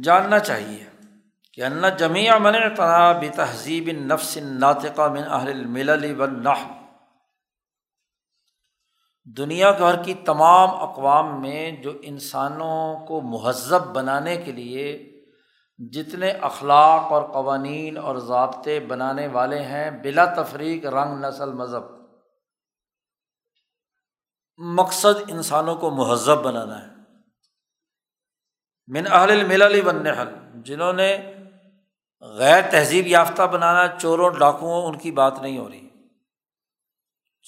جاننا 0.05 0.39
چاہیے 0.39 0.85
کہ 1.53 1.61
ان 1.61 1.83
جمیع 1.99 2.39
من 2.39 2.75
تناب 2.77 3.25
تہذیب 3.37 3.89
نفس 3.89 4.37
ناطقہ 4.37 5.03
من 5.03 5.25
اہل 5.29 5.49
الملل 5.49 6.21
والنحو۔ 6.21 6.69
دنیا 9.37 9.71
بھر 9.71 10.03
کی 10.03 10.15
تمام 10.15 10.71
اقوام 10.71 11.41
میں 11.41 11.71
جو 11.71 11.93
انسانوں 12.03 13.07
کو 13.07 13.21
مہذب 13.21 13.87
بنانے 13.87 14.37
کے 14.37 14.53
لیے 14.53 15.14
جتنے 15.79 16.31
اخلاق 16.31 17.13
اور 17.13 17.23
قوانین 17.23 17.99
اور 17.99 18.17
ضابطے 18.17 18.81
بنانے 18.81 19.27
والے 19.27 19.63
ہیں، 19.63 19.91
بلا 19.91 20.25
تفریق 20.25 20.87
رنگ، 20.87 21.25
نسل، 21.25 21.53
مذہب۔ 21.53 21.83
مقصد 24.57 25.23
انسانوں 25.29 25.75
کو 25.75 25.91
مہذب 25.91 26.43
بنانا 26.43 26.83
ہے۔ 26.83 26.95
من 28.87 29.13
اہل 29.13 29.31
الملل 29.31 29.81
بنحل 29.81 30.29
جنہوں 30.55 30.93
نے 30.93 31.35
غیر 32.21 32.63
تہذیب 32.71 33.07
یافتہ 33.07 33.43
بنانا، 33.43 33.99
چوروں، 34.01 34.31
ڈاکوؤں، 34.31 34.83
ان 34.87 34.99
کی 34.99 35.11
بات 35.11 35.39
نہیں 35.43 35.59
ہو 35.59 35.69
رہی۔ 35.69 35.89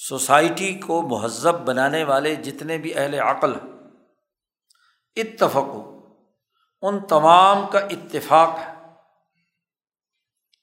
سوسائٹی 0.09 0.75
کو 0.75 1.03
مہذب 1.03 1.61
بنانے 1.61 2.05
والے 2.05 2.35
جتنے 2.35 2.79
بھی 2.79 2.99
اہل 2.99 3.15
عقل 3.15 3.53
اتفق 5.17 5.96
ان 6.83 7.07
تمام 7.07 7.67
کا 7.73 7.79
اتفاق 7.79 8.59
ہے۔ 8.59 8.75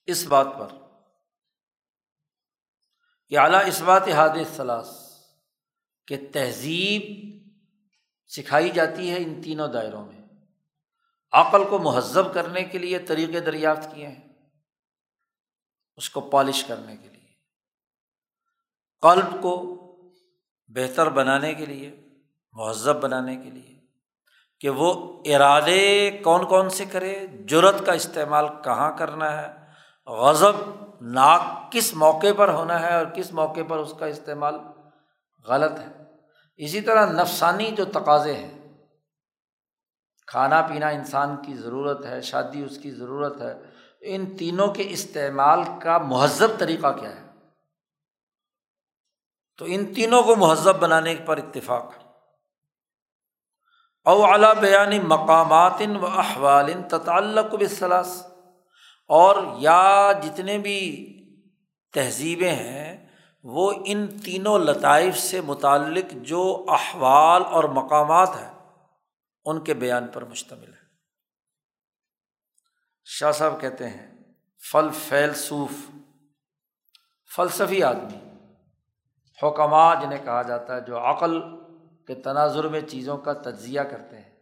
اس 0.06 0.26
بات 0.26 0.47
پر۔ 0.60 0.67
کہ 3.30 3.38
اعلیٰ 3.38 3.67
اس 3.67 3.82
بات 3.82 4.08
حادث 4.08 4.56
ثلاث 4.56 4.89
کہ 6.08 6.17
تہذیب 6.34 7.34
سکھائی 8.28 8.69
جاتی 8.69 9.12
ہے 9.12 9.17
ان 9.17 9.41
تینوں 9.41 9.67
دائروں 9.67 10.06
میں۔ 10.06 10.23
عقل 11.32 11.63
کو 11.69 11.80
مہذب 11.80 12.34
کرنے 12.34 12.63
کے 12.63 12.78
لیے 12.78 12.99
طریقے 12.99 13.39
دریافت 13.39 13.95
کیے 13.95 14.08
ہیں۔ 14.08 14.34
اس 15.95 16.10
کو 16.10 16.21
پالش 16.21 16.63
کرنے 16.63 16.97
کے 16.97 17.10
لیے۔ 17.10 17.34
قلب 19.02 19.41
کو 19.41 19.80
بہتر 20.67 21.10
بنانے 21.10 21.54
کے 21.54 21.65
لیے، 21.65 22.06
مہذب 22.52 23.02
بنانے 23.02 23.36
کے 23.36 23.52
لیے۔ 23.52 23.73
کہ 24.63 24.69
وہ 24.69 25.21
ارادے 25.26 26.12
کون 26.23 26.45
کون 26.45 26.69
سے 26.69 26.86
کرے 26.86 27.28
جرت 27.28 27.86
کا 27.86 27.91
استعمال 27.91 28.45
کہاں 28.63 28.97
کرنا 28.97 29.41
ہے، 29.41 29.54
غضب 30.08 30.56
ناک 31.02 31.71
کس 31.71 31.93
موقع 31.93 32.28
پر 32.38 32.49
ہونا 32.49 32.80
ہے 32.80 32.95
اور 32.95 33.06
کس 33.06 33.34
موقع 33.34 33.60
پر 33.67 33.78
اس 33.78 33.93
کا 33.99 34.06
استعمال 34.06 34.56
غلط 35.47 35.80
ہے۔ 35.80 35.88
اسی 36.58 36.82
طرح 36.82 37.12
نفسانی 37.12 37.71
جو 37.71 37.86
تقاضے 37.86 38.34
ہیں، 38.34 38.52
کھانا 40.28 40.62
پینا 40.62 40.88
انسان 40.88 41.36
کی 41.36 41.54
ضرورت 41.54 42.06
ہے، 42.06 42.21
شادی 42.21 42.63
اس 42.63 42.78
کی 42.78 42.91
ضرورت 42.91 43.41
ہے، 43.41 43.54
ان 44.02 44.38
تینوں 44.38 44.67
کے 44.67 44.84
استعمال 44.89 45.60
کا 45.82 45.97
مہذب 45.97 46.47
طریقہ 46.58 46.91
کیا 46.99 47.10
ہے؟ 47.10 47.28
تو 49.58 49.65
ان 49.67 49.93
تینوں 49.93 50.23
کو 50.23 50.36
مہذب 50.36 50.80
بنانے 50.80 51.15
پر 51.15 51.38
اتفاق۔ 51.38 51.93
ہے 51.97 52.03
او 54.06 54.26
اعلیٰ 54.26 54.54
بیانی 54.56 55.00
مقامات 55.00 55.82
و 56.02 56.06
احوال 56.06 56.72
تطالق 56.89 57.54
بصلاث 57.60 58.26
اور 59.10 59.36
یا 59.58 60.12
جتنے 60.24 60.58
بھی 60.58 60.80
تہذیبیں 61.94 62.52
ہیں، 62.52 63.08
وہ 63.44 63.74
ان 63.86 64.08
تینوں 64.20 64.60
لطائف 64.60 65.18
سے 65.18 65.42
متعلق 65.42 66.12
جو 66.12 66.66
احوال 66.68 67.44
اور 67.46 67.63
مقامات 67.63 68.30
ہیں، 68.30 68.52
ان 69.46 69.63
کے 69.63 69.74
بیان 69.74 70.08
پر 70.08 70.26
مشتمل 70.26 70.74
ہے 70.74 70.82
شاہ 73.06 73.32
صاحب 73.32 73.62
کہتے 73.62 73.89
ہیں، 73.89 74.12
فل 74.72 74.89
فیل 75.08 75.34
صوف۔ 75.34 75.72
فلسفی 77.36 77.84
آدمی 77.84 78.18
حکمہ 79.39 79.94
جنہیں 80.02 80.24
کہا 80.24 80.42
جاتا 80.42 80.76
ہے، 80.76 80.82
جو 80.82 81.00
عقل 81.00 81.42
کے 82.08 82.16
تناظر 82.16 82.68
میں 82.68 82.82
چیزوں 82.82 83.18
کا 83.18 83.34
تجزیہ 83.34 83.82
کرتے 83.82 84.22
ہیں۔ 84.22 84.34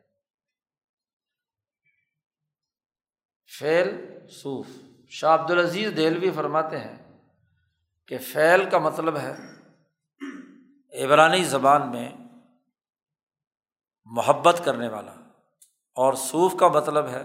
فعل 3.60 4.20
صوف۔ 4.30 4.68
شاہ 5.10 5.42
عبد 5.42 5.52
العزیز 5.52 5.98
دہلوی 5.98 6.32
فرماتے 6.32 6.80
ہیں 6.80 7.28
کہ 8.08 8.18
فعل 8.18 8.70
کا 8.70 8.78
مطلب 8.78 9.18
ہے 9.18 9.34
عبرانی 11.04 11.44
زبان 11.44 11.92
میں 11.92 12.10
محبت 14.06 14.62
کرنے 14.66 14.88
والا 14.88 15.12
اور 15.96 16.14
صوف 16.14 16.54
کا 16.60 16.68
مطلب 16.68 17.08
ہے 17.08 17.24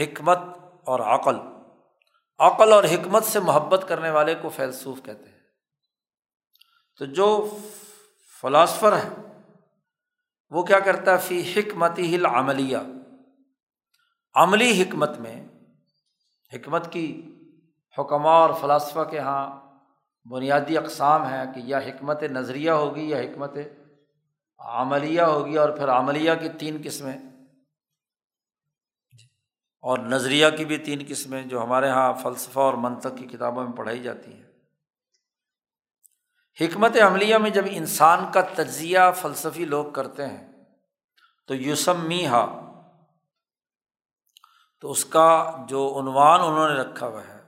حکمت 0.00 0.38
اور 0.84 1.00
عقل۔ 1.00 1.36
عقل 2.38 2.72
اور 2.72 2.84
حکمت 2.84 3.24
سے 3.24 3.40
محبت 3.40 3.84
کرنے 3.88 4.10
والے 4.10 4.34
کو 4.34 4.48
فیل 4.48 4.72
صوف 4.72 4.98
کہتے 5.04 5.28
ہیں۔ 5.30 5.40
تو 6.98 7.04
جو 7.04 7.58
فلاسفر 8.40 8.96
ہیں۔ 8.96 9.42
وہ 10.50 10.62
کیا 10.62 10.78
کرتا 10.78 11.12
ہے؟ 11.12 11.18
فی 11.18 11.52
حکمتی 11.56 12.16
ہل 12.16 12.26
عملیہ 12.26 12.76
عملی 14.34 14.82
حکمت 14.82 15.18
میں، 15.18 15.48
حکمت 16.52 16.92
کی 16.92 17.34
حکمہ 17.98 18.28
اور 18.28 18.50
فلاسفہ 18.60 19.04
کے 19.10 19.16
یہاں 19.16 19.66
بنیادی 20.30 20.78
اقسام 20.78 21.22
ہیں 21.22 21.54
کہ 21.54 21.60
یا 21.64 21.78
حکمت 21.78 22.22
نظریہ 22.22 22.70
ہوگی 22.70 23.10
یا 23.10 23.18
حکمت 23.18 23.52
عملیہ 24.58 25.22
ہوگی 25.22 25.56
اور 25.56 25.68
پھر 25.68 25.88
عملیہ 25.88 26.32
کی 26.40 26.48
تین 26.48 26.80
قسمیں۔ 26.84 27.16
اور 29.80 29.98
نظریہ 29.98 30.46
کی 30.58 30.64
بھی 30.64 30.78
تین 30.78 30.98
قسمیں 31.08 31.42
جو 31.42 31.62
ہمارے 31.62 31.86
یہاں 31.86 32.14
فلسفہ 32.14 32.60
اور 32.60 32.74
منطق 32.74 33.18
کی 33.18 33.26
کتابوں 33.26 33.64
میں 33.64 33.72
پڑھائی 33.72 34.02
جاتی 34.02 34.32
ہیں۔ 34.32 34.45
حکمت 36.58 36.96
عملیہ 37.06 37.36
میں 37.36 37.50
جب 37.50 37.64
انسان 37.70 38.24
کا 38.32 38.40
تجزیہ 38.54 38.98
فلسفی 39.16 39.64
لوگ 39.64 39.90
کرتے 39.92 40.26
ہیں، 40.26 40.46
تو 41.46 41.54
یوسم 41.54 42.04
میہا 42.08 42.44
تو 44.80 44.90
اس 44.90 45.04
کا 45.04 45.30
جو 45.68 45.82
عنوان 46.00 46.40
انہوں 46.40 46.68
نے 46.68 46.74
رکھا 46.74 47.06
ہوا 47.06 47.20
ہے 47.20 47.40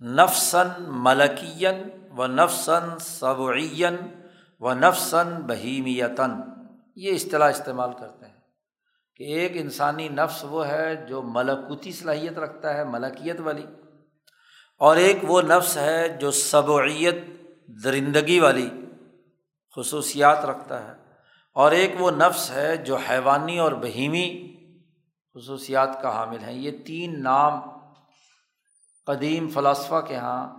نفسن 0.00 0.68
ملکین 1.04 1.82
و 2.16 2.26
نفسن 2.26 2.98
صبعین 2.98 3.96
و 4.60 4.74
نفسن 4.74 5.34
بہیمیتاً۔ 5.46 6.30
یہ 6.96 7.14
اصطلاح 7.14 7.50
استعمال 7.50 7.92
کرتے 7.92 8.26
ہیں 8.26 8.34
کہ 9.16 9.24
ایک 9.24 9.52
انسانی 9.54 10.08
نفس 10.08 10.44
وہ 10.50 10.66
ہے 10.66 10.94
جو 11.08 11.22
ملکوتی 11.22 11.92
صلاحیت 11.92 12.38
رکھتا 12.38 12.74
ہے، 12.74 12.84
ملکیت 12.84 13.40
والی، 13.40 13.64
اور 14.80 14.96
ایک 14.96 15.18
وہ 15.22 15.40
نفس 15.42 15.76
ہے 15.76 16.08
جو 16.08 16.30
صبعیت 16.30 17.16
درندگی 17.68 18.40
والی 18.40 18.70
خصوصیات 19.76 20.44
رکھتا 20.44 20.88
ہے۔ 20.88 20.92
اور 21.52 21.72
ایک 21.72 21.92
وہ 21.98 22.10
نفس 22.10 22.50
ہے 22.50 22.76
جو 22.76 22.96
حیوانی 22.96 23.58
اور 23.58 23.72
بہیمی 23.72 24.56
خصوصیات 25.34 26.02
کا 26.02 26.16
حامل 26.16 26.44
ہیں۔ 26.44 26.52
یہ 26.52 26.70
تین 26.86 27.22
نام 27.22 27.60
قدیم 29.06 29.48
فلاسفہ 29.48 30.00
کے 30.00 30.14
یہاں 30.14 30.54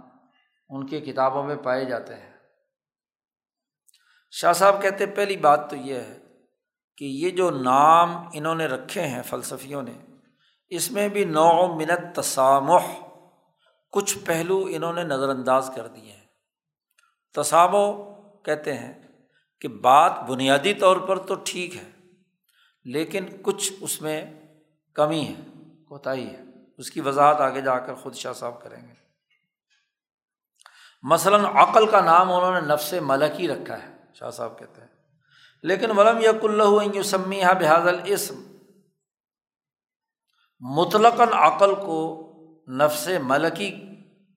ان 0.69 0.85
کی 0.85 0.99
کتابوں 0.99 1.43
میں 1.43 1.55
پائے 1.55 1.85
جاتے 1.85 2.15
ہیں۔ 2.15 2.33
شاہ 4.31 4.53
صاحب 4.53 4.81
کہتے 4.81 5.05
پہلی 5.05 5.37
بات 5.37 5.69
تو 5.69 5.75
یہ 5.75 5.95
ہے 5.95 6.19
کہ 6.97 7.05
یہ 7.05 7.29
جو 7.29 7.49
نام 7.49 8.29
انہوں 8.33 8.55
نے 8.55 8.65
رکھے 8.65 9.01
ہیں 9.01 9.23
فلسفیوں 9.23 9.81
نے، 9.81 9.93
اس 10.69 10.91
میں 10.91 11.09
بھی 11.09 11.25
نو 11.25 11.75
منت 11.75 12.15
تسامح 12.15 12.87
کچھ 13.91 14.17
پہلو 14.25 14.65
انہوں 14.69 14.93
نے 14.93 15.03
نظر 15.03 15.29
انداز 15.29 15.71
کر 15.75 15.87
دیے 15.87 16.11
ہیں۔ 16.11 16.16
تصامو 17.41 18.03
کہتے 18.43 18.73
ہیں 18.73 18.93
کہ 19.61 19.67
بات 19.67 20.19
بنیادی 20.29 20.73
طور 20.73 20.97
پر 20.97 21.17
تو 21.17 21.35
ٹھیک 21.45 21.75
ہے، 21.75 21.91
لیکن 22.85 23.25
کچھ 23.41 23.73
اس 23.81 24.01
میں 24.01 24.25
کمی 24.93 25.27
ہے، 25.27 25.63
کوتاہی 25.85 26.27
ہے۔ 26.27 26.41
اس 26.77 26.91
کی 26.91 27.01
وضاحت 27.01 27.41
آگے 27.41 27.61
جا 27.61 27.79
کر 27.79 27.95
خود 27.95 28.15
شاہ 28.15 28.33
صاحب 28.33 28.61
کریں 28.61 28.87
گے۔ 28.87 28.93
مثلاً 31.03 31.45
عقل 31.45 31.87
کا 31.87 32.01
نام 32.01 32.31
انہوں 32.33 32.61
نے 32.61 32.67
نفس 32.67 32.93
ملکی 33.01 33.47
رکھا 33.47 33.83
ہے، 33.83 33.97
شاہ 34.13 34.29
صاحب 34.29 34.59
کہتے 34.59 34.81
ہیں۔ 34.81 34.87
لیکن 35.63 35.91
ولم 35.91 36.17
یک 36.17 36.43
اللہ 36.43 36.95
یوسمی 36.95 37.41
بحاظ 37.59 37.87
الاسم۔ 37.87 38.35
مطلق 40.59 41.21
عقل 41.33 41.75
کو 41.75 42.23
نفس 42.67 43.09
ملکی 43.23 43.85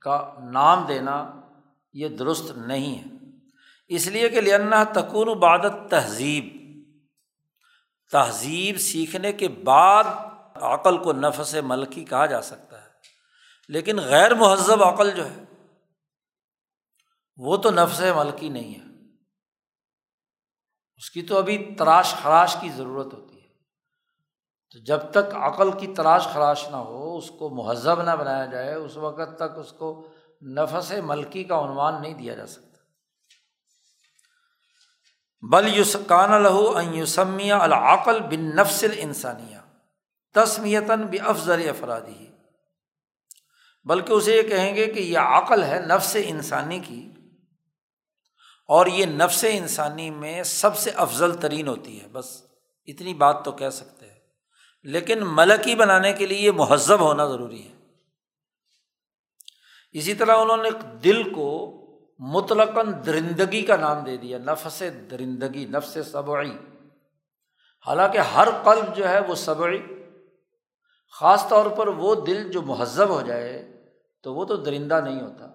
کا 0.01 0.35
نام 0.53 0.85
دینا 0.87 1.40
یہ 1.93 2.09
درست 2.09 2.51
نہیں 2.51 2.99
ہے۔ 2.99 3.05
اس 3.89 4.07
لیے 4.07 4.29
کہ 4.29 4.41
لنا 4.41 4.85
تکون 4.85 5.29
عبادت 5.29 5.91
تہذیب 5.91 6.61
تہذیب 8.13 8.79
سیکھنے 8.79 9.33
کے 9.33 9.49
بعد 9.49 10.05
عقل 10.55 10.99
کو 10.99 11.13
نفس 11.13 11.57
ملکی 11.65 12.05
کہا 12.05 12.27
جا 12.27 12.43
سکتا 12.43 12.85
ہے۔ 12.85 12.91
لیکن 13.69 13.99
غیر 13.99 14.35
مہذب 14.35 14.83
عقل 14.83 15.11
جو 15.11 15.31
ہے، 15.31 15.45
وہ 17.37 17.57
تو 17.57 17.71
نفس 17.71 18.01
ملکی 18.01 18.49
نہیں 18.49 18.75
ہے۔ 18.75 19.15
اس 20.97 21.11
کی 21.11 21.23
تو 21.23 21.39
ابھی 21.39 21.75
تراش 21.79 22.15
خراش 22.23 22.57
کی 22.61 22.69
ضرورت 22.69 23.15
ہوتی 23.15 23.35
ہے۔ 23.35 23.49
تو 24.73 24.79
جب 24.79 24.99
تک 25.11 25.35
عقل 25.35 25.79
کی 25.79 25.87
تراش 25.87 26.25
خراش 26.25 26.69
نہ 26.69 26.77
ہو، 26.77 27.17
اس 27.17 27.31
کو 27.39 27.51
مہذب 27.51 28.03
نہ 28.03 28.11
بنایا 28.11 28.47
جائے، 28.47 28.75
اس 28.75 28.97
وقت 28.97 29.37
تک 29.37 29.59
اس 29.59 29.73
کو 29.73 30.09
نفس 30.43 30.93
ملکی 31.05 31.45
کا 31.45 31.61
عنوان 31.61 32.03
نہیں 32.03 32.15
دیا 32.15 32.35
جا 32.35 32.47
سکتا۔ 32.47 32.71
بل 35.51 35.77
یوس 35.77 35.97
کان 36.07 36.43
لہو 36.43 36.75
یوسمیہ 36.93 37.53
العقل 37.53 38.21
بن 38.21 38.57
نفسل 38.57 38.91
انسانیہ 38.97 39.57
تسمیتاً 40.35 41.03
بھی 41.03 41.21
افضل 41.21 41.69
افرادی 41.69 42.27
بلکہ 43.85 44.13
اسے 44.13 44.37
یہ 44.37 44.43
کہیں 44.43 44.77
گے 44.77 44.87
کہ 44.87 45.01
یہ 45.01 45.19
عقل 45.19 45.63
ہے 45.63 45.81
نفس 45.81 46.17
انسانی 46.25 46.79
کی 46.79 47.13
اور 48.69 48.87
یہ 48.87 49.07
نفس 49.07 49.45
انسانی 49.49 50.11
میں 50.11 50.43
سب 50.43 50.77
سے 50.77 50.91
افضل 50.91 51.35
ترین 51.35 51.69
ہوتی 51.69 52.03
ہے۔ 52.03 52.09
بس 52.09 52.43
اتنی 52.87 53.15
بات 53.15 53.45
تو 53.45 53.53
کہہ 53.53 53.71
سکتے 53.71 54.07
ہیں۔ 54.07 54.19
لیکن 54.83 55.19
ملکی 55.23 55.75
بنانے 55.75 56.13
کے 56.13 56.27
لیے 56.27 56.39
یہ 56.39 56.51
مہذب 56.51 57.01
ہونا 57.01 57.27
ضروری 57.27 57.69
ہے۔ 57.69 57.80
اسی 59.93 60.15
طرح 60.15 60.37
انہوں 60.37 60.57
نے 60.57 60.71
دل 61.05 61.33
کو 61.33 61.77
مطلقاً 62.19 62.93
درندگی 63.07 63.63
کا 63.63 63.77
نام 63.77 64.05
دے 64.05 64.17
دیا، 64.17 64.39
نفس 64.39 64.83
درندگی، 65.11 65.65
نفس 65.65 65.99
صبعی 66.13 66.51
حالانکہ 67.87 68.19
ہر 68.19 68.49
قلب 68.65 68.97
جو 68.97 69.09
ہے 69.09 69.21
وہ 69.21 69.35
صبعی 69.35 69.79
خاص 71.11 71.49
طور 71.49 71.67
پر 71.71 71.89
وہ 71.89 72.15
دل 72.15 72.53
جو 72.53 72.63
مہذب 72.63 73.09
ہو 73.09 73.21
جائے 73.21 73.83
تو 74.23 74.35
وہ 74.35 74.45
تو 74.45 74.57
درندہ 74.57 75.01
نہیں 75.05 75.21
ہوتا۔ 75.21 75.47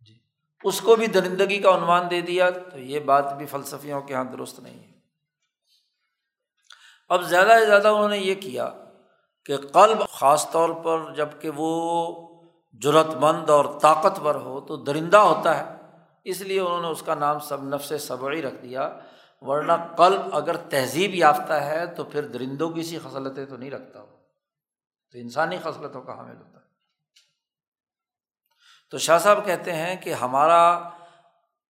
جی 0.00 0.18
اس 0.64 0.80
کو 0.80 0.96
بھی 0.96 1.06
درندگی 1.06 1.58
کا 1.58 1.74
عنوان 1.74 2.10
دے 2.10 2.20
دیا 2.20 2.50
تو 2.50 2.78
یہ 2.78 3.00
بات 3.00 3.36
بھی 3.36 3.46
فلسفیوں 3.46 4.00
کے 4.00 4.14
یہاں 4.14 4.24
درست 4.24 4.60
نہیں 4.60 4.78
ہے۔ 4.78 5.00
اب 7.08 7.22
زیادہ 7.22 7.56
سے 7.60 7.66
زیادہ 7.66 7.88
انہوں 7.88 8.08
نے 8.08 8.18
یہ 8.18 8.34
کیا 8.34 8.70
کہ 9.44 9.56
قلب 9.56 10.08
خاص 10.08 10.50
طور 10.50 10.70
پر 10.70 11.14
جبکہ 11.14 11.50
وہ 11.56 12.27
جرت 12.82 13.06
مند 13.06 13.50
اور 13.50 13.64
طاقتور 13.82 14.34
ہو 14.34 14.60
تو 14.60 14.76
درندہ 14.76 15.16
ہوتا 15.16 15.58
ہے۔ 15.58 15.76
اس 16.24 16.40
لیے 16.40 16.60
انہوں 16.60 16.82
نے 16.82 16.88
اس 16.88 17.02
کا 17.02 17.14
نام 17.14 17.38
سب 17.38 17.64
نفس 17.64 17.92
صبعی 18.00 18.42
رکھ 18.42 18.62
دیا۔ 18.62 18.98
ورنہ 19.40 19.72
قلب 19.96 20.20
اگر 20.32 20.56
تہذیب 20.56 21.14
یافتہ 21.14 21.52
ہے 21.52 21.86
تو 21.86 22.04
پھر 22.04 22.26
درندوں 22.26 22.70
کی 22.70 22.82
سی 22.82 22.98
خصلتیں 22.98 23.46
تو 23.46 23.56
نہیں 23.56 23.70
رکھتا 23.70 24.00
وہ۔ 24.00 24.06
تو 25.12 25.18
انسانی 25.18 25.58
خصلتوں 25.58 26.02
کا 26.02 26.18
حامل 26.18 26.36
ہوتا 26.36 26.60
ہے۔ 26.60 26.64
تو 28.90 28.98
شاہ 28.98 29.18
صاحب 29.18 29.44
کہتے 29.44 29.72
ہیں 29.72 29.96
کہ 29.96 30.12
ہمارا 30.12 30.88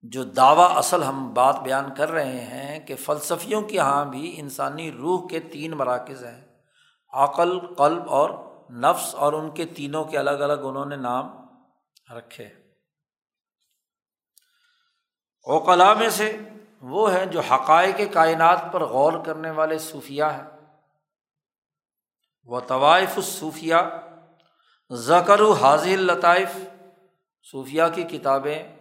جو 0.01 0.23
دعویٰ 0.23 0.77
اصل 0.77 1.03
ہم 1.03 1.33
بات 1.33 1.59
بیان 1.59 1.93
کر 1.97 2.11
رہے 2.11 2.39
ہیں 2.39 2.79
کہ 2.79 2.95
فلسفیوں 2.95 3.61
کے 3.61 3.75
یہاں 3.75 4.05
بھی 4.05 4.39
انسانی 4.39 4.91
روح 4.91 5.27
کے 5.27 5.39
تین 5.39 5.71
مراکز 5.71 6.23
ہیں۔ 6.23 6.45
عقل، 7.13 7.59
قلب 7.59 8.09
اور 8.09 8.48
نفس 8.69 9.15
اور 9.15 9.33
ان 9.33 9.51
کے 9.51 9.65
تینوں 9.65 10.05
کے 10.05 10.17
الگ 10.17 10.29
الگ 10.29 10.65
انہوں 10.65 10.85
نے 10.85 10.95
نام 10.95 11.29
رکھے۔ 12.17 12.45
اوقلا 15.43 15.93
میں 15.93 16.09
سے 16.09 16.37
وہ 16.81 17.13
ہیں 17.13 17.25
جو 17.25 17.39
حقائق 17.39 18.13
کائنات 18.13 18.61
پر 18.71 18.83
غور 18.83 19.13
کرنے 19.25 19.51
والے 19.51 19.77
صوفیہ 19.77 20.23
ہیں۔ 20.23 20.59
وہ 22.43 22.59
طوائف 22.59 23.11
الصوفیہ 23.15 23.75
ذکر 24.91 25.41
و 25.41 25.53
حاضر 25.53 25.97
لطائف 25.97 26.57
صوفیہ 27.51 27.83
کی 27.93 28.03
کتابیں 28.03 28.75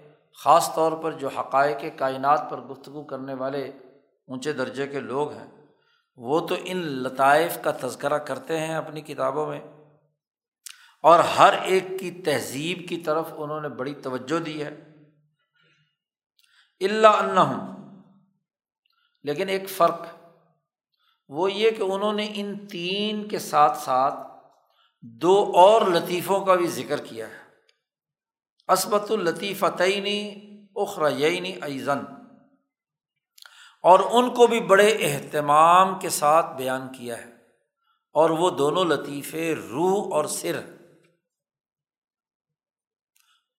خاص 0.44 0.74
طور 0.74 0.92
پر 0.92 1.12
جو 1.12 1.28
حقائق 1.28 1.98
کائنات 1.98 2.50
پر 2.50 2.60
گفتگو 2.60 3.04
کرنے 3.04 3.34
والے 3.34 3.68
اونچے 4.26 4.52
درجے 4.52 4.86
کے 4.86 5.00
لوگ 5.00 5.32
ہیں، 5.32 5.66
وہ 6.16 6.46
تو 6.46 6.54
ان 6.64 6.76
لطائف 6.76 7.58
کا 7.62 7.70
تذکرہ 7.82 8.18
کرتے 8.18 8.58
ہیں 8.58 8.74
اپنی 8.74 9.00
کتابوں 9.00 9.46
میں۔ 9.46 9.77
اور 11.02 11.18
ہر 11.18 11.54
ایک 11.62 11.84
کی 12.00 12.10
تہذیب 12.10 12.88
کی 12.88 12.96
طرف 12.96 13.26
انہوں 13.36 13.60
نے 13.60 13.68
بڑی 13.68 13.94
توجہ 13.94 14.40
دی 14.40 14.64
ہے۔ 14.64 14.76
اللہ 16.80 17.06
انہم 17.06 17.74
لیکن 19.22 19.48
ایک 19.48 19.70
فرق 19.70 20.00
وہ 21.28 21.52
یہ 21.52 21.70
کہ 21.70 21.82
انہوں 21.82 22.12
نے 22.12 22.32
ان 22.34 22.66
تین 22.66 23.28
کے 23.28 23.38
ساتھ 23.38 23.78
ساتھ 23.78 24.14
دو 25.02 25.52
اور 25.54 25.82
لطیفوں 25.82 26.40
کا 26.40 26.54
بھی 26.54 26.66
ذکر 26.66 27.00
کیا 27.00 27.28
ہے۔ 27.28 27.48
عصبت 28.68 29.10
الطیف 29.10 29.64
تعینی 29.78 30.34
اخرا 30.76 31.08
یعنی 31.08 31.52
ایزن 31.62 31.98
اور 33.82 33.98
ان 34.10 34.34
کو 34.34 34.46
بھی 34.46 34.60
بڑے 34.60 34.96
اہتمام 35.00 35.98
کے 35.98 36.08
ساتھ 36.08 36.56
بیان 36.56 36.88
کیا 36.98 37.18
ہے۔ 37.18 37.38
اور 38.12 38.30
وہ 38.30 38.50
دونوں 38.50 38.84
لطیفے 38.84 39.54
روح 39.54 40.14
اور 40.14 40.24
سر 40.24 40.77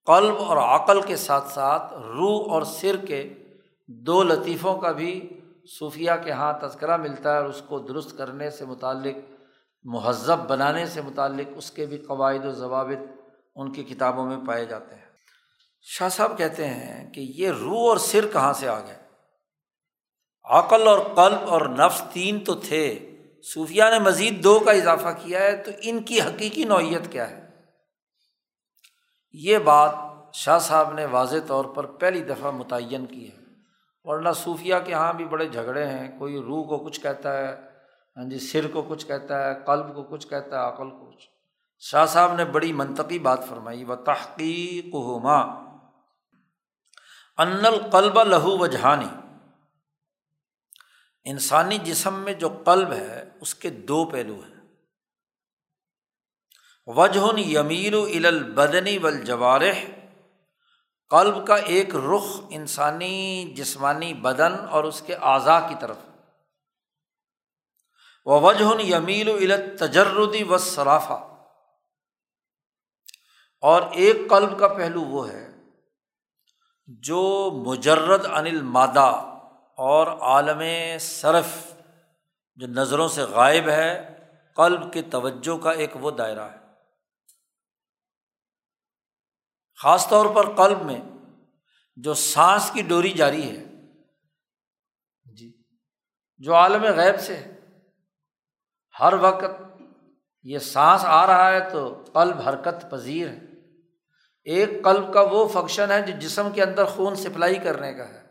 قلب 0.10 0.36
اور 0.38 0.58
عقل 0.58 1.02
کے 1.02 1.15
ساتھ 1.15 1.48
ساتھ 1.48 1.93
روح 1.93 2.52
اور 2.52 2.62
سر 2.62 2.98
کے 2.98 3.34
دو 3.88 4.24
لطیفوں 4.24 4.78
کا 4.78 4.91
بھی 4.91 5.41
صوفیہ 5.80 6.12
کے 6.24 6.32
ہاں 6.32 6.54
تذکرہ 6.62 6.98
ملتا 6.98 7.34
ہے 7.34 7.38
اور 7.38 7.45
اس 7.45 7.62
کو 7.67 7.80
درست 7.80 8.17
کرنے 8.17 8.50
سے 8.50 8.65
متعلق، 8.65 9.32
مہذب 9.84 10.39
بنانے 10.48 10.86
سے 10.86 11.02
متعلق 11.02 11.52
اس 11.56 11.72
کے 11.72 11.86
بھی 11.86 11.98
قواعد 11.98 12.45
و 12.45 12.52
ضوابط 12.52 13.12
ان 13.56 13.72
کی 13.72 13.84
کتابوں 13.84 14.26
میں 14.26 14.38
پائے 14.48 14.65
جاتے 14.65 14.95
ہیں۔ 14.95 15.06
شاہ 15.82 16.10
صاحب 16.10 16.38
کہتے 16.38 16.67
ہیں 16.67 17.13
کہ 17.13 17.19
یہ 17.19 17.50
روح 17.50 17.89
اور 17.89 17.98
سر 17.98 18.28
کہاں 18.34 18.54
سے 18.54 18.67
آ 18.67 18.80
گئے؟ 18.80 18.98
عقل 20.43 20.88
اور 20.88 21.00
قلب 21.00 21.50
اور 21.50 21.62
نفس 21.62 22.04
تین 22.13 22.39
تو 22.39 22.54
تھے۔ 22.54 23.15
صوفیہ 23.54 23.84
نے 23.84 24.00
مزید 24.00 24.43
دو 24.43 24.60
کا 24.60 24.72
اضافہ 24.72 25.08
کیا 25.24 25.39
ہے 25.39 25.56
تو 25.56 25.72
ان 25.82 26.04
کی 26.04 26.22
حقیقی 26.22 26.63
نوعیت 26.63 27.12
کیا 27.12 27.30
ہے؟ 27.30 27.48
یہ 29.31 29.57
بات 29.57 29.95
شاہ 30.33 30.59
صاحب 30.59 30.93
نے 30.93 31.05
واضح 31.05 31.35
طور 31.47 31.65
پر 31.65 31.85
پہلی 31.85 32.23
دفعہ 32.23 32.51
متعین 32.51 33.05
کی 33.05 33.31
ہے۔ 33.31 33.37
ورنہ 34.03 34.29
صوفیہ 34.35 34.75
کے 34.85 34.91
یہاں 34.91 35.13
بھی 35.13 35.25
بڑے 35.25 35.47
جھگڑے 35.47 35.87
ہیں۔ 35.87 36.19
کوئی 36.19 36.37
روح 36.37 36.65
کو 36.65 36.77
کچھ 36.77 37.01
کہتا 37.01 37.37
ہے 37.37 37.69
ہاں 38.17 38.29
جی 38.29 38.39
سر 38.39 38.67
کو 38.67 38.81
کچھ 38.81 39.07
کہتا 39.07 39.49
ہے، 39.49 39.55
قلب 39.65 39.95
کو 39.95 40.03
کچھ 40.03 40.27
کہتا 40.27 40.61
ہے، 40.61 40.67
عقل 40.67 40.89
کو 40.89 41.11
کچھ۔ 41.11 41.29
شاہ 41.79 42.05
صاحب 42.05 42.33
نے 42.33 42.45
بڑی 42.45 42.73
منطقی 42.73 43.19
بات 43.19 43.47
فرمائی، 43.49 43.83
و 43.83 43.95
تحقیق 43.95 44.85
ہوما 44.85 45.41
ان 47.37 47.65
القلب 47.65 48.23
لہو 48.23 48.57
و 48.57 48.65
جہانی 48.65 49.07
انسانی 51.23 51.77
جسم 51.77 52.13
میں 52.13 52.33
جو 52.33 52.49
قلب 52.65 52.91
ہے، 52.91 53.29
اس 53.41 53.55
کے 53.55 53.69
دو 53.69 54.05
پہلو 54.05 54.33
ہیں۔ 54.33 54.59
وجہ 56.95 57.39
یمیر 57.39 57.93
البدنی 58.25 58.97
والجوارح، 58.97 59.86
قلب 61.10 61.47
کا 61.47 61.56
ایک 61.56 61.95
رخ 61.95 62.41
انسانی 62.49 63.54
جسمانی 63.56 64.13
بدن 64.13 64.56
اور 64.69 64.84
اس 64.84 65.02
کے 65.06 65.15
اعضاء 65.15 65.67
کی 65.69 65.75
طرف۔ 65.80 65.97
و 68.25 68.39
وجہ 68.39 68.82
یمیل 68.82 69.30
الت 69.30 69.80
تجردی 69.80 70.43
و 70.43 70.58
صرافہ 70.58 71.45
اور 73.62 73.82
ایک 73.91 74.30
قلب 74.30 74.60
کا 74.60 74.67
پہلو 74.67 75.02
وہ 75.02 75.30
ہے 75.30 75.47
جو 76.88 77.52
مجرد 77.65 78.25
انل 78.25 78.62
مادہ 78.62 79.12
اور 79.78 80.08
عالم 80.08 80.62
صرف، 80.99 81.73
جو 82.56 82.67
نظروں 82.67 83.08
سے 83.08 83.21
غائب 83.21 83.69
ہے، 83.69 84.17
قلب 84.56 84.93
کے 84.93 85.02
توجہ 85.02 85.58
کا 85.58 85.71
ایک 85.71 85.91
وہ 85.95 86.12
دائرہ 86.12 86.49
ہے۔ 86.52 86.59
خاص 89.83 90.09
طور 90.09 90.35
پر 90.35 90.55
قلب 90.55 90.81
میں 90.81 91.01
جو 91.95 92.13
سانس 92.13 92.71
کی 92.73 92.81
ڈوری 92.81 93.11
جاری 93.11 93.57
ہے۔ 93.57 93.63
جی۔ 95.37 95.63
جو 96.37 96.55
عالم 96.55 96.83
غیب 96.83 97.19
سے 97.19 97.35
ہے 97.37 97.59
ہر 98.99 99.13
وقت 99.13 99.81
یہ 100.43 100.59
سانس 100.59 101.01
آ 101.05 101.27
رہا 101.27 101.51
ہے 101.51 101.69
تو 101.69 102.03
قلب 102.13 102.41
حرکت 102.41 102.91
پذیر 102.91 103.27
ہے۔ 103.27 103.39
ایک 104.43 104.83
قلب 104.83 105.13
کا 105.13 105.21
وہ 105.21 105.47
فنکشن 105.47 105.91
ہے 105.91 106.01
جو 106.01 106.19
جسم 106.19 106.49
کے 106.51 106.63
اندر 106.63 106.85
خون 106.85 107.15
سپلائی 107.15 107.55
کرنے 107.55 107.93
کا 107.93 108.09
ہے 108.09 108.21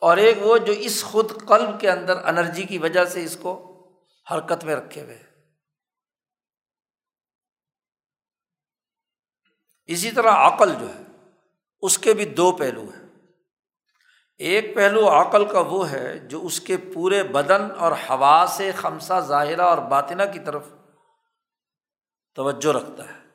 اور 0.00 0.16
ایک 0.16 0.38
وہ 0.40 0.58
جو 0.58 0.72
اس 0.72 1.04
خود 1.04 1.30
قلب 1.46 1.80
کے 1.80 1.90
اندر 1.90 2.24
انرجی 2.24 2.62
کی 2.62 2.78
وجہ 2.78 3.04
سے 3.04 3.24
اس 3.24 3.36
کو 3.36 3.74
حرکت 4.30 4.64
میں 4.64 4.76
رکھے 4.76 5.02
ہوئے 5.02 5.27
اسی 9.88 10.10
طرح 10.10 10.30
عقل 10.30 10.74
جو 10.74 10.86
ہے، 10.94 11.02
اس 11.80 11.98
کے 11.98 12.14
بھی 12.14 12.24
دو 12.24 12.52
پہلو 12.52 12.82
ہیں۔ 12.82 13.08
ایک 14.38 14.74
پہلو 14.74 15.08
عقل 15.08 15.44
کا 15.44 15.60
وہ 15.60 15.90
ہے 15.90 16.18
جو 16.18 16.46
اس 16.46 16.60
کے 16.60 16.76
پورے 16.76 17.22
بدن 17.22 17.68
اور 17.78 17.92
ہوا 17.92 18.44
سے 18.48 18.72
خمسہ 18.72 19.20
ظاہرہ 19.20 19.62
اور 19.62 19.78
باطنہ 19.78 20.22
کی 20.32 20.38
طرف 20.38 20.64
توجہ 22.34 22.76
رکھتا 22.76 23.04
ہے 23.04 23.28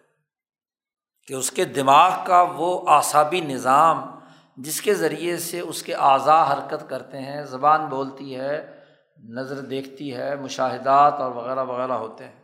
کہ 1.28 1.34
اس 1.34 1.52
کے 1.52 1.66
دماغ 1.66 2.12
کا 2.26 2.42
وہ 2.42 2.90
اعصابی 2.90 3.42
نظام 3.42 4.20
جس 4.58 4.82
کے 4.82 4.94
ذریعے 4.94 5.38
سے 5.38 5.60
اس 5.60 5.84
کے 5.84 5.96
اعضاء 5.96 6.44
حرکت 6.44 6.90
کرتے 6.90 7.20
ہیں، 7.20 7.44
زبان 7.44 7.86
بولتی 7.86 8.36
ہے، 8.36 8.84
نظر 9.18 9.60
دیکھتی 9.60 10.16
ہے، 10.16 10.36
مشاہدات 10.36 11.14
اور 11.14 11.32
وغیرہ 11.32 11.64
وغیرہ 11.64 11.92
ہوتے 11.92 12.28
ہیں۔ 12.28 12.42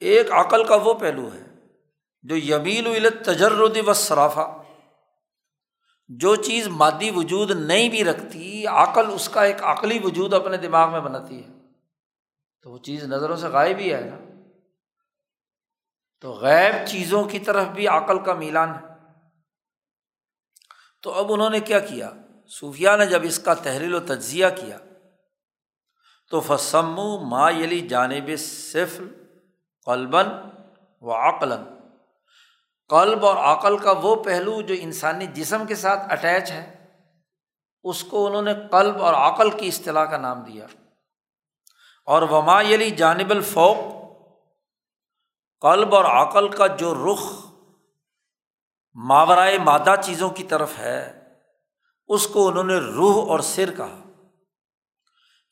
ایک 0.00 0.32
عقل 0.32 0.64
کا 0.64 0.76
وہ 0.76 0.94
پہلو 0.94 1.28
ہے 1.34 1.47
جو 2.22 2.36
یمیل 2.36 2.86
الت 2.86 3.24
تجرد 3.24 3.76
و 3.86 3.92
صرافہ 3.92 4.62
جو 6.08 6.36
چیز 6.36 6.68
مادی 6.68 7.10
وجود 7.10 7.50
نہیں 7.50 7.88
بھی 7.88 8.04
رکھتی، 8.04 8.66
عقل 8.66 9.12
اس 9.12 9.28
کا 9.28 9.42
ایک 9.42 9.56
عقلی 9.62 10.00
وجود 10.04 10.34
اپنے 10.34 10.56
دماغ 10.56 10.90
میں 10.90 11.00
بناتی 11.00 11.44
ہے۔ 11.44 11.48
تو 12.62 12.70
وہ 12.70 12.78
چیز 12.78 13.04
نظروں 13.04 13.36
سے 13.36 13.46
غائب 13.46 13.78
ہی 13.78 13.94
ہے 13.94 14.00
نا۔ 14.00 14.18
تو 16.20 16.32
غیب 16.32 16.88
چیزوں 16.88 17.24
کی 17.24 17.38
طرف 17.38 17.66
بھی 17.66 17.88
عقل 17.88 18.24
کا 18.24 18.34
میلان 18.34 18.70
ہے۔ 18.70 18.86
تو 21.02 21.12
اب 21.12 21.32
انہوں 21.32 21.50
نے 21.50 21.60
کیا 21.60 21.78
کیا؟ 21.78 22.10
صوفیہ 22.48 22.90
نے 22.98 23.06
جب 23.06 23.20
اس 23.22 23.38
کا 23.38 23.54
تحریل 23.54 23.94
و 23.94 24.00
تجزیہ 24.00 24.46
کیا، 24.60 24.78
تو 26.30 26.40
فسمو 26.40 27.18
ما 27.18 27.50
یلی 27.50 27.80
جانب 27.80 28.30
صفر 28.38 29.04
قلبن 29.84 30.26
و 31.00 31.12
عقلاً 31.12 31.77
قلب 32.88 33.26
اور 33.26 33.36
عقل 33.36 33.78
کا 33.78 33.92
وہ 33.92 34.16
پہلو 34.16 34.62
جو 34.62 34.74
انسانی 34.78 35.26
جسم 35.26 35.66
کے 35.66 35.74
ساتھ 35.74 36.12
اٹیچ 36.12 36.50
ہے، 36.50 36.86
اس 37.84 38.04
کو 38.04 38.26
انہوں 38.26 38.42
نے 38.42 38.54
قلب 38.70 39.02
اور 39.02 39.14
عقل 39.14 39.50
کی 39.50 39.68
اصطلاح 39.68 40.04
کا 40.04 40.16
نام 40.16 40.40
دیا۔ 40.40 40.66
اور 42.06 42.22
وما 42.22 42.62
یلی 42.62 42.90
جانب 42.90 43.30
الفوق، 43.30 43.76
قلب 45.60 45.94
اور 45.94 46.04
عقل 46.04 46.48
کا 46.48 46.66
جو 46.66 46.94
رخ 46.94 47.32
ماورائے 48.94 49.58
مادہ 49.58 49.94
چیزوں 50.04 50.30
کی 50.30 50.42
طرف 50.42 50.78
ہے، 50.78 51.22
اس 52.08 52.26
کو 52.26 52.48
انہوں 52.48 52.64
نے 52.64 52.76
روح 52.76 53.28
اور 53.28 53.40
سر 53.40 53.74
کہا۔ 53.76 53.98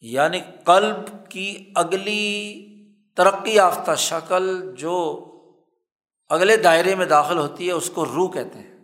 یعنی 0.00 0.40
قلب 0.64 1.30
کی 1.30 1.72
اگلی 1.74 2.66
ترقی 3.14 3.54
یافتہ 3.54 3.94
شکل 3.94 4.74
جو 4.74 5.22
اگلے 6.28 6.56
دائرے 6.56 6.94
میں 6.94 7.06
داخل 7.06 7.38
ہوتی 7.38 7.66
ہے، 7.66 7.72
اس 7.72 7.90
کو 7.94 8.04
روح 8.04 8.32
کہتے 8.32 8.58
ہیں۔ 8.58 8.76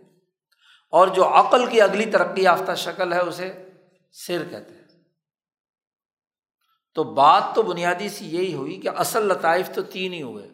اور 0.89 1.07
جو 1.07 1.27
عقل 1.27 1.69
کی 1.69 1.81
اگلی 1.81 2.11
ترقی 2.11 2.43
یافتہ 2.43 2.75
شکل 2.75 3.13
ہے، 3.13 3.19
اسے 3.19 3.69
سر 4.11 4.49
کہتے 4.49 4.73
ہیں۔ 4.73 4.83
تو 6.93 7.03
بات 7.03 7.43
تو 7.55 7.63
بنیادی 7.63 8.09
سی 8.09 8.25
یہی 8.25 8.53
ہوئی 8.53 8.79
کہ 8.79 8.89
اصل 8.89 9.25
لطائف 9.25 9.69
تو 9.75 9.81
تین 9.81 10.13
ہی 10.13 10.21
ہوئے۔ 10.21 10.49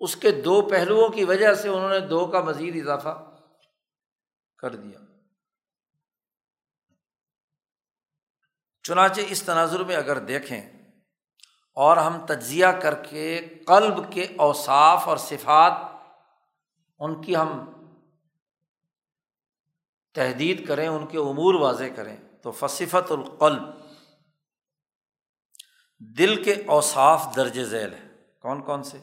اس 0.00 0.16
کے 0.16 0.30
دو 0.30 0.62
پہلوؤں 0.62 1.08
کی 1.08 1.24
وجہ 1.24 1.54
سے 1.54 1.68
انہوں 1.68 1.90
نے 1.90 2.00
دو 2.00 2.26
کا 2.26 2.40
مزید 2.40 2.76
اضافہ 2.76 3.36
کر 4.58 4.74
دیا۔ 4.74 4.98
چنانچہ 8.82 9.20
اس 9.28 9.42
تناظر 9.42 9.80
میں 9.80 9.96
اگر 9.96 10.18
دیکھیں 10.18 10.81
اور 11.72 11.96
ہم 11.96 12.26
تجزیہ 12.26 12.66
کر 12.66 12.94
کے 12.94 13.48
قلب 13.66 14.12
کے 14.12 14.26
اوصاف 14.38 15.08
اور 15.08 15.16
صفات 15.16 15.72
ان 16.98 17.22
کی 17.22 17.36
ہم 17.36 17.72
تحدید 20.14 20.68
کریں، 20.68 20.88
ان 20.88 21.06
کے 21.06 21.18
امور 21.18 21.54
واضح 21.54 21.84
کریں۔ 21.96 22.16
تو 22.42 22.50
فصفت 22.50 23.12
القلب 23.12 23.62
دل 25.98 26.44
کے 26.44 26.54
اوصاف 26.66 27.26
درج 27.36 27.62
ذیل 27.62 27.94
ہے 27.94 28.08
کون 28.40 28.62
کون 28.62 28.82
سے؟ 28.82 28.98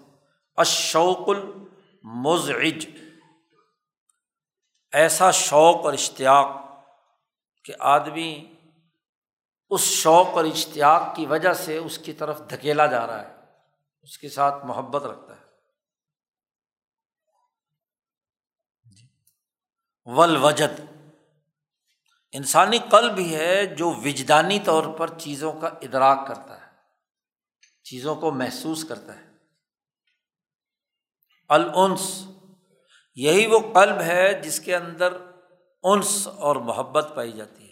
اشوق 0.57 1.29
المزعج۔ 1.29 2.87
ایسا 4.91 5.31
شوق 5.31 5.85
اور 5.85 5.93
اشتیاق 5.93 6.47
کہ 7.63 7.73
آدمی 7.79 8.58
اس 9.69 9.81
شوق 9.81 10.27
اور 10.27 10.45
اشتیاق 10.45 11.15
کی 11.15 11.25
وجہ 11.25 11.53
سے 11.53 11.77
اس 11.77 11.97
کی 11.97 12.13
طرف 12.13 12.41
دھکیلا 12.49 12.85
جا 12.85 13.07
رہا 13.07 13.21
ہے، 13.21 13.35
اس 14.01 14.17
کے 14.17 14.29
ساتھ 14.29 14.65
محبت 14.65 15.03
رکھتا 15.03 15.35
ہے۔ 15.35 15.49
ول 20.05 20.43
وجد 20.43 20.81
انسانی 22.31 22.79
قلب 22.91 23.15
بھی 23.15 23.35
ہے 23.35 23.65
جو 23.65 23.89
وجدانی 23.89 24.59
طور 24.59 24.83
پر 24.97 25.19
چیزوں 25.19 25.53
کا 25.53 25.67
ادراک 25.67 26.27
کرتا 26.27 26.61
ہے، 26.61 26.71
چیزوں 27.83 28.15
کو 28.15 28.31
محسوس 28.31 28.85
کرتا 28.89 29.19
ہے۔ 29.19 29.29
العنس 31.49 32.25
یہی 33.15 33.47
وہ 33.47 33.59
قلب 33.73 34.01
ہے 34.01 34.41
جس 34.41 34.59
کے 34.59 34.75
اندر 34.75 35.17
انس 35.83 36.27
اور 36.27 36.55
محبت 36.55 37.11
پائی 37.15 37.31
جاتی 37.31 37.63
ہے۔ 37.63 37.68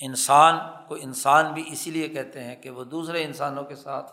انسان 0.00 0.54
کو 0.88 0.94
انسان 0.94 1.52
بھی 1.52 1.64
اسی 1.72 1.90
لیے 1.90 2.08
کہتے 2.08 2.44
ہیں 2.44 2.56
کہ 2.56 2.70
وہ 2.70 2.84
دوسرے 2.84 3.24
انسانوں 3.24 3.64
کے 3.64 3.76
ساتھ 3.76 4.12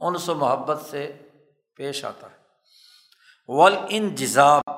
انس 0.00 0.28
و 0.28 0.34
محبت 0.34 0.82
سے 0.90 1.28
پیش 1.76 2.04
آتا 2.04 2.30
ہے۔ 2.30 2.36
ول 3.48 3.76
ان 3.88 4.14
جزاب 4.14 4.70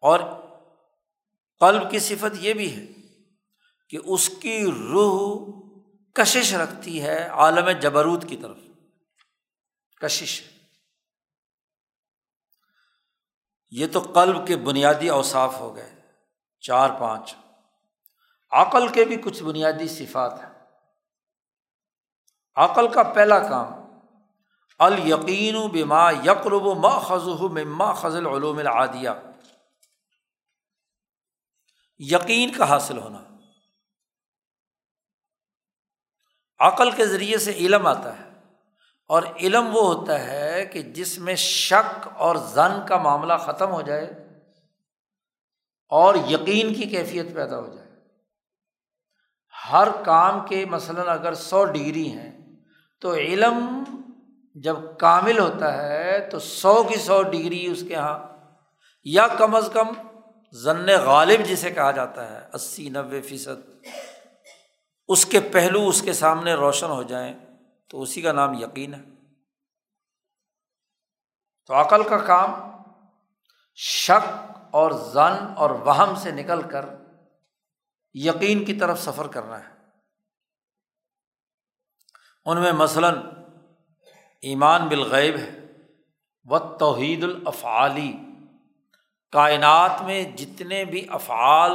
اور 0.00 0.20
قلب 1.60 1.90
کی 1.90 1.98
صفت 1.98 2.36
یہ 2.40 2.54
بھی 2.54 2.76
ہے 2.76 2.86
کہ 3.88 3.98
اس 4.04 4.28
کی 4.28 4.64
روح 4.64 5.46
کشش 6.14 6.54
رکھتی 6.54 7.02
ہے 7.02 7.28
عالم 7.28 7.70
جبروت 7.70 8.28
کی 8.28 8.36
طرف۔ 8.36 8.56
کشش۔ 10.00 10.42
یہ 13.70 13.86
تو 13.92 14.00
قلب 14.00 14.46
کے 14.46 14.56
بنیادی 14.56 15.08
اوصاف 15.08 15.60
ہو 15.60 15.76
گئے۔ 15.76 15.94
چار 16.60 16.90
پانچ۔ 17.00 17.34
عقل 18.54 18.88
کے 18.88 19.04
بھی 19.04 19.16
کچھ 19.16 19.42
بنیادی 19.42 19.88
صفات 19.88 20.32
ہیں۔ 20.32 20.52
عقل 22.56 22.88
کا 22.88 23.02
پہلا 23.02 23.38
کام 23.48 23.72
الیقین 24.78 25.56
بما 25.72 26.10
یقرب 26.10 26.66
ما 26.78 26.98
خز 26.98 27.28
مما 27.52 27.92
خزل 27.92 28.26
علوم 28.26 28.58
العادیہ۔ 28.58 29.10
یقین 31.98 32.52
کا 32.52 32.68
حاصل 32.68 32.98
ہونا۔ 32.98 33.22
عقل 36.60 36.90
کے 36.90 37.06
ذریعے 37.06 37.38
سے 37.38 37.52
علم 37.52 37.86
آتا 37.86 38.18
ہے، 38.18 38.28
اور 39.10 39.22
علم 39.22 39.66
وہ 39.66 39.82
ہوتا 39.94 40.20
ہے 40.20 40.66
کہ 40.66 40.82
جس 40.82 41.18
میں 41.18 41.34
شک 41.34 42.08
اور 42.16 42.36
زن 42.36 42.86
کا 42.88 42.96
معاملہ 42.96 43.36
ختم 43.36 43.70
ہو 43.70 43.82
جائے 43.82 44.06
اور 45.92 46.14
یقین 46.14 46.74
کی 46.74 46.82
کیفیت 46.82 47.34
پیدا 47.34 47.58
ہو 47.58 47.74
جائے۔ 47.74 47.83
ہر 49.72 49.88
کام 50.04 50.46
کے 50.46 50.64
مثلاً 50.64 51.08
اگر 51.08 51.34
سو 51.34 51.64
ڈگری 51.64 52.12
ہیں، 52.12 52.32
تو 53.00 53.14
علم 53.14 53.84
جب 54.54 54.76
کامل 54.98 55.38
ہوتا 55.38 55.82
ہے، 55.82 56.28
تو 56.30 56.38
سو 56.38 56.82
کی 56.82 56.96
سو 56.96 57.22
ڈگری 57.22 57.66
اس 57.66 57.80
کے 57.80 57.94
یہاں 57.94 58.18
یا 59.04 59.26
کم 59.28 59.54
از 59.54 59.70
کم 59.72 59.88
ضن 60.50 60.86
غالب 61.04 61.44
جسے 61.44 61.70
کہا 61.70 61.90
جاتا 61.90 62.30
ہے، 62.30 62.48
اسی 62.52 62.88
نوے 62.88 63.20
فیصد 63.20 63.86
اس 65.08 65.26
کے 65.26 65.40
پہلو 65.40 65.88
اس 65.88 66.02
کے 66.02 66.12
سامنے 66.12 66.54
روشن 66.54 66.90
ہو 66.90 67.02
جائیں، 67.02 67.34
تو 67.88 68.02
اسی 68.02 68.22
کا 68.22 68.32
نام 68.32 68.54
یقین 68.54 68.94
ہے۔ 68.94 69.02
تو 71.66 71.74
عقل 71.74 72.02
کا 72.02 72.18
کام 72.18 72.54
شک 73.74 74.56
اور 74.70 74.90
زن 74.90 75.46
اور 75.56 75.70
وہم 75.70 76.14
سے 76.14 76.30
نکل 76.30 76.62
کر 76.62 76.84
یقین 78.14 78.64
کی 78.64 78.74
طرف 78.74 79.02
سفر 79.02 79.26
کرنا 79.26 79.68
ہے۔ 79.68 79.74
ان 82.44 82.60
میں 82.60 82.72
مثلاً 82.72 83.18
ایمان 84.40 84.88
بالغیب 84.88 85.36
ہے 85.36 85.60
و 86.44 86.76
توحید 86.76 87.24
الافعالی 87.24 88.16
کائنات 89.32 90.02
میں 90.02 90.24
جتنے 90.24 90.84
بھی 90.84 91.06
افعال 91.10 91.72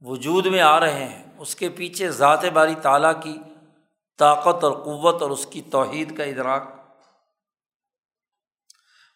وجود 0.00 0.46
میں 0.46 0.60
آ 0.60 0.80
رہے 0.80 1.08
ہیں، 1.08 1.24
اس 1.38 1.56
کے 1.56 1.68
پیچھے 1.68 2.10
ذات 2.10 2.44
باری 2.44 2.74
تعالیٰ 2.74 3.22
کی 3.22 3.38
طاقت 4.18 4.64
اور 4.64 4.72
قوت 4.72 5.22
اور 5.22 5.30
اس 5.30 5.46
کی 5.46 5.62
توحید 5.62 6.16
کا 6.16 6.24
ادراک۔ 6.24 6.62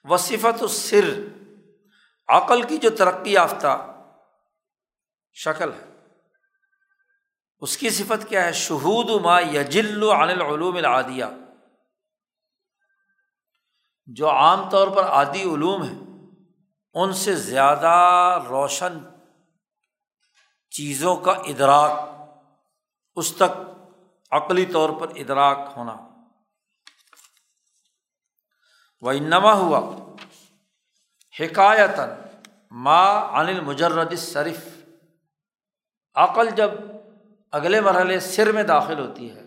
وصفت 0.05 0.63
السر، 0.63 1.21
عقل 2.29 2.63
کی 2.63 2.77
جو 2.77 2.91
ترقی 2.91 3.33
یافتہ 3.33 4.03
شکل 5.33 5.73
ہے۔ 5.73 5.88
اس 7.61 7.77
کی 7.77 7.91
صفت 7.91 8.29
کیا 8.29 8.45
ہے؟ 8.45 8.53
شہود 8.53 9.23
ما 9.23 9.41
یجل 9.41 10.03
عن 10.03 10.29
العلوم 10.29 10.77
العادیہ۔ 10.77 11.25
جو 14.07 14.31
عام 14.31 14.71
طور 14.71 14.89
پر 14.89 15.05
عادی 15.05 15.43
علوم 15.43 15.83
ہیں، 15.83 15.99
ان 16.95 17.13
سے 17.13 17.37
زیادہ 17.37 17.99
روشن 18.49 18.99
چیزوں 20.71 21.17
کا 21.17 21.33
ادراک، 21.33 22.09
اس 23.17 23.37
تک 23.37 23.69
عقلی 24.31 24.67
طور 24.67 24.91
پر 25.01 25.09
ادراک 25.17 25.59
ہونا۔ 25.77 25.97
وہ 29.01 29.11
انما 29.11 29.53
ہوا 29.53 29.97
حکایت 31.41 32.01
ما 32.71 33.29
عن 33.41 33.49
المجرد 33.49 34.17
صرف 34.17 34.69
عقل 36.15 36.51
جب 36.51 36.71
اگلے 37.53 37.81
مرحلے 37.81 38.21
سر 38.21 38.53
میں 38.53 38.63
داخل 38.63 38.99
ہوتی 38.99 39.31
ہے، 39.31 39.43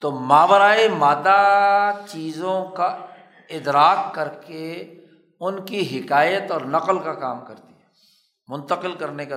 تو 0.00 0.10
ماورائے 0.10 0.88
مادہ 0.88 1.36
چیزوں 2.08 2.64
کا 2.64 2.98
ادراک 3.50 4.14
کر 4.14 4.28
کے 4.28 4.94
ان 5.40 5.64
کی 5.64 6.00
حکایت 6.00 6.50
اور 6.50 6.60
نقل 6.60 6.98
کا 6.98 7.14
کام 7.14 7.44
کرتی 7.44 7.72
ہے، 7.72 7.84
منتقل 8.48 8.92
کرنے 8.92 9.26
کا۔ 9.26 9.36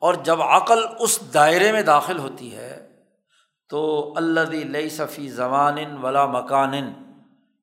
اور 0.00 0.14
جب 0.14 0.42
عقل 0.42 0.86
اس 0.98 1.34
دائرے 1.34 1.72
میں 1.72 1.82
داخل 1.82 2.18
ہوتی 2.18 2.56
ہے، 2.56 2.86
تو 3.68 4.12
اللہ 4.16 4.40
لئی 4.40 4.88
صفی 4.88 5.28
زمان 5.28 5.76
ولا 6.02 6.26
مکان 6.26 6.92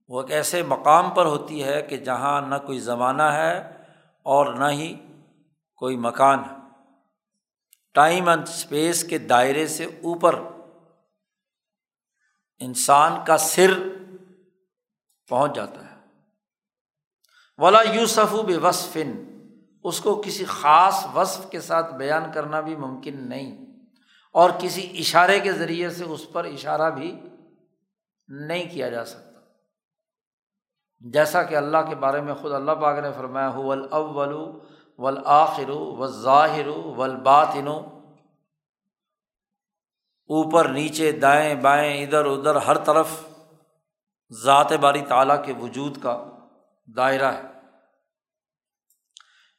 وہ 0.09 0.21
ایک 0.21 0.31
ایسے 0.31 0.63
مقام 0.63 1.09
پر 1.09 1.25
ہوتی 1.25 1.63
ہے 1.63 1.81
کہ 1.81 1.97
جہاں 1.97 2.41
نہ 2.41 2.55
کوئی 2.65 2.79
زمانہ 2.79 3.23
ہے 3.23 3.71
اور 4.23 4.53
نہ 4.53 4.69
ہی 4.69 4.95
کوئی 5.75 5.97
مکان 5.97 6.39
ہے۔ 6.39 6.56
ٹائم 7.97 8.29
اینڈ 8.29 8.43
اسپیس 8.43 9.03
کے 9.03 9.17
دائرے 9.17 9.67
سے 9.67 9.85
اوپر 9.85 10.39
انسان 12.59 13.25
کا 13.25 13.37
سر 13.37 13.71
پہنچ 15.29 15.55
جاتا 15.55 15.91
ہے۔ 15.91 15.95
ولا 17.57 17.81
یوسف 17.81 18.33
بے 18.45 18.57
وصفن 18.57 19.39
اس 19.83 19.99
کو 19.99 20.21
کسی 20.25 20.45
خاص 20.45 21.05
وصف 21.15 21.49
کے 21.49 21.61
ساتھ 21.61 21.93
بیان 21.93 22.31
کرنا 22.31 22.61
بھی 22.61 22.75
ممکن 22.75 23.29
نہیں۔ 23.29 23.65
اور 24.33 24.49
کسی 24.59 24.95
اشارے 24.99 25.39
کے 25.39 25.53
ذریعے 25.53 25.89
سے 25.89 26.03
اس 26.03 26.31
پر 26.33 26.45
اشارہ 26.45 26.89
بھی 26.89 27.19
نہیں 28.27 28.69
کیا 28.71 28.89
جا 28.89 29.05
سکتا۔ 29.05 29.39
جیسا 30.99 31.43
کہ 31.43 31.55
اللہ 31.55 31.77
کے 31.89 31.95
بارے 31.95 32.21
میں 32.21 32.33
خود 32.33 32.51
اللہ 32.51 32.71
پاک 32.71 32.99
نے 32.99 33.11
فرمایا 33.11 33.49
ہو 33.49 33.71
الاول 33.71 34.33
ولآخر 34.97 35.69
و 35.69 36.07
ظاہر 36.07 36.67
ولباطن 36.67 37.67
اوپر، 40.29 40.67
نیچے، 40.69 41.11
دائیں 41.11 41.55
بائیں، 41.55 42.05
ادھر 42.05 42.25
ادھر، 42.25 42.55
ہر 42.55 42.77
طرف 42.77 43.07
ذات 44.43 44.71
باری 44.71 45.01
تعالیٰ 45.01 45.45
کے 45.45 45.53
وجود 45.53 46.01
کا 46.01 46.23
دائرہ 46.87 47.31
ہے۔ 47.33 47.41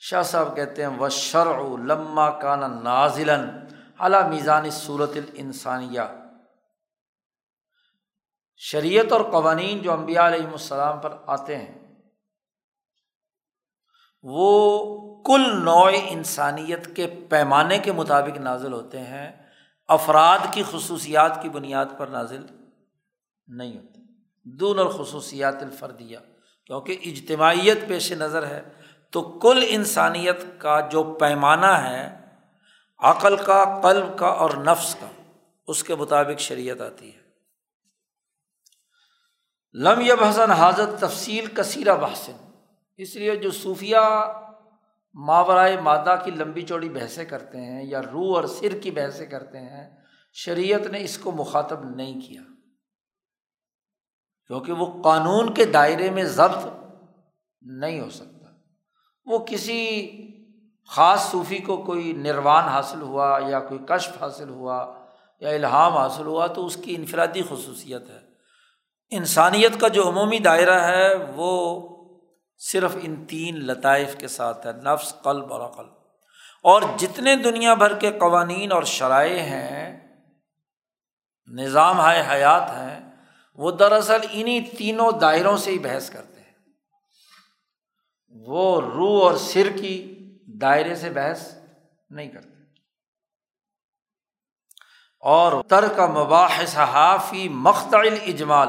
شاہ 0.00 0.22
صاحب 0.22 0.56
کہتے 0.56 0.84
ہیں 0.84 0.98
و 0.98 1.08
شرع 1.08 1.62
لمہ 1.76 2.28
کانا 2.42 2.66
نازل 2.66 3.30
اعلیٰ 3.30 4.28
میزان 4.28 4.70
صورت 4.70 5.10
الانسانیہ 5.14 6.00
شریعت 8.56 9.12
اور 9.12 9.20
قوانین 9.20 9.78
جو 9.78 9.92
امبیا 9.92 10.26
علیہم 10.26 10.52
السلام 10.52 11.00
پر 11.00 11.16
آتے 11.26 11.56
ہیں، 11.56 11.96
وہ 14.22 14.44
کل 15.28 15.64
نوع 15.64 15.90
انسانیت 16.08 16.96
کے 16.96 17.06
پیمانے 17.28 17.78
کے 17.78 17.92
مطابق 17.92 18.38
نازل 18.38 18.72
ہوتے 18.72 19.00
ہیں، 19.00 19.32
افراد 19.88 20.38
کی 20.52 20.62
خصوصیات 20.70 21.42
کی 21.42 21.48
بنیاد 21.48 21.86
پر 21.98 22.06
نازل 22.06 22.46
نہیں 23.46 23.78
ہوتے۔ 23.78 24.00
دون 24.44 24.78
الخصوصیات 24.78 25.62
الفردیہ، 25.62 26.18
کیونکہ 26.66 26.98
اجتماعیت 27.04 27.78
پیش 27.88 28.12
نظر 28.12 28.46
ہے، 28.46 28.62
تو 29.10 29.22
کل 29.22 29.64
انسانیت 29.68 30.40
کا 30.58 30.80
جو 30.80 31.16
پیمانہ 31.20 31.66
ہے، 31.66 32.18
عقل 32.98 33.36
کا، 33.36 33.80
قلب 33.82 34.18
کا 34.18 34.26
اور 34.26 34.50
نفس 34.50 34.96
کا، 35.00 35.06
اس 35.66 35.84
کے 35.84 35.94
مطابق 35.94 36.40
شریعت 36.40 36.80
آتی 36.80 37.14
ہے۔ 37.14 37.28
لم 39.74 40.00
یب 40.00 40.24
حاضر 40.50 40.96
تفصیل 40.96 41.46
کثیرہ 41.46 41.94
بحسن 41.94 42.50
اس 42.96 43.16
لیے 43.16 43.36
جو 43.36 43.50
صوفیہ 43.50 43.96
ماورائے 45.14 45.80
مادہ 45.80 46.16
کی 46.24 46.30
لمبی 46.30 46.62
چوڑی 46.62 46.88
بحثیں 46.88 47.24
کرتے 47.24 47.60
ہیں 47.60 47.84
یا 47.84 48.02
روح 48.02 48.36
اور 48.36 48.44
سر 48.44 48.78
کی 48.82 48.90
بحثیں 48.90 49.26
کرتے 49.26 49.58
ہیں، 49.58 49.96
شریعت 50.32 50.80
نے 50.80 51.04
اس 51.04 51.18
کو 51.18 51.32
مخاطب 51.32 51.84
نہیں 51.84 52.20
کیا۔ 52.20 52.42
کیونکہ 54.46 54.72
وہ 54.72 55.02
قانون 55.02 55.54
کے 55.54 55.64
دائرے 55.64 56.10
میں 56.10 56.24
ضبط 56.24 56.66
نہیں 57.62 58.00
ہو 58.00 58.10
سکتا۔ 58.10 58.46
وہ 59.26 59.38
کسی 59.38 60.10
خاص 60.88 61.30
صوفی 61.30 61.58
کو 61.58 61.76
کوئی 61.76 62.12
نروان 62.12 62.64
حاصل 62.64 63.00
ہوا 63.00 63.40
یا 63.48 63.60
کوئی 63.60 63.80
کشف 63.86 64.22
حاصل 64.22 64.48
ہوا 64.48 64.94
یا 65.40 65.48
الہام 65.48 65.96
حاصل 65.96 66.26
ہوا 66.26 66.46
تو 66.46 66.66
اس 66.66 66.76
کی 66.76 66.94
انفرادی 66.94 67.42
خصوصیت 67.42 68.10
ہے۔ 68.10 68.20
انسانیت 69.10 69.80
کا 69.80 69.88
جو 69.88 70.08
عمومی 70.08 70.38
دائرہ 70.38 70.80
ہے 70.80 71.14
وہ 71.36 71.88
صرف 72.58 72.96
ان 73.02 73.26
تین 73.26 73.66
لطائف 73.66 74.16
کے 74.16 74.28
ساتھ 74.28 74.66
ہے، 74.66 74.72
نفس، 74.72 75.14
قلب 75.22 75.52
اور 75.52 75.70
عقل۔ 75.70 75.84
اور 76.62 76.82
جتنے 76.96 77.36
دنیا 77.36 77.74
بھر 77.74 77.98
کے 77.98 78.10
قوانین 78.10 78.72
اور 78.72 78.82
شرائع 78.82 79.42
ہیں، 79.42 80.08
نظام 81.46 82.00
ہائے 82.00 82.24
حیات 82.30 82.62
ہیں، 82.62 83.16
وہ 83.54 83.70
دراصل 83.70 84.20
انہیں 84.30 84.76
تینوں 84.78 85.12
دائروں 85.12 85.56
سے 85.56 85.70
ہی 85.70 85.78
بحث 85.78 86.10
کرتے 86.10 86.40
ہیں۔ 86.40 86.52
وہ 88.28 88.80
روح 88.80 89.28
اور 89.28 89.34
سر 89.34 89.68
کی 89.80 90.18
دائرے 90.60 90.94
سے 90.94 91.10
بحث 91.10 91.54
نہیں 92.10 92.28
کرتے۔ 92.28 92.48
اور 95.20 95.52
تر 95.68 95.84
کا 95.96 96.06
مباح 96.06 96.66
صحافی 96.66 97.48
مختل 97.48 98.18
اجمال 98.26 98.68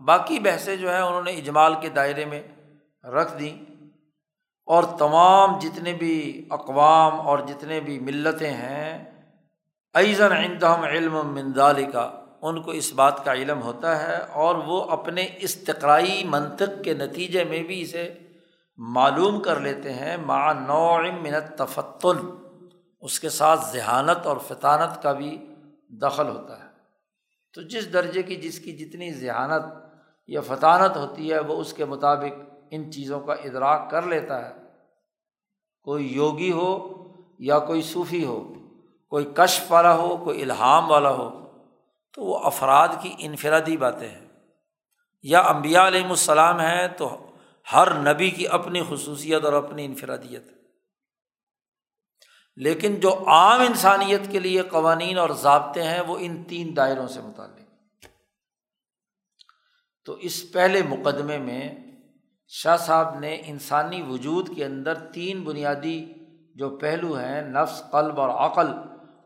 باقی 0.00 0.38
بحثیں 0.38 0.76
جو 0.76 0.92
ہیں، 0.92 1.00
انہوں 1.00 1.22
نے 1.22 1.30
اجمال 1.30 1.74
کے 1.80 1.88
دائرے 1.88 2.24
میں 2.24 2.42
رکھ 3.04 3.38
دیں 3.38 3.64
اور 4.66 4.84
تمام 4.98 5.58
جتنے 5.58 5.92
بھی 5.92 6.46
اقوام 6.50 7.20
اور 7.20 7.38
جتنے 7.38 7.80
بھی 7.80 7.98
ملتیں 7.98 8.52
ہیں 8.52 9.10
ایزن 9.94 10.32
عندہم 10.32 10.82
علم 10.82 11.12
مندال 11.12 11.90
کا 11.92 12.12
ان 12.42 12.62
کو 12.62 12.70
اس 12.70 12.92
بات 12.92 13.24
کا 13.24 13.32
علم 13.32 13.62
ہوتا 13.62 14.08
ہے 14.08 14.16
اور 14.32 14.54
وہ 14.54 14.84
اپنے 14.84 15.28
استقرائی 15.36 16.24
منطق 16.24 16.84
کے 16.84 16.94
نتیجے 16.94 17.44
میں 17.44 17.62
بھی 17.62 17.82
اسے 17.82 18.18
معلوم 18.76 19.40
کر 19.40 19.60
لیتے 19.60 19.92
ہیں 19.92 20.16
مع 20.16 20.52
نوع 20.52 21.00
منت 21.00 21.58
تفتل 21.58 22.18
اس 23.00 23.20
کے 23.20 23.28
ساتھ 23.28 23.60
ذہانت 23.72 24.26
اور 24.26 24.36
فطانت 24.36 25.02
کا 25.02 25.12
بھی 25.12 25.54
دخل 25.88 26.28
ہوتا 26.28 26.64
ہے۔ 26.64 26.68
تو 27.54 27.62
جس 27.62 27.92
درجے 27.92 28.22
کی 28.22 28.36
جس 28.36 28.58
کی 28.58 28.72
جتنی 28.72 29.12
ذہانت 29.12 29.62
یا 30.28 30.40
فطانت 30.40 30.96
ہوتی 30.96 31.32
ہے، 31.32 31.38
وہ 31.38 31.60
اس 31.60 31.72
کے 31.72 31.84
مطابق 31.84 32.49
ان 32.70 32.92
چیزوں 32.92 33.20
کا 33.20 33.32
ادراک 33.32 33.90
کر 33.90 34.02
لیتا 34.02 34.48
ہے۔ 34.48 34.54
کوئی 35.82 36.12
یوگی 36.12 36.52
ہو 36.52 36.96
یا 37.38 37.58
کوئی 37.58 37.82
صوفی 37.82 38.24
ہو، 38.24 38.52
کوئی 39.08 39.24
کشف 39.34 39.72
والا 39.72 39.94
ہو، 39.94 40.16
کوئی 40.16 40.42
الہام 40.42 40.90
والا 40.90 41.10
ہو، 41.10 41.50
تو 42.12 42.22
وہ 42.22 42.38
افراد 42.38 42.88
کی 43.02 43.14
انفرادی 43.18 43.76
باتیں 43.76 44.08
ہیں۔ 44.08 44.28
یا 45.22 45.40
امبیا 45.40 45.86
علیہم 45.86 46.10
السلام 46.10 46.60
ہیں 46.60 46.88
تو 46.88 47.30
ہر 47.72 48.14
نبی 48.14 48.30
کی 48.30 48.48
اپنی 48.48 48.82
خصوصیت 48.88 49.44
اور 49.44 49.52
اپنی 49.52 49.84
انفرادیت۔ 49.84 50.42
لیکن 52.56 53.00
جو 53.00 53.24
عام 53.26 53.60
انسانیت 53.60 54.20
کے 54.30 54.38
لیے 54.38 54.62
قوانین 54.62 55.18
اور 55.18 55.30
ضابطے 55.30 55.82
ہیں 55.82 56.00
وہ 56.00 56.16
ان 56.20 56.44
تین 56.44 56.76
دائروں 56.76 57.08
سے 57.08 57.20
متعلق۔ 57.20 57.60
تو 60.04 60.12
اس 60.12 60.52
پہلے 60.52 60.82
مقدمے 60.82 61.38
میں 61.38 61.89
شاہ 62.52 62.76
صاحب 62.76 63.18
نے 63.18 63.42
انسانی 63.44 64.02
وجود 64.02 64.56
کے 64.56 64.64
اندر 64.64 64.94
تین 64.94 65.42
بنیادی 65.42 66.12
جو 66.54 66.76
پہلو 66.76 67.18
ہیں، 67.18 67.42
نفس، 67.42 67.82
قلب 67.92 68.20
اور 68.20 68.28
عقل، 68.28 68.66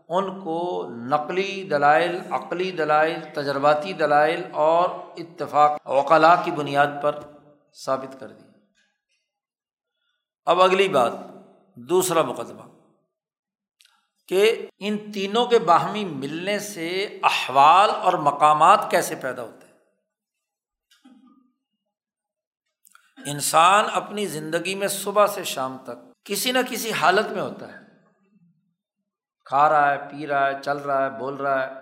ان 0.08 0.40
کو 0.40 0.88
نقلی 0.90 1.68
دلائل، 1.70 2.18
عقلی 2.30 2.70
دلائل، 2.70 3.20
تجرباتی 3.34 3.92
دلائل 3.92 4.42
اور 4.52 4.88
اتفاق 5.16 5.80
اوقلا 5.82 6.34
کی 6.44 6.50
بنیاد 6.50 6.86
پر 7.02 7.20
ثابت 7.84 8.20
کر 8.20 8.28
دی۔ 8.28 8.44
اب 10.46 10.62
اگلی 10.62 10.88
بات، 10.88 11.12
دوسرا 11.76 12.22
مقدمہ، 12.22 12.62
کہ 14.28 14.66
ان 14.78 15.12
تینوں 15.12 15.46
کے 15.46 15.58
باہمی 15.58 16.04
ملنے 16.04 16.58
سے 16.58 17.18
احوال 17.22 17.90
اور 17.90 18.12
مقامات 18.12 18.90
کیسے 18.90 19.14
پیدا 19.14 19.42
ہوتے 19.42 19.63
ہیں؟ 19.63 19.63
انسان 23.26 23.84
اپنی 23.92 24.26
زندگی 24.26 24.74
میں 24.74 24.88
صبح 24.88 25.26
سے 25.26 25.44
شام 25.44 25.78
تک 25.84 26.24
کسی 26.24 26.52
نہ 26.52 26.58
کسی 26.68 26.92
حالت 26.92 27.32
میں 27.32 27.42
ہوتا 27.42 27.72
ہے۔ 27.72 27.78
کھا 29.44 29.68
رہا 29.68 29.90
ہے، 29.92 30.10
پی 30.10 30.26
رہا 30.26 30.46
ہے، 30.46 30.62
چل 30.62 30.76
رہا 30.76 31.04
ہے، 31.04 31.18
بول 31.18 31.34
رہا 31.34 31.66
ہے۔ 31.66 31.72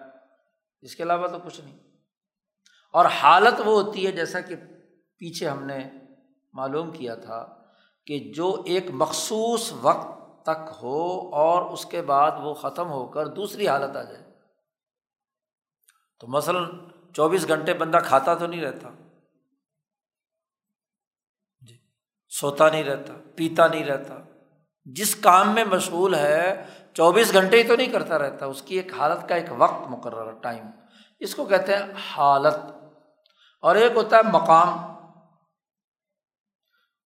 اس 0.80 0.96
کے 0.96 1.02
علاوہ 1.02 1.28
تو 1.28 1.38
کچھ 1.38 1.60
نہیں۔ 1.60 1.78
اور 2.92 3.04
حالت 3.04 3.60
وہ 3.64 3.82
ہوتی 3.82 4.06
ہے 4.06 4.12
جیسا 4.12 4.40
کہ 4.40 4.56
پیچھے 5.16 5.48
ہم 5.48 5.64
نے 5.64 5.90
معلوم 6.52 6.90
کیا 6.90 7.14
تھا 7.14 7.62
کہ 8.06 8.32
جو 8.36 8.62
ایک 8.66 8.84
مخصوص 8.90 9.72
وقت 9.72 10.22
تک 10.42 10.70
ہو 10.82 11.34
اور 11.34 11.70
اس 11.70 11.86
کے 11.86 12.02
بعد 12.02 12.30
وہ 12.40 12.54
ختم 12.54 12.90
ہو 12.90 13.06
کر 13.08 13.26
دوسری 13.26 13.68
حالت 13.68 13.96
آ 13.96 14.02
جائے۔ 14.02 14.32
تو 16.20 16.26
مثلاً 16.26 16.64
چوبیس 17.12 17.48
گھنٹے 17.48 17.74
بندہ 17.74 17.98
کھاتا 18.04 18.34
تو 18.34 18.46
نہیں 18.46 18.60
رہتا 18.60 18.88
جی 21.60 21.78
سوتا 22.40 22.68
نہیں 22.68 22.84
رہتا، 22.84 23.12
پیتا 23.36 23.66
نہیں 23.66 23.84
رہتا۔ 23.84 24.14
جس 24.84 25.16
کام 25.16 25.54
میں 25.54 25.64
مشغول 25.64 26.14
ہے، 26.14 26.64
چوبیس 26.94 27.32
گھنٹے 27.32 27.62
ہی 27.62 27.68
تو 27.68 27.76
نہیں 27.76 27.92
کرتا 27.92 28.18
رہتا، 28.18 28.46
اس 28.46 28.62
کی 28.62 28.76
ایک 28.76 28.92
حالت 28.94 29.28
کا 29.28 29.34
ایک 29.34 29.46
وقت 29.58 29.88
مقرر 29.88 30.30
ٹائم۔ 30.30 30.66
اس 31.20 31.34
کو 31.34 31.44
کہتے 31.44 31.76
ہیں 31.76 31.82
حالت۔ 32.16 32.54
اور 33.60 33.76
ایک 33.76 33.92
ہوتا 33.94 34.16
ہے 34.16 34.22
مقام، 34.22 34.78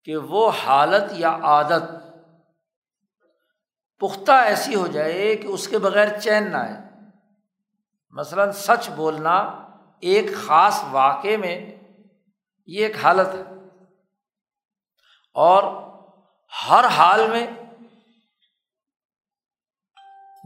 کہ 0.04 0.16
وہ 0.16 0.50
حالت 0.66 1.12
یا 1.12 1.30
عادت 1.30 1.82
پختہ 3.98 4.32
ایسی 4.32 4.74
ہو 4.74 4.86
جائے 4.86 5.36
کہ 5.36 5.46
اس 5.46 5.68
کے 5.68 5.78
بغیر 5.78 6.18
چین 6.18 6.52
نہ 6.52 6.56
آئے۔ 6.56 6.76
مثلاً 8.10 8.50
سچ 8.52 8.90
بولنا 8.90 9.36
ایک 10.00 10.34
خاص 10.34 10.84
واقعے 10.90 11.36
میں 11.36 11.76
یہ 12.66 12.86
ایک 12.86 12.96
حالت 13.02 13.34
ہے۔ 13.34 13.55
اور 15.36 15.92
ہر 16.68 16.84
حال 16.84 17.30
میں 17.30 17.46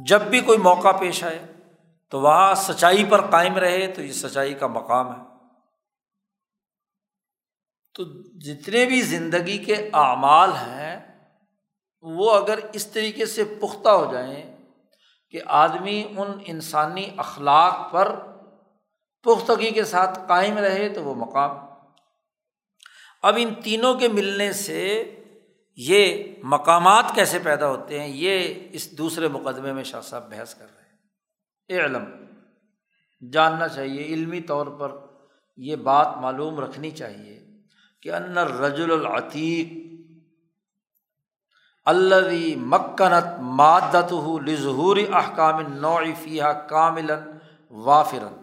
جب 0.07 0.22
بھی 0.22 0.41
کوئی 0.41 0.59
موقع 0.59 0.93
پیش 0.93 1.24
آئے 1.24 1.47
تو 2.11 2.20
وہاں 2.20 2.55
سچائی 2.55 3.05
پر 3.05 3.30
قائم 3.30 3.57
رہے 3.57 3.93
تو 3.93 4.03
یہ 4.03 4.12
سچائی 4.12 4.55
کا 4.55 4.66
مقام 4.66 5.20
ہے۔ 5.20 5.24
تو 7.95 8.05
جتنے 8.38 8.86
بھی 8.86 9.03
زندگی 9.03 9.59
کے 9.59 9.91
اعمال 9.93 10.53
ہیں، 10.53 11.22
وہ 12.03 12.32
اگر 12.32 12.59
اس 12.72 12.86
طریقے 12.86 13.26
سے 13.26 13.45
پختہ 13.45 13.88
ہو 13.88 14.12
جائیں 14.12 14.57
کہ 15.30 15.41
آدمی 15.47 16.14
ان 16.16 16.38
انسانی 16.47 17.11
اخلاق 17.16 17.93
پر 17.93 18.16
پختگی 19.22 19.70
کے 19.70 19.84
ساتھ 19.84 20.18
قائم 20.28 20.59
رہے 20.59 20.88
تو 20.88 21.03
وہ 21.03 21.14
مقام 21.14 21.70
اب 23.23 23.35
ان 23.39 23.55
تینوں 23.55 23.95
کے 23.95 24.09
ملنے 24.09 24.53
سے 24.53 25.14
یہ 25.77 26.35
مقامات 26.43 27.05
کیسے 27.14 27.39
پیدا 27.39 27.68
ہوتے 27.68 28.01
ہیں، 28.01 28.09
یہ 28.09 28.55
اس 28.73 28.99
دوسرے 28.99 29.29
مقدمے 29.29 29.73
میں 29.73 29.85
شاہ 29.85 30.01
صاحب 30.01 30.31
بحث 30.31 30.55
کر 30.55 30.66
رہے 30.77 30.83
ہیں۔ 30.83 30.99
اے 31.68 31.85
علم، 31.85 32.05
جاننا 33.33 33.68
چاہیے، 33.68 34.05
علمی 34.05 34.41
طور 34.41 34.66
پر 34.66 34.93
یہ 35.57 35.77
بات 35.77 36.16
معلوم 36.16 36.61
رکھنی 36.61 36.91
چاہیے 36.91 37.41
کہ 38.03 38.12
انر 38.12 38.51
رج 38.51 38.81
العتیق 38.81 39.91
الوی 41.85 42.55
مکنت 42.57 43.41
مادت 43.41 44.12
لظہور 44.45 44.97
احکام 45.12 45.61
نوعفیہ 45.61 46.43
کامل 46.43 47.11
وافرن 47.71 48.35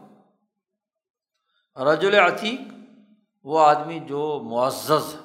رج 1.82 2.06
العتیق 2.06 2.77
وہ 3.48 3.60
آدمی 3.60 4.00
جو 4.00 4.41
معزز 4.43 5.16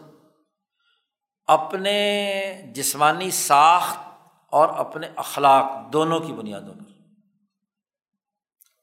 اپنے 1.47 2.63
جسمانی 2.75 3.31
ساخت 3.31 3.99
اور 4.51 4.69
اپنے 4.69 5.09
اخلاق 5.17 5.93
دونوں 5.93 6.21
کی 6.21 6.33
بنیادوں 6.33 6.75
پر۔ 6.75 6.91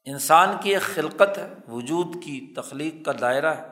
انسان 0.04 0.48
کی 0.62 0.70
ایک 0.70 0.82
خلقت 0.82 1.38
ہے، 1.38 1.54
وجود 1.68 2.14
کی 2.14 2.54
تخلیق 2.56 3.04
کا 3.04 3.12
دائرہ 3.20 3.54
ہے۔ 3.54 3.68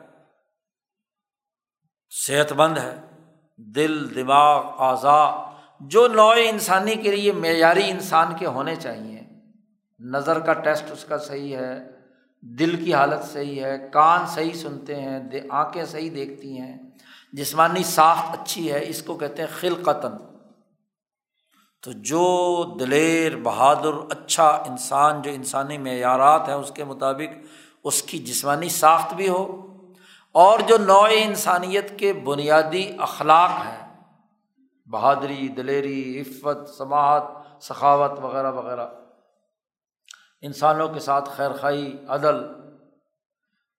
صحت 2.09 2.53
مند 2.53 2.77
ہے، 2.77 2.99
دل، 3.57 4.15
دماغ، 4.15 4.81
اعضاء، 4.81 5.51
جو 5.79 6.07
نوع 6.07 6.35
انسانی 6.45 6.95
کے 6.95 7.11
لیے 7.11 7.31
معیاری 7.31 7.89
انسان 7.89 8.37
کے 8.37 8.45
ہونے 8.45 8.75
چاہیے۔ 8.75 9.21
نظر 9.99 10.39
کا 10.39 10.53
ٹیسٹ 10.53 10.91
اس 10.91 11.05
کا 11.05 11.17
صحیح 11.17 11.57
ہے 11.57 11.98
دل 12.41 12.85
کی 12.85 12.93
حالت 12.93 13.23
صحیح 13.33 13.63
ہے، 13.63 13.89
کان 13.93 14.27
صحیح 14.27 14.53
سنتے 14.53 14.95
ہیں 14.95 15.19
آنکھیں 15.49 15.85
صحیح 15.85 16.09
دیکھتی 16.15 16.57
ہیں۔ 16.59 16.77
جسمانی 17.33 17.83
ساخت 17.83 18.39
اچھی 18.39 18.71
ہے، 18.71 18.83
اس 18.87 19.03
کو 19.03 19.15
کہتے 19.15 19.41
ہیں 19.41 19.49
خلقتاً۔ 19.51 20.11
تو 21.83 21.91
جو 21.91 22.23
دلیر، 22.79 23.37
بہادر 23.37 23.93
اچھا 24.09 24.47
انسان، 24.49 25.21
جو 25.21 25.31
انسانی 25.31 25.77
معیارات 25.77 26.47
ہیں 26.47 26.55
اس 26.55 26.71
کے 26.71 26.83
مطابق 26.83 27.45
اس 27.83 28.03
کی 28.03 28.17
جسمانی 28.17 28.69
ساخت 28.69 29.13
بھی 29.13 29.29
ہو، 29.29 29.67
اور 30.31 30.59
جو 30.59 30.77
نوع 30.77 31.07
انسانیت 31.11 31.99
کے 31.99 32.13
بنیادی 32.13 32.91
اخلاق 32.97 33.49
ہیں، 33.49 33.87
بہادری، 34.89 35.47
دلیری، 35.47 36.21
عفت 36.21 36.69
سماعت 36.77 37.23
سخاوت 37.61 38.19
وغیرہ 38.19 38.51
وغیرہ۔ 38.51 38.87
انسانوں 40.41 40.89
کے 40.89 40.99
ساتھ 40.99 41.29
خیر 41.29 41.53
خائی 41.53 42.05
عدل، 42.07 42.35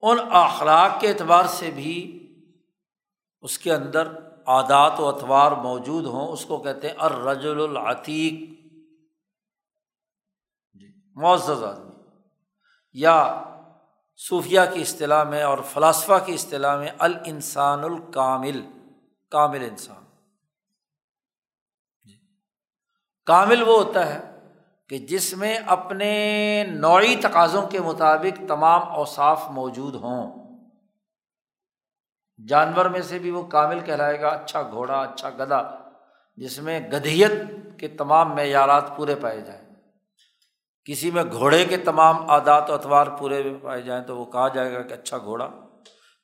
ان 0.03 0.19
اخلاق 0.31 1.01
کے 1.01 1.09
اعتبار 1.09 1.45
سے 1.45 1.71
بھی 1.71 2.17
اس 3.41 3.59
کے 3.59 3.75
اندر 3.75 4.09
عادات 4.47 5.01
و 5.01 5.09
اتوار 5.09 5.53
موجود 5.53 6.05
ہوں، 6.05 6.29
اس 6.29 6.45
کو 6.45 6.59
کہتے 6.59 6.89
ہیں 6.89 6.97
اررج 7.01 7.47
العتیق۔ 7.47 8.33
جی 10.75 10.93
معزز 11.15 11.65
آدمی۔ 11.65 11.91
یا 12.93 13.45
صوفیہ 14.29 14.61
کی 14.75 14.81
اصطلاح 14.81 15.25
میں 15.25 15.43
اور 15.43 15.59
فلاسفہ 15.59 16.13
کی 16.27 16.35
اصطلاح 16.35 16.77
میں 16.77 16.91
الانسان 16.99 17.85
الکامل، 17.85 18.67
کامل 19.31 19.69
انسان۔ 19.71 20.05
جی 22.03 22.19
کامل 23.27 23.63
وہ 23.63 23.85
ہوتا 23.85 24.15
ہے 24.15 24.30
کہ 24.91 24.99
جس 24.99 25.37
میں 25.37 25.59
اپنے 25.67 26.65
نوعی 26.69 27.17
تقاضوں 27.17 27.67
کے 27.67 27.81
مطابق 27.81 28.49
تمام 28.49 28.83
اوصاف 28.83 29.45
موجود 29.51 29.95
ہوں۔ 29.95 30.41
جانور 32.49 32.87
میں 32.87 33.03
سے 33.03 33.19
بھی 33.19 33.31
وہ 33.31 33.43
کامل 33.43 33.81
کہلائے 33.81 34.21
گا 34.21 34.29
اچھا 34.29 34.63
گھوڑا 34.63 35.01
اچھا 35.01 35.31
گدا 35.31 35.63
جس 36.37 36.59
میں 36.59 36.81
گدھیت 36.81 37.31
کے 37.79 37.89
تمام 37.89 38.35
معیارات 38.35 38.97
پورے 38.97 39.15
پائے 39.15 39.41
جائیں۔ 39.41 39.75
کسی 40.85 41.11
میں 41.11 41.25
گھوڑے 41.33 41.65
کے 41.65 41.77
تمام 41.77 42.31
عادات 42.31 42.71
و 42.71 42.75
اتوار 42.75 43.07
پورے 43.07 43.43
پائے 43.63 43.83
جائیں 43.83 44.05
تو 44.05 44.17
وہ 44.17 44.25
کہا 44.25 44.49
جائے 44.49 44.73
گا 44.73 44.83
کہ 44.83 44.93
اچھا 44.93 45.19
گھوڑا۔ 45.19 45.49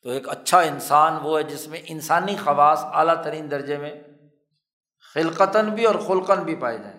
تو 0.02 0.10
ایک 0.10 0.28
اچھا 0.28 0.60
انسان 0.60 1.18
وہ 1.22 1.38
ہے 1.38 1.42
جس 1.42 1.68
میں 1.68 1.80
انسانی 1.86 2.36
خواص 2.44 2.84
اعلیٰ 2.84 3.22
ترین 3.22 3.50
درجے 3.50 3.76
میں 3.76 3.94
خلقتاً 5.14 5.68
بھی 5.68 5.84
اور 5.84 5.94
خلقن 5.94 6.42
بھی 6.42 6.54
پائے 6.54 6.78
جائیں۔ 6.78 6.95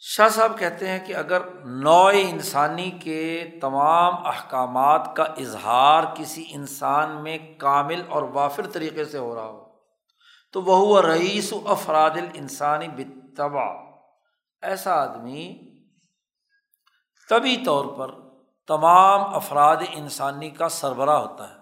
شاہ 0.00 0.28
صاحب 0.28 0.58
کہتے 0.58 0.88
ہیں 0.88 1.06
کہ 1.06 1.16
اگر 1.16 1.42
نو 1.64 2.06
انسانی 2.06 2.90
کے 2.90 3.50
تمام 3.60 4.26
احکامات 4.26 5.16
کا 5.16 5.22
اظہار 5.22 6.04
کسی 6.14 6.44
انسان 6.50 7.22
میں 7.22 7.38
کامل 7.58 8.02
اور 8.08 8.22
وافر 8.22 8.66
طریقے 8.72 9.04
سے 9.04 9.18
ہو 9.18 9.34
رہا 9.34 9.46
ہو، 9.46 9.66
تو 10.52 10.62
وہ 10.62 11.00
رئیس 11.00 11.52
و 11.52 11.60
افراد 11.64 12.10
الانسانی 12.10 12.88
بتبا 12.88 13.64
ایسا 14.62 14.94
آدمی 14.94 15.58
طبی 17.30 17.56
طور 17.66 17.84
پر 17.84 18.10
تمام 18.68 19.34
افراد 19.34 19.76
انسانی 19.92 20.50
کا 20.50 20.68
سربراہ 20.68 21.18
ہوتا 21.18 21.50
ہے۔ 21.50 21.54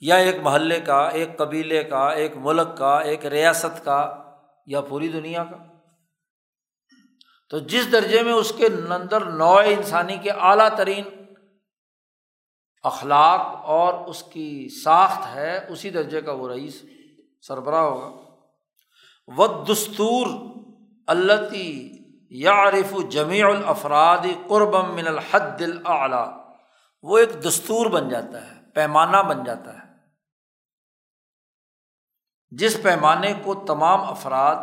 یا 0.00 0.16
ایک 0.16 0.36
محلے 0.42 0.80
کا، 0.80 1.08
ایک 1.08 1.38
قبیلے 1.38 1.84
کا، 1.84 2.08
ایک 2.08 2.32
ملک 2.36 2.78
کا، 2.78 2.98
ایک 2.98 3.26
ریاست 3.26 3.84
کا 3.84 4.16
یا 4.66 4.80
پوری 4.80 5.08
دنیا 5.08 5.44
کا۔ 5.44 5.71
تو 7.52 7.58
جس 7.58 7.92
درجے 7.92 8.22
میں 8.22 8.32
اس 8.32 8.52
کے 8.56 8.66
اندر 8.66 9.20
نو 9.20 9.54
انسانی 9.54 10.16
کے 10.16 10.30
اعلیٰ 10.30 10.68
ترین 10.76 11.04
اخلاق 12.82 13.40
اور 13.64 13.94
اس 13.94 14.22
کی 14.22 14.68
ساخت 14.84 15.34
ہے، 15.34 15.66
اسی 15.68 15.90
درجے 15.90 16.20
کا 16.20 16.32
وہ 16.32 16.48
رئیس 16.48 16.82
سربراہ 17.40 17.80
ہوگا۔ 17.80 18.32
و 19.26 19.64
دستور 19.64 20.26
اللہ 21.06 21.54
یا 22.30 22.64
جمیع 23.10 23.46
الافراد 23.46 24.48
قربم 24.48 24.94
من 24.94 25.08
الحد 25.08 25.62
العلیٰ 25.62 26.46
وہ 27.02 27.18
ایک 27.18 27.30
دستور 27.48 27.86
بن 27.86 28.08
جاتا 28.08 28.50
ہے، 28.50 28.60
پیمانہ 28.74 29.16
بن 29.16 29.44
جاتا 29.44 29.74
ہے۔ 29.74 29.92
جس 32.50 32.82
پیمانے 32.82 33.34
کو 33.44 33.54
تمام 33.54 34.00
افراد 34.00 34.56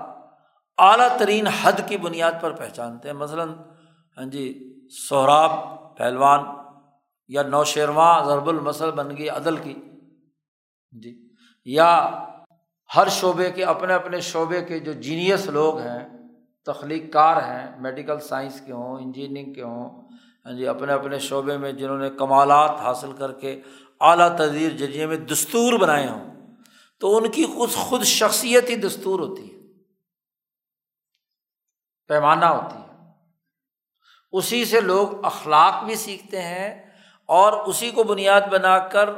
اعلیٰ 0.80 1.18
ترین 1.18 1.48
حد 1.48 1.88
کی 1.88 1.98
بنیاد 1.98 2.32
پر 2.42 2.52
پہچانتے 2.52 3.10
ہیں۔ 3.10 3.16
مثلاً 3.16 3.50
ہاں 4.18 4.26
جی 4.26 4.74
سہراب 5.10 5.52
پہلوان 5.98 6.40
یا 7.28 7.42
نوشیرواں 7.42 8.26
ضرب 8.26 8.50
المسل 8.50 8.92
بن 8.92 9.18
گئی 9.18 9.30
عدل 9.30 9.58
کی۔ 9.58 9.74
جی 10.92 11.30
یا 11.66 12.20
ہر 12.96 13.08
شعبے 13.10 13.52
کے 13.52 13.64
اپنے 13.64 13.94
اپنے 13.94 14.20
شعبے 14.20 14.62
کے 14.62 14.80
جو 14.80 14.94
جینیس 14.94 15.46
لوگ 15.46 15.78
ہیں، 15.78 16.00
تخلیق 16.66 17.14
کار 17.14 17.38
ہیں، 17.38 17.82
میڈیکل 17.82 18.20
سائنس 18.20 18.62
کے 18.62 18.72
ہوں، 18.72 18.98
انجینئرنگ 18.98 19.54
کے 19.54 19.64
ہوں 19.64 20.08
ہاں 20.46 20.54
جی 20.54 20.68
اپنے 20.68 20.94
اپنے 20.94 21.20
شعبے 21.20 21.58
میں 21.58 21.72
جنہوں 21.72 21.98
نے 21.98 22.10
کمالات 22.10 22.70
حاصل 22.70 23.12
کر 23.12 23.32
کے 23.32 23.62
اعلیٰ 24.02 24.36
تدیر 24.36 24.70
ججیے 24.70 25.06
میں 25.06 25.18
دستور 25.18 25.74
بنائے 25.80 26.08
ہوں، 26.08 26.56
تو 27.00 27.18
ان 27.18 27.32
کی 27.32 27.46
خود 27.46 27.72
خود 27.72 28.04
شخصیت 28.04 28.70
ہی 28.70 28.76
دستور 28.76 29.20
ہوتی 29.20 29.54
ہے۔ 29.54 29.59
پیمانہ 32.10 32.46
ہوتی 32.46 32.78
ہے۔ 32.78 33.12
اسی 34.32 34.66
سے 34.66 34.82
لوگ 34.82 35.26
اخلاق 35.26 35.84
بھی 35.84 35.96
سیکھتے 35.96 36.42
ہیں 36.42 36.92
اور 37.26 37.54
اسی 37.54 37.92
کو 37.92 38.04
بنیاد 38.04 38.42
بنا 38.42 38.88
کر 38.88 39.10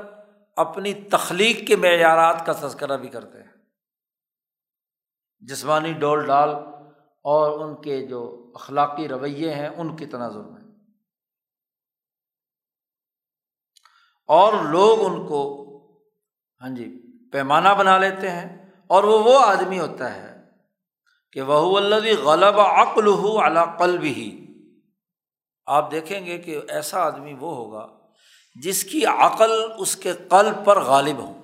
اپنی 0.55 0.93
تخلیق 0.93 1.67
کے 1.67 1.75
معیارات 1.75 2.45
کا 2.45 2.53
تذکرہ 2.53 2.97
بھی 2.97 3.09
کرتے 3.09 3.43
ہیں۔ 3.43 3.51
جسمانی 5.39 5.93
ڈول 5.93 6.27
ڈال 6.27 6.49
اور 7.23 7.59
ان 7.59 7.81
کے 7.81 8.07
جو 8.07 8.51
اخلاقی 8.55 9.07
رویے 9.07 9.53
ہیں، 9.53 9.67
ان 9.67 9.95
کی 9.95 10.05
تناظر 10.05 10.43
میں۔ 10.43 10.61
اور 14.27 14.53
لوگ 14.53 15.05
ان 15.05 15.27
کو 15.27 15.61
ہاں 16.61 16.69
جی 16.69 17.01
پیمانہ 17.31 17.69
بنا 17.69 17.97
لیتے 17.97 18.31
ہیں 18.31 18.69
اور 18.87 19.03
وہ 19.03 19.23
وہ 19.23 19.39
آدمی 19.45 19.79
ہوتا 19.79 20.15
ہے 20.15 20.30
کہ 21.31 21.41
وہ 21.41 21.77
اللہ 21.77 22.21
غلب 22.23 22.59
عقل 22.59 23.07
ہو 23.07 23.39
قلب 23.79 24.03
ہی 24.03 24.47
آپ 25.65 25.91
دیکھیں 25.91 26.25
گے 26.25 26.37
کہ 26.37 26.59
ایسا 26.69 27.01
آدمی 27.01 27.33
وہ 27.33 27.55
ہوگا 27.55 27.87
جس 28.55 28.83
کی 28.83 29.05
عقل 29.05 29.51
اس 29.77 29.95
کے 29.95 30.13
قلب 30.13 30.65
پر 30.65 30.83
غالب 30.83 31.17
ہو۔ 31.17 31.37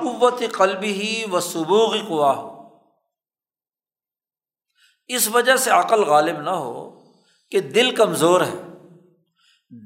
قوت 0.00 0.42
قلب 0.52 0.82
ہی 0.82 1.24
و 1.32 1.40
صبوغ 1.40 1.96
قوا 2.08 2.36
ہو 2.36 2.78
اس 5.06 5.28
وجہ 5.34 5.56
سے 5.56 5.70
عقل 5.70 6.04
غالب 6.04 6.40
نہ 6.40 6.50
ہو 6.50 7.00
کہ 7.50 7.60
دل 7.60 7.94
کمزور 7.94 8.40
ہے۔ 8.40 8.62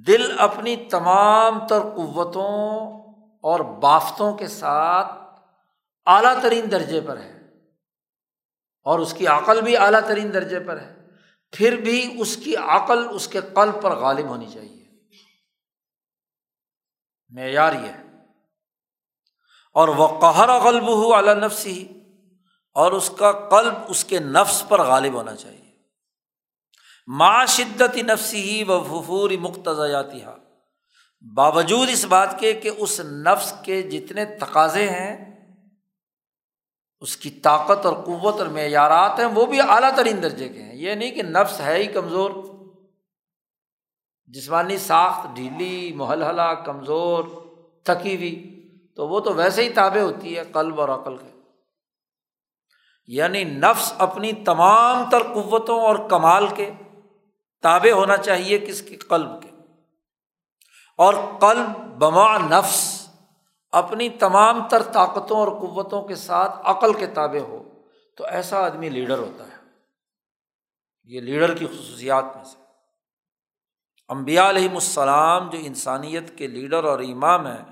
دل 0.06 0.38
اپنی 0.38 0.76
تمام 0.76 1.66
تر 1.66 1.80
قوتوں 1.80 2.78
اور 3.42 3.60
بافتوں 3.60 4.34
کے 4.34 4.46
ساتھ 4.46 5.23
اعلیٰ 6.06 6.42
ترین 6.42 6.70
درجے 6.72 7.00
پر 7.00 7.16
ہے 7.16 7.38
اور 8.82 8.98
اس 8.98 9.14
کی 9.14 9.26
عقل 9.26 9.60
بھی 9.60 9.76
اعلیٰ 9.76 10.00
ترین 10.08 10.34
درجے 10.34 10.60
پر 10.60 10.80
ہے، 10.80 11.06
پھر 11.52 11.76
بھی 11.76 12.14
اس 12.18 12.36
کی 12.36 12.56
عقل 12.56 13.06
اس 13.10 13.28
کے 13.28 13.40
قلب 13.40 13.82
پر 13.82 13.96
غالب 13.96 14.26
ہونی 14.28 14.46
چاہیے۔ 14.54 14.84
معیار 17.28 17.72
یہ 17.72 17.88
ہے۔ 17.88 18.04
اور 19.74 19.88
وہ 19.88 20.20
قہر 20.20 20.48
غلب 20.48 20.88
ہو 20.88 21.14
اعلیٰ 21.14 21.34
نفس 21.34 21.66
ہی 21.66 22.00
اور 22.74 22.92
اس 22.92 23.10
کا 23.18 23.32
قلب 23.32 23.74
اس 23.88 24.04
کے 24.04 24.18
نفس 24.18 24.64
پر 24.68 24.82
غالب 24.82 25.14
ہونا 25.14 25.36
چاہیے۔ 25.36 25.64
ماں 27.06 27.46
شدت 27.46 27.96
نفسی 27.96 28.42
ہی 28.42 28.64
و 28.64 28.82
ففور 28.84 29.30
مقتضیاتی 29.30 30.22
ہا 30.22 30.36
باوجود 31.34 31.88
اس 31.90 32.04
بات 32.04 32.38
کے 32.38 32.52
کہ 32.52 32.70
اس 32.76 33.00
نفس 33.00 33.54
کے 33.64 33.82
جتنے 33.82 34.24
تقاضے 34.24 34.90
ہیں 34.90 35.33
اس 37.04 37.16
کی 37.16 37.30
طاقت 37.30 37.86
اور 37.86 37.94
قوت 37.94 38.38
اور 38.38 38.46
معیارات 38.46 39.18
ہیں، 39.18 39.26
وہ 39.26 39.46
بھی 39.46 39.60
اعلیٰ 39.60 39.96
ترین 39.96 40.22
درجے 40.22 40.48
کے 40.48 40.62
ہیں۔ 40.62 40.74
یہ 40.74 40.94
نہیں 40.94 41.10
کہ 41.10 41.22
نفس 41.22 41.60
ہے 41.60 41.76
ہی 41.76 41.86
کمزور۔ 41.86 42.30
جسمانی 44.26 44.78
ساخت 44.78 45.36
ڈھیلی 45.36 45.92
محلحلہ 45.92 46.54
کمزور، 46.66 47.24
تھکی 47.84 48.16
ہوئی، 48.16 48.64
تو 48.96 49.08
وہ 49.08 49.20
تو 49.20 49.34
ویسے 49.34 49.64
ہی 49.64 49.70
تابع 49.70 50.00
ہوتی 50.00 50.38
ہے 50.38 50.44
قلب 50.44 50.80
اور 50.80 50.88
عقل 50.88 51.16
کے۔ 51.16 51.38
یعنی 53.06 53.44
نفس 53.44 53.92
اپنی 53.98 54.32
تمام 54.32 55.10
تر 55.10 55.22
قوتوں 55.22 55.80
اور 55.80 55.96
کمال 56.10 56.46
کے 56.56 56.70
تابع 57.62 57.92
ہونا 57.92 58.16
چاہیے 58.16 58.58
کس 58.58 58.82
کے 58.82 58.96
قلب 58.96 59.42
کے۔ 59.42 59.48
اور 60.96 61.14
قلب 61.40 61.78
بما 61.98 62.38
نفس۔ 62.38 63.03
اپنی 63.74 64.08
تمام 64.08 64.68
تر 64.68 64.82
طاقتوں 64.82 65.36
اور 65.36 65.48
قوتوں 65.48 66.02
کے 66.02 66.14
ساتھ 66.14 66.56
عقل 66.64 66.94
کے 66.94 67.06
تابع 67.06 67.38
ہو، 67.38 67.62
تو 68.16 68.26
ایسا 68.26 68.64
آدمی 68.64 68.88
لیڈر 68.88 69.18
ہوتا 69.18 69.44
ہے۔ 69.44 69.56
یہ 71.04 71.20
لیڈر 71.20 71.54
کی 71.54 71.66
خصوصیات 71.66 72.24
میں 72.36 72.44
سے۔ 72.44 72.58
امبیا 74.08 74.50
علیہم 74.50 74.74
السلام 74.74 75.50
جو 75.50 75.58
انسانیت 75.60 76.38
کے 76.38 76.46
لیڈر 76.46 76.84
اور 76.84 76.98
امام 76.98 77.46
ہیں، 77.46 77.64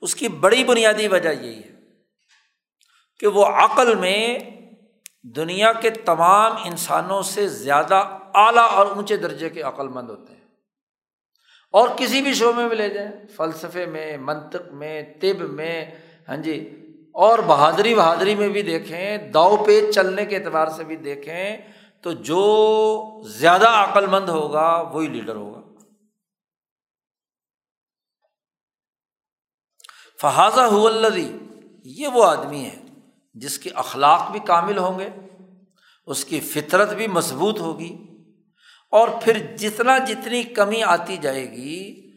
اس 0.00 0.14
کی 0.14 0.28
بڑی 0.28 0.64
بنیادی 0.64 1.08
وجہ 1.08 1.28
یہی 1.28 1.58
ہے 1.58 1.80
کہ 3.18 3.26
وہ 3.26 3.46
عقل 3.46 3.94
میں 3.94 4.38
دنیا 5.22 5.72
کے 5.72 5.90
تمام 5.90 6.52
انسانوں 6.64 7.22
سے 7.22 7.48
زیادہ 7.48 8.18
اعلیٰ 8.34 8.70
اور 8.70 8.86
اونچے 8.86 9.16
درجے 9.16 9.48
کے 9.50 9.62
عقل 9.62 9.88
مند 9.88 10.10
ہوتے 10.10 10.32
ہیں۔ 10.32 10.39
اور 11.70 11.88
کسی 11.96 12.22
بھی 12.22 12.34
شعبے 12.34 12.66
میں 12.66 12.76
لے 12.76 12.88
جائیں۔ 12.88 13.10
فلسفے 13.36 13.86
میں، 13.86 14.16
منطق 14.16 14.72
میں، 14.72 15.02
طب 15.20 15.40
میں 15.40 15.84
ہاں 16.28 16.36
جی 16.36 16.76
اور 17.12 17.38
بہادری 17.38 17.94
بہادری 17.94 18.34
میں 18.34 18.48
بھی 18.48 18.62
دیکھیں، 18.62 19.16
داؤ 19.18 19.64
پیچ 19.64 19.94
چلنے 19.94 20.26
کے 20.26 20.36
اعتبار 20.36 20.68
سے 20.68 20.84
بھی 20.84 20.96
دیکھیں، 20.96 21.56
تو 22.02 22.12
جو 22.12 23.22
زیادہ 23.28 23.68
عقل 23.68 24.06
مند 24.06 24.28
ہوگا، 24.28 24.80
وہی 24.92 25.08
لیڈر 25.08 25.36
ہوگا۔ 25.36 25.60
فہذا 30.20 30.64
الدی 30.64 31.38
یہ 31.84 32.08
وہ 32.08 32.24
آدمی 32.24 32.64
ہے 32.64 32.76
جس 33.34 33.58
کے 33.58 33.70
اخلاق 33.70 34.30
بھی 34.30 34.40
کامل 34.40 34.78
ہوں 34.78 34.98
گے، 34.98 35.08
اس 36.06 36.24
کی 36.24 36.40
فطرت 36.40 36.92
بھی 36.92 37.06
مضبوط 37.06 37.60
ہوگی 37.60 38.09
اور 38.90 39.08
پھر 39.22 39.56
جتنا 39.56 39.98
جتنی 39.98 40.42
کمی 40.42 40.82
آتی 40.82 41.16
جائے 41.16 41.50
گی، 41.50 42.10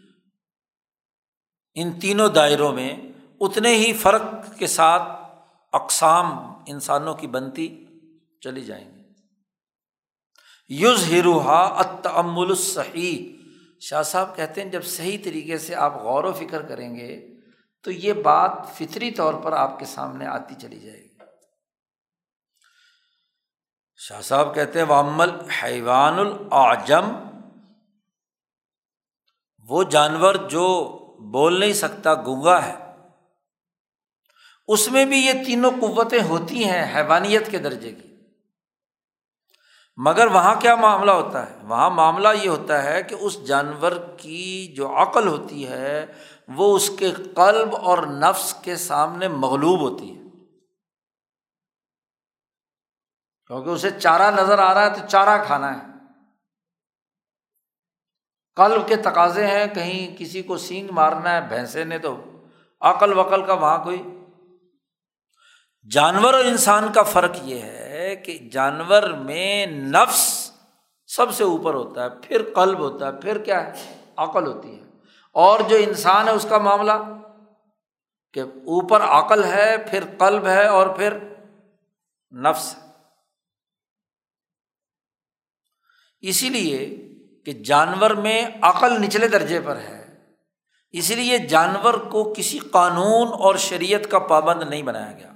ان 1.76 1.99
تینوں 1.99 2.30
دائروں 2.30 2.74
میں 2.74 2.97
اتنے 3.39 3.76
ہی 3.76 3.93
فرق 3.93 4.21
کے 4.57 4.67
ساتھ 4.67 5.01
اقسام 5.74 6.28
انسانوں 6.67 7.13
کی 7.13 7.28
بنتی 7.28 7.86
چلی 8.41 8.61
جائیں 8.61 8.91
گی۔ 8.95 9.03
یوز 10.69 11.11
ہروہا 11.11 11.59
اتمل 11.59 12.49
الصحیح۔ 12.49 13.43
شاہ 13.80 14.03
صاحب 14.03 14.36
کہتے 14.36 14.63
ہیں، 14.63 14.71
جب 14.71 14.84
صحیح 14.84 15.17
طریقے 15.24 15.57
سے 15.57 15.76
آپ 15.76 16.03
غور 16.03 16.24
و 16.24 16.34
فکر 16.34 16.61
کریں 16.61 16.95
گے 16.95 17.28
تو 17.84 17.91
یہ 17.91 18.13
بات 18.13 18.51
فطری 18.74 19.11
طور 19.11 19.34
پر 19.34 19.51
آپ 19.51 19.80
کے 19.80 19.86
سامنے 19.86 20.26
آتی 20.26 20.55
چلی 20.61 20.80
جائے 20.80 21.03
گی۔ 21.03 21.03
شاہ 24.08 24.22
صاحب 24.22 24.56
کہتے 24.56 24.80
ہیں 24.80 24.86
وامل 24.86 25.30
حیوان 25.49 26.20
العجم 26.20 27.12
وہ 29.70 29.84
جانور 29.84 30.36
جو 30.36 30.89
بول 31.32 31.60
نہیں 31.60 31.74
سکتا 31.74 32.14
گنگا 32.14 32.66
ہے۔ 32.66 32.76
اس 34.68 34.91
میں 34.91 35.06
بھی 35.06 35.18
یہ 35.18 35.32
تینوں 35.45 35.72
قوتیں 35.82 36.24
ہوتی 36.24 36.66
ہیں 36.66 36.95
حیوانیت 36.95 37.51
کے 37.51 37.58
درجے 37.58 37.91
کی۔ 37.91 38.16
مگر 39.97 40.28
وہاں 40.28 40.56
کیا 40.56 40.76
معاملہ 40.76 41.12
ہوتا 41.12 41.49
ہے؟ 41.49 41.56
وہاں 41.64 41.89
معاملہ 41.89 42.28
یہ 42.43 42.49
ہوتا 42.49 42.84
ہے 42.84 43.04
کہ 43.04 43.16
اس 43.20 43.45
جانور 43.47 43.91
کی 44.18 44.74
جو 44.78 45.01
عقل 45.01 45.28
ہوتی 45.28 45.68
ہے، 45.68 46.06
وہ 46.47 46.76
اس 46.76 46.91
کے 46.99 47.12
قلب 47.12 47.76
اور 47.76 47.97
نفس 47.97 48.54
کے 48.62 48.76
سامنے 48.76 49.28
مغلوب 49.28 49.80
ہوتی 49.80 50.18
ہے۔ 50.18 50.22
کیونکہ 53.54 53.70
اسے 53.70 53.89
چارہ 53.91 54.32
نظر 54.32 54.60
آ 54.60 54.74
رہا 54.74 54.86
ہے 54.86 54.89
تو 54.89 55.08
چارہ 55.08 55.43
کھانا 55.45 55.78
ہے۔ 55.78 55.93
قلب 58.56 58.88
کے 58.88 58.95
تقاضے 58.95 59.47
ہیں، 59.47 59.68
کہیں 59.68 60.18
کسی 60.18 60.41
کو 60.41 60.58
سینگ 60.58 60.88
مارنا 60.91 61.32
ہے، 61.32 61.41
بھینسے 61.41 61.84
نے 61.84 61.99
تو 61.99 62.24
عقل 62.82 63.18
وقل 63.18 63.45
کا 63.45 63.54
وہاں 63.54 63.84
کوئی۔ 63.84 64.04
جانور 65.91 66.34
اور 66.34 66.45
انسان 66.45 66.93
کا 66.93 67.04
فرق 67.04 67.36
یہ 67.41 67.62
ہے 67.62 68.16
کہ 68.16 68.38
جانور 68.51 69.04
میں 69.04 69.66
نفس 69.66 70.51
سب 71.08 71.34
سے 71.34 71.43
اوپر 71.43 71.74
ہوتا 71.74 72.04
ہے، 72.04 72.10
پھر 72.10 72.41
قلب 72.56 72.80
ہوتا 72.80 73.08
ہے، 73.08 73.12
پھر 73.12 73.38
کیا 73.38 73.68
ہے؟ 73.68 73.99
عقل 74.18 74.47
ہوتی 74.47 74.80
ہے۔ 74.80 74.86
اور 75.34 75.60
جو 75.60 75.76
انسان 75.76 76.28
ہے، 76.28 76.34
اس 76.34 76.45
کا 76.49 76.58
معاملہ 76.58 76.91
کہ 78.34 78.39
اوپر 78.39 79.01
عقل 79.01 79.43
ہے، 79.43 79.76
پھر 79.91 80.04
قلب 80.18 80.47
ہے 80.47 80.68
اور 80.68 80.88
پھر 80.88 81.18
نفس 82.32 82.76
ہے۔ 82.78 82.82
اسی 86.24 86.49
لیے 86.49 87.07
کہ 87.45 87.53
جانور 87.53 88.11
میں 88.11 88.45
عقل 88.61 89.01
نچلے 89.01 89.28
درجے 89.28 89.61
پر 89.61 89.76
ہے، 89.76 90.17
اسی 90.91 91.15
لیے 91.15 91.38
جانور 91.38 91.93
کو 91.93 92.34
کسی 92.38 92.59
قانون 92.59 93.28
اور 93.28 93.55
شریعت 93.55 94.11
کا 94.11 94.19
پابند 94.19 94.69
نہیں 94.69 94.84
بنایا 94.84 95.11
گیا۔ 95.11 95.34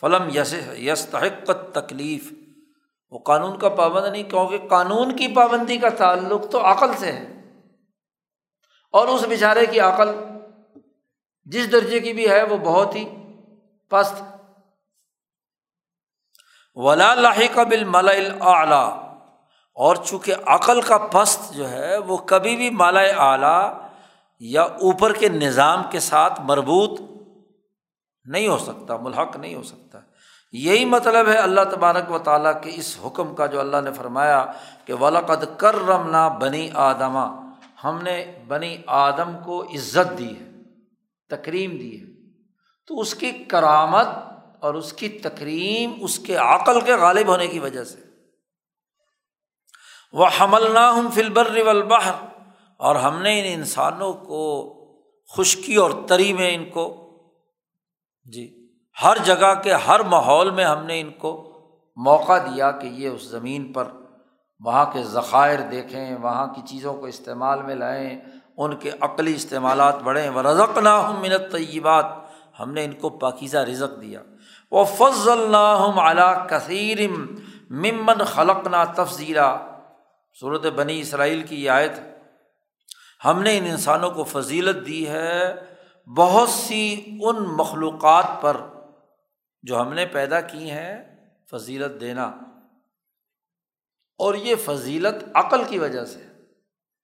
فلم 0.00 0.28
یس، 0.36 0.54
یستحق 0.78 1.50
تکلیف 1.74 2.32
وہ 3.10 3.18
قانون 3.18 3.58
کا 3.58 3.68
پابند 3.68 4.12
نہیں، 4.12 4.22
کیونکہ 4.22 4.58
قانون 4.68 5.16
کی 5.16 5.28
پابندی 5.28 5.76
کا 5.76 5.88
تعلق 5.88 6.50
تو 6.50 6.66
عقل 6.66 6.90
سے 6.98 7.12
ہے۔ 7.12 7.58
اور 8.92 9.08
اس 9.08 9.22
بیچارے 9.22 9.66
کی 9.66 9.80
عقل 9.80 10.08
جس 11.44 11.72
درجے 11.72 12.00
کی 12.00 12.12
بھی 12.12 12.28
ہے، 12.28 12.42
وہ 12.42 12.56
بہت 12.56 12.94
ہی 12.94 13.08
پست۔ 13.90 14.22
ولا 16.74 17.14
لاحق 17.14 17.58
بل 17.58 17.84
ملا 17.84 19.09
اور 19.80 19.96
چونکہ 19.96 20.34
عقل 20.46 20.80
کا 20.80 20.98
پست 20.98 21.54
جو 21.54 21.70
ہے 21.70 21.98
وہ 21.98 22.16
کبھی 22.16 22.56
بھی 22.56 22.70
مالا 22.70 23.00
اعلیٰ 23.00 23.80
یا 24.38 24.62
اوپر 24.62 25.12
کے 25.12 25.28
نظام 25.28 25.82
کے 25.90 26.00
ساتھ 26.00 26.40
مربوط 26.40 27.00
نہیں 28.24 28.48
ہو 28.48 28.58
سکتا، 28.58 28.96
ملحق 28.96 29.36
نہیں 29.36 29.54
ہو 29.54 29.62
سکتا۔ 29.62 29.98
یہی 30.52 30.84
مطلب 30.84 31.28
ہے 31.28 31.36
اللہ 31.36 31.60
تبارک 31.70 32.10
و 32.10 32.18
تعالیٰ 32.18 32.62
کے 32.62 32.70
اس 32.74 32.98
حکم 33.06 33.34
کا 33.34 33.46
جو 33.46 33.60
اللہ 33.60 33.76
نے 33.84 33.92
فرمایا 33.92 34.46
کہ 34.84 34.94
ولاقد 34.94 35.44
کر 35.56 35.74
رمنا 35.74 36.28
بنی 36.28 36.68
آدما 36.74 37.50
ہم 37.84 37.98
نے 38.02 38.38
بنی 38.48 38.76
آدم 38.86 39.36
کو 39.44 39.62
عزت 39.62 40.18
دی 40.18 40.34
ہے، 40.40 40.50
تکریم 41.28 41.70
دی 41.70 42.00
ہے۔ 42.00 42.06
تو 42.86 43.00
اس 43.00 43.14
کی 43.14 43.30
کرامت 43.30 44.06
اور 44.60 44.74
اس 44.74 44.92
کی 44.92 45.08
تکریم 45.08 45.92
اس 46.00 46.18
کے 46.18 46.36
عقل 46.36 46.80
کے 46.80 46.94
غالب 46.94 47.26
ہونے 47.26 47.46
کی 47.46 47.58
وجہ 47.58 47.84
سے۔ 47.84 48.09
وہ 50.12 50.26
حمل 50.40 50.74
نہ 50.74 50.78
ہوں 50.78 51.10
فلبر 51.10 51.66
والبحر۔ 51.66 52.12
اور 52.76 52.96
ہم 52.96 53.22
نے 53.22 53.40
ان 53.40 53.58
انسانوں 53.60 54.12
کو 54.12 54.74
خشکی 55.36 55.74
اور 55.74 55.90
تری 56.08 56.32
میں 56.32 56.54
ان 56.54 56.64
کو 56.64 57.10
جی 58.32 58.66
ہر 59.02 59.16
جگہ 59.24 59.54
کے 59.62 59.72
ہر 59.72 60.00
ماحول 60.00 60.50
میں 60.50 60.64
ہم 60.64 60.84
نے 60.84 61.00
ان 61.00 61.10
کو 61.10 61.52
موقع 61.96 62.38
دیا 62.38 62.70
کہ 62.70 62.86
یہ 62.86 63.08
اس 63.08 63.22
زمین 63.22 63.72
پر 63.72 63.84
وہاں 64.60 64.84
کے 64.92 65.02
ذخائر 65.02 65.58
دیکھیں، 65.60 66.18
وہاں 66.22 66.46
کی 66.46 66.60
چیزوں 66.66 66.94
کو 66.94 67.06
استعمال 67.06 67.62
میں 67.62 67.74
لائیں، 67.74 68.20
ان 68.56 68.76
کے 68.76 68.90
عقلی 69.00 69.34
استعمالات 69.34 70.02
بڑھیں۔ 70.02 70.28
وہ 70.28 70.42
رزق 70.42 70.78
نہ 70.78 70.88
ہوں 70.88 71.20
منت 71.20 71.52
طیبات 71.52 72.06
ہم 72.60 72.72
نے 72.72 72.84
ان 72.84 72.92
کو 72.92 73.08
پاکیزہ 73.08 73.58
رزق 73.58 74.00
دیا۔ 74.00 74.20
وہ 74.70 74.84
فضل 74.84 75.50
نہ 75.50 75.76
ہم 75.80 75.98
اعلیٰ 75.98 76.46
کثیر 76.46 77.08
ممن 77.70 78.24
خلق 78.24 78.66
نہ 78.66 78.76
تفضیلا 78.96 79.58
صورت 80.32 80.66
بنی 80.66 81.00
اسرائیل 81.00 81.42
کی 81.42 81.64
یہ 81.64 81.70
آیت، 81.70 81.92
ہم 83.24 83.42
نے 83.42 83.58
ان 83.58 83.64
انسانوں 83.64 84.10
کو 84.10 84.24
فضیلت 84.24 84.86
دی 84.86 85.08
ہے 85.08 85.54
بہت 86.16 86.48
سی 86.48 87.00
ان 87.22 87.36
مخلوقات 87.38 88.24
پر 88.40 88.56
جو 89.62 89.80
ہم 89.80 89.92
نے 89.92 90.06
پیدا 90.06 90.40
کی 90.40 90.70
ہیں، 90.70 91.26
فضیلت 91.50 92.00
دینا۔ 92.00 92.26
اور 94.18 94.34
یہ 94.34 94.54
فضیلت 94.64 95.24
عقل 95.34 95.64
کی 95.64 95.78
وجہ 95.78 96.04
سے۔ 96.04 96.22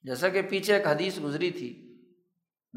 جیسا 0.02 0.28
کہ 0.28 0.42
پیچھے 0.42 0.74
ایک 0.74 0.86
حدیث 0.86 1.18
گزری 1.24 1.50
تھی 1.50 1.82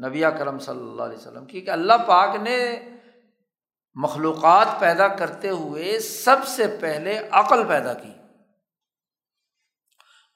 نبی 0.06 0.20
کرم 0.20 0.58
صلی 0.58 0.80
اللہ 0.80 1.02
علیہ 1.02 1.18
وسلم 1.18 1.44
کی 1.44 1.60
کہ 1.60 1.70
اللہ 1.70 1.92
پاک 2.06 2.36
نے 2.40 2.80
مخلوقات 3.94 4.66
پیدا 4.78 5.08
کرتے 5.08 5.50
ہوئے 5.50 5.98
سب 5.98 6.36
سے 6.46 6.78
پہلے 6.80 7.28
عقل 7.30 7.68
پیدا 7.68 7.94
کی۔ 7.94 8.12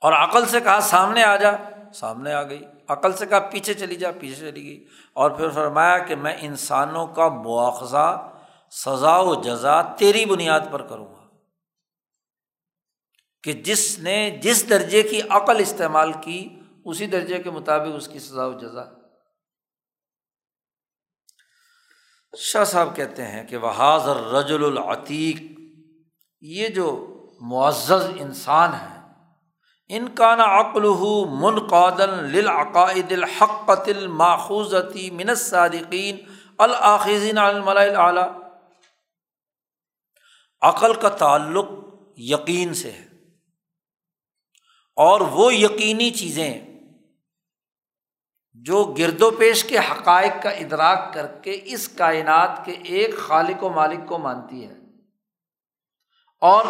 اور 0.04 0.12
عقل 0.12 0.46
سے 0.46 0.60
کہا 0.60 0.80
سامنے 0.80 1.22
آ 1.22 1.36
جا، 1.36 1.50
سامنے 1.94 2.32
آ 2.32 2.42
گئی۔ 2.42 2.64
عقل 2.88 3.12
سے 3.12 3.26
کہا 3.26 3.38
پیچھے 3.38 3.74
چلی 3.74 3.96
جا، 3.96 4.10
پیچھے 4.10 4.50
چلی 4.50 4.64
گئی۔ 4.64 4.86
اور 5.12 5.30
پھر 5.30 5.50
فرمایا 5.50 5.98
کہ 5.98 6.16
میں 6.16 6.36
انسانوں 6.40 7.06
کا 7.06 7.28
مواخذہ، 7.28 8.32
سزا 8.70 9.16
و 9.16 9.42
جزا 9.42 9.82
تیری 9.82 10.24
بنیاد 10.24 10.60
پر 10.70 10.82
کروں 10.82 11.14
گا۔ 11.14 11.28
کہ 13.42 13.52
جس 13.52 13.98
نے 13.98 14.30
جس 14.30 14.70
درجے 14.70 15.02
کی 15.02 15.20
عقل 15.30 15.56
استعمال 15.58 16.12
کی، 16.12 16.60
اسی 16.84 17.06
درجے 17.06 17.42
کے 17.42 17.50
مطابق 17.50 17.94
اس 17.94 18.08
کی 18.08 18.18
سزا 18.18 18.46
و 18.46 18.52
جزا۔ 18.52 18.84
شاہ 22.38 22.64
صاحب 22.64 22.96
کہتے 22.96 23.26
ہیں 23.26 23.46
کہ 23.46 23.56
وہ 23.56 23.70
حاضر 23.70 24.16
رجل 24.16 24.64
العتیق، 24.64 25.60
یہ 26.40 26.68
جو 26.68 27.10
معزز 27.40 28.10
انسان 28.16 28.74
ہے 28.74 28.93
ان 29.88 30.08
کا 30.08 30.34
نا 30.34 30.44
عقل 30.44 30.82
من 31.28 31.66
قادن 31.66 32.10
للعقائد 32.10 33.12
الحقت 33.12 33.88
الماخوذتی 33.88 35.10
من 35.10 35.34
صادقین 35.34 36.16
الآخذین 36.58 37.38
الملا 37.38 38.28
عقل 40.60 40.94
کا 40.94 41.08
تعلق 41.08 41.66
یقین 42.16 42.74
سے 42.74 42.90
ہے۔ 42.90 43.04
اور 44.96 45.20
وہ 45.20 45.54
یقینی 45.54 46.10
چیزیں 46.10 46.60
جو 48.52 48.84
گرد 48.84 49.22
و 49.22 49.30
پیش 49.30 49.64
کے 49.64 49.78
حقائق 49.78 50.42
کا 50.42 50.50
ادراک 50.50 51.14
کر 51.14 51.26
کے 51.26 51.60
اس 51.64 51.88
کائنات 51.88 52.64
کے 52.64 52.72
ایک 52.72 53.18
خالق 53.18 53.64
و 53.64 53.68
مالک 53.68 54.08
کو 54.08 54.18
مانتی 54.18 54.66
ہے 54.66 54.74
اور 56.40 56.64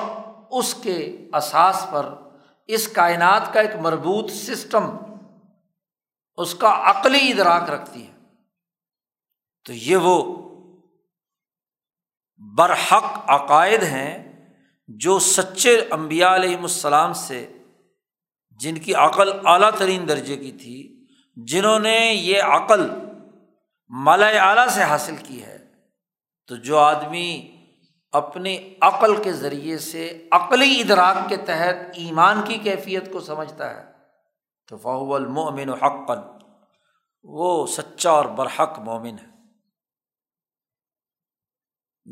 اس 0.51 0.75
کے 0.75 1.17
اساس 1.35 1.87
پر 1.91 2.24
اس 2.67 2.89
کائنات 2.89 3.53
کا 3.53 3.61
ایک 3.61 3.77
مربوط 3.77 4.31
سسٹم 4.31 4.97
اس 6.37 6.55
کا 6.55 6.83
عقلی 6.85 7.33
ادراک 7.33 7.71
رکھتی 7.71 8.07
ہے۔ 8.07 8.12
تو 9.65 9.73
یہ 9.73 9.97
وہ 9.97 10.45
برحق 12.57 13.31
عقائد 13.31 13.83
ہیں 13.83 14.47
جو 14.89 15.19
سچے 15.19 15.81
امبیا 15.91 16.35
علیہم 16.35 16.62
السلام 16.62 17.12
سے 17.12 17.53
جن 18.51 18.79
کی 18.79 18.95
عقل 18.95 19.47
اعلیٰ 19.47 19.71
ترین 19.79 20.09
درجے 20.09 20.37
کی 20.37 20.53
تھی، 20.53 21.07
جنہوں 21.37 21.79
نے 21.79 22.11
یہ 22.15 22.43
عقل 22.43 22.91
مالا 23.89 24.27
اعلیٰ 24.27 24.69
سے 24.69 24.83
حاصل 24.83 25.17
کی 25.17 25.43
ہے۔ 25.43 25.59
تو 26.47 26.57
جو 26.57 26.79
آدمی 26.79 27.54
اپنی 28.15 28.75
عقل 28.81 29.23
کے 29.23 29.33
ذریعے 29.33 29.79
سے، 29.79 30.29
عقلی 30.31 30.81
ادراک 30.81 31.29
کے 31.29 31.37
تحت 31.37 31.75
ایمان 31.95 32.43
کی 32.45 32.59
کیفیت 32.59 33.12
کو 33.12 33.21
سمجھتا 33.21 33.71
ہے۔ 33.71 33.93
تو 34.69 34.77
فہو 34.77 35.15
المومن 35.15 35.69
و 35.69 35.75
وہ 37.23 37.67
سچا 37.67 38.11
اور 38.11 38.25
برحق 38.25 38.79
مومن 38.79 39.17
ہے۔ 39.19 39.27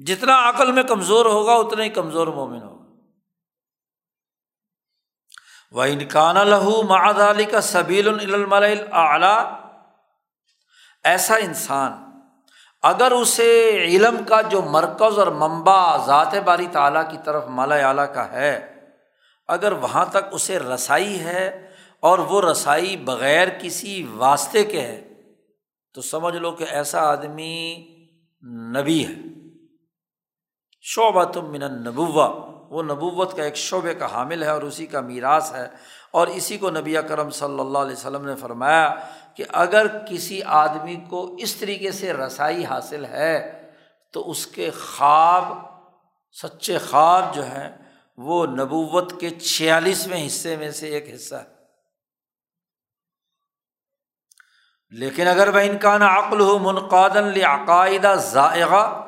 جتنا 0.05 0.49
عقل 0.49 0.73
میں 0.73 0.83
کمزور 0.83 1.27
ہوگا، 1.27 1.53
اتنا 1.53 1.85
ہی 1.85 1.89
کمزور 1.89 2.27
مومن 2.27 2.63
ہوگا۔ 2.63 2.83
و 5.73 5.81
انکان 5.81 6.35
لہو 6.35 6.83
معد 6.83 7.15
علی 7.15 7.45
کا 7.45 7.61
سبیل 7.61 8.09
اعلیٰ 8.93 9.61
ایسا 11.05 11.37
انسان 11.37 12.12
اگر 12.83 13.11
اسے 13.11 13.71
علم 13.85 14.25
کا 14.25 14.41
جو 14.41 14.63
مرکز 14.63 15.19
اور 15.19 15.27
منبع 15.27 16.07
ذات 16.07 16.35
باری 16.35 16.67
تعالیٰ 16.73 17.11
کی 17.11 17.17
طرف 17.25 17.45
مالا 17.47 17.75
اعلیٰ 17.75 18.15
کا 18.15 18.33
ہے، 18.33 18.81
اگر 19.49 19.73
وہاں 19.73 20.05
تک 20.05 20.17
اسے 20.33 20.59
رسائی 20.59 21.21
ہے 21.21 21.71
اور 22.01 22.19
وہ 22.19 22.43
رسائی 22.43 22.97
بغیر 22.97 23.49
کسی 23.49 24.07
واسطے 24.15 24.65
کے 24.65 24.81
ہے، 24.81 25.09
تو 25.95 26.03
سمجھ 26.03 26.37
لو 26.37 26.53
کہ 26.53 26.65
ایسا 26.71 27.01
آدمی 27.01 27.87
نبی 28.77 29.07
ہے۔ 29.07 29.15
شعبہ 30.81 31.25
تم 31.25 31.51
من 31.51 31.85
نبوا 31.85 32.49
وہ 32.71 32.83
نبوت 32.83 33.37
کا 33.37 33.43
ایک 33.43 33.57
شعبے 33.57 33.95
کا 33.95 34.13
حامل 34.13 34.43
ہے 34.43 34.49
اور 34.49 34.63
اسی 34.63 34.87
کا 34.87 35.01
میراث 35.01 35.53
ہے۔ 35.55 35.69
اور 36.11 36.27
اسی 36.27 36.59
کو 36.59 36.71
نبی 36.71 36.95
کرم 37.09 37.31
صلی 37.31 37.61
اللہ 37.61 37.79
علیہ 37.79 37.93
وسلم 37.93 38.27
نے 38.27 38.35
فرمایا 38.35 38.95
کہ 39.37 39.45
اگر 39.49 40.05
کسی 40.05 40.43
آدمی 40.43 40.97
کو 40.97 41.37
اس 41.39 41.55
طریقے 41.55 41.93
سے 41.93 42.13
رسائی 42.13 42.65
حاصل 42.65 43.05
ہے، 43.05 43.63
تو 44.13 44.31
اس 44.31 44.47
کے 44.47 44.71
خواب، 44.71 45.45
سچے 46.43 46.79
خواب 46.79 47.35
جو 47.35 47.47
ہیں، 47.47 47.79
وہ 48.17 48.47
نبوت 48.47 49.21
کے 49.21 49.31
چھیالیسویں 49.31 50.27
حصے 50.27 50.57
میں 50.57 50.71
سے 50.71 50.89
ایک 50.89 51.15
حصہ 51.15 51.35
ہے۔ 51.35 51.53
لیکن 54.91 55.27
اگر 55.29 55.49
وہ 55.49 55.59
انکان 55.59 56.03
عقل 56.03 56.41
ہو 56.41 56.59
منقادن 56.59 57.43
عقائدہ 57.43 58.15
ذائقہ 58.15 58.99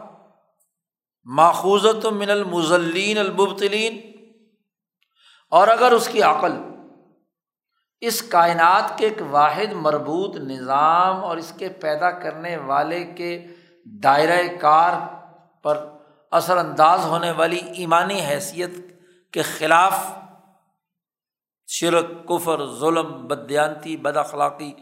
ماخوذت 1.25 2.07
من 2.07 2.31
المزلین 2.31 3.19
المبتلین 3.19 4.13
اور 5.51 5.69
اگر 5.69 5.93
اس 5.93 6.09
کی 6.13 6.23
عقل 6.23 6.53
اس 8.01 8.23
کائنات 8.23 8.99
کے 8.99 9.05
ایک 9.05 9.19
واحد 9.31 9.73
مربوط 9.73 10.37
نظام 10.37 11.25
اور 11.25 11.37
اس 11.37 11.53
کے 11.59 11.69
پیدا 11.69 12.11
کرنے 12.11 12.57
والے 12.57 13.05
کے 13.05 13.47
دائرۂ 13.85 14.61
کار 14.61 14.93
پر 15.63 15.89
اثر 16.31 16.57
انداز 16.57 17.07
ہونے 17.07 17.31
والی 17.31 17.57
ایمانی 17.57 18.21
حیثیت 18.21 18.71
کے 19.33 19.43
خلاف 19.43 20.07
شرک، 21.67 22.29
کفر، 22.29 22.79
ظلم 22.79 23.27
بدیانتی 23.27 23.97
بد 23.97 24.17
اخلاقی 24.17 24.73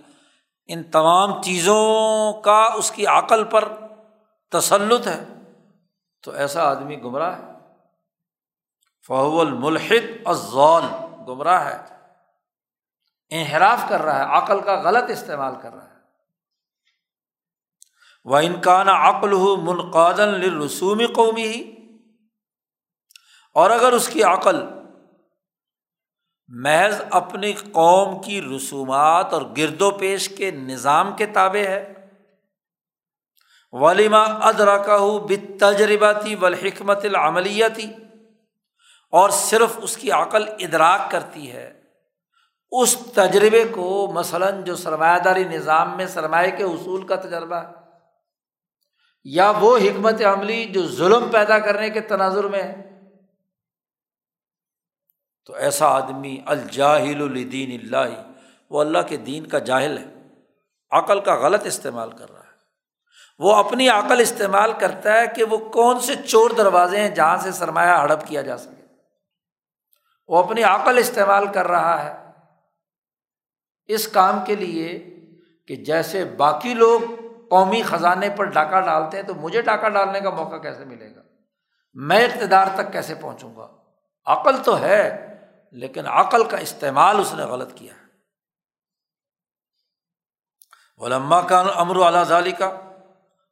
ان 0.67 0.83
تمام 0.83 1.43
چیزوں 1.43 2.33
کا 2.33 2.69
اس 2.77 2.91
کی 2.91 3.07
عقل 3.07 3.45
پر 3.45 3.69
تسلط 4.51 5.07
ہے۔ 5.07 5.25
تو 6.23 6.31
ایسا 6.31 6.63
آدمی 6.63 7.03
گمراہ 7.03 7.39
ہے۔ 7.39 7.53
فہو 9.07 9.41
الملحد 9.41 10.07
ازول 10.25 10.83
گمراہ 11.29 11.65
ہے۔ 11.65 11.91
انحراف 13.33 13.85
کر 13.89 14.03
رہا 14.03 14.18
ہے، 14.18 14.37
عقل 14.37 14.61
کا 14.61 14.80
غلط 14.80 15.11
استعمال 15.11 15.55
کر 15.62 15.74
رہا 15.74 15.85
ہے۔ 15.85 15.93
وہ 18.24 18.37
انکان 18.37 18.89
عقل 18.89 19.33
ہو 19.33 19.57
منقادن 19.57 20.61
رسومی 20.61 21.07
قومی 21.07 21.43
ہی 21.43 21.76
اور 23.55 23.70
اگر 23.70 23.93
اس 23.93 24.09
کی 24.09 24.22
عقل 24.22 24.62
محض 26.49 27.03
اپنی 27.11 27.53
قوم 27.53 28.22
کی 28.22 28.43
رسومات 28.43 29.33
اور 29.33 29.43
گرد 29.57 29.83
و 29.83 29.91
پیش 29.91 30.28
کے 30.28 30.51
نظام 30.51 31.16
کے 31.16 31.26
تابع 31.26 31.66
ہے 31.68 32.11
ولیمہ 33.72 34.16
ادرا 34.16 34.76
کا 34.76 34.97
بت 34.99 35.61
تجرباتی 35.61 36.35
والحکمت 36.35 37.05
العملیتی 37.05 37.91
اور 39.11 39.30
صرف 39.30 39.70
اس 39.76 39.97
کی 39.97 40.11
عقل 40.11 40.49
ادراک 40.59 41.11
کرتی 41.11 41.53
ہے۔ 41.53 41.82
اس 42.73 42.99
تجربے 43.14 43.64
کو 43.64 44.11
مثلاً 44.14 44.64
جو 44.64 44.77
سرمایہ 44.77 45.18
داری 45.18 45.45
نظام 45.45 45.97
میں 45.97 46.07
سرمایہ 46.07 46.57
کے 46.57 46.64
اصول 46.64 47.07
کا 47.07 47.16
تجربہ 47.16 47.57
ہے 47.57 47.68
یا 49.25 49.53
وہ 49.61 49.79
حکمت 49.79 50.23
عملی 50.23 50.64
جو 50.64 50.89
ظلم 50.89 51.29
پیدا 51.33 51.59
کرنے 51.59 51.91
کے 51.91 52.01
تناظر 52.01 52.45
میں 52.45 52.62
ہے۔ 52.62 53.01
تو 55.47 55.55
ایسا 55.55 55.87
آدمی 55.87 56.41
الجاہل 56.47 57.23
الدین 57.23 57.81
اللہ، 57.83 58.23
وہ 58.70 58.81
اللہ 58.81 58.99
کے 59.09 59.16
دین 59.16 59.47
کا 59.47 59.59
جاہل 59.59 59.99
ہے، 59.99 60.05
عقل 60.91 61.20
کا 61.20 61.35
غلط 61.35 61.66
استعمال 61.66 62.11
کر 62.11 62.33
رہا 62.33 62.41
ہے۔ 62.41 62.53
وہ 63.39 63.55
اپنی 63.55 63.89
عقل 63.89 64.20
استعمال 64.20 64.73
کرتا 64.73 65.20
ہے 65.20 65.27
کہ 65.27 65.45
وہ 65.45 65.57
کون 65.57 66.01
سے 66.01 66.14
چور 66.14 66.51
دروازے 66.51 67.01
ہیں 67.01 67.14
جہاں 67.14 67.37
سے 67.37 67.53
سرمایہ 67.53 67.97
ہڑپ 67.97 68.27
کیا 68.27 68.43
جا 68.43 68.57
سکے۔ 68.57 68.87
وہ 70.29 70.43
اپنی 70.43 70.62
عقل 70.62 70.99
استعمال 70.99 71.47
کر 71.47 71.66
رہا 71.66 72.05
ہے۔ 72.05 72.22
اس 73.87 74.09
کام 74.09 74.45
کے 74.45 74.55
لیے 74.55 75.16
کہ 75.66 75.76
جیسے 75.76 76.24
باقی 76.24 76.74
لوگ 76.74 77.01
قومی 77.49 77.83
خزانے 77.83 78.28
پر 78.30 78.45
ڈاکہ 78.45 78.80
ڈالتے 78.80 79.16
ہیں 79.16 79.24
تو 79.24 79.35
مجھے 79.35 79.62
ڈاکہ 79.62 79.89
ڈالنے 79.89 80.20
کا 80.20 80.30
موقع 80.30 80.57
کیسے 80.57 80.85
ملے 80.85 81.16
گا؟ 81.16 81.22
میں 81.95 82.24
اقتدار 82.24 82.66
تک 82.74 82.93
کیسے 82.93 83.14
پہنچوں 83.14 83.57
گا؟ 83.57 83.68
عقل 84.26 84.62
تو 84.62 84.80
ہے، 84.80 85.26
لیکن 85.72 86.07
عقل 86.07 86.45
کا 86.45 86.57
استعمال 86.57 87.20
اس 87.20 87.35
نے 87.35 87.43
غلط 87.43 87.74
کیا 87.74 87.95
ہے۔ 87.95 88.03
علما 91.05 91.41
کا 91.41 91.59
امر 91.59 92.03
اعلیٰ 92.03 92.24
ظالی 92.24 92.53
کا 92.53 92.66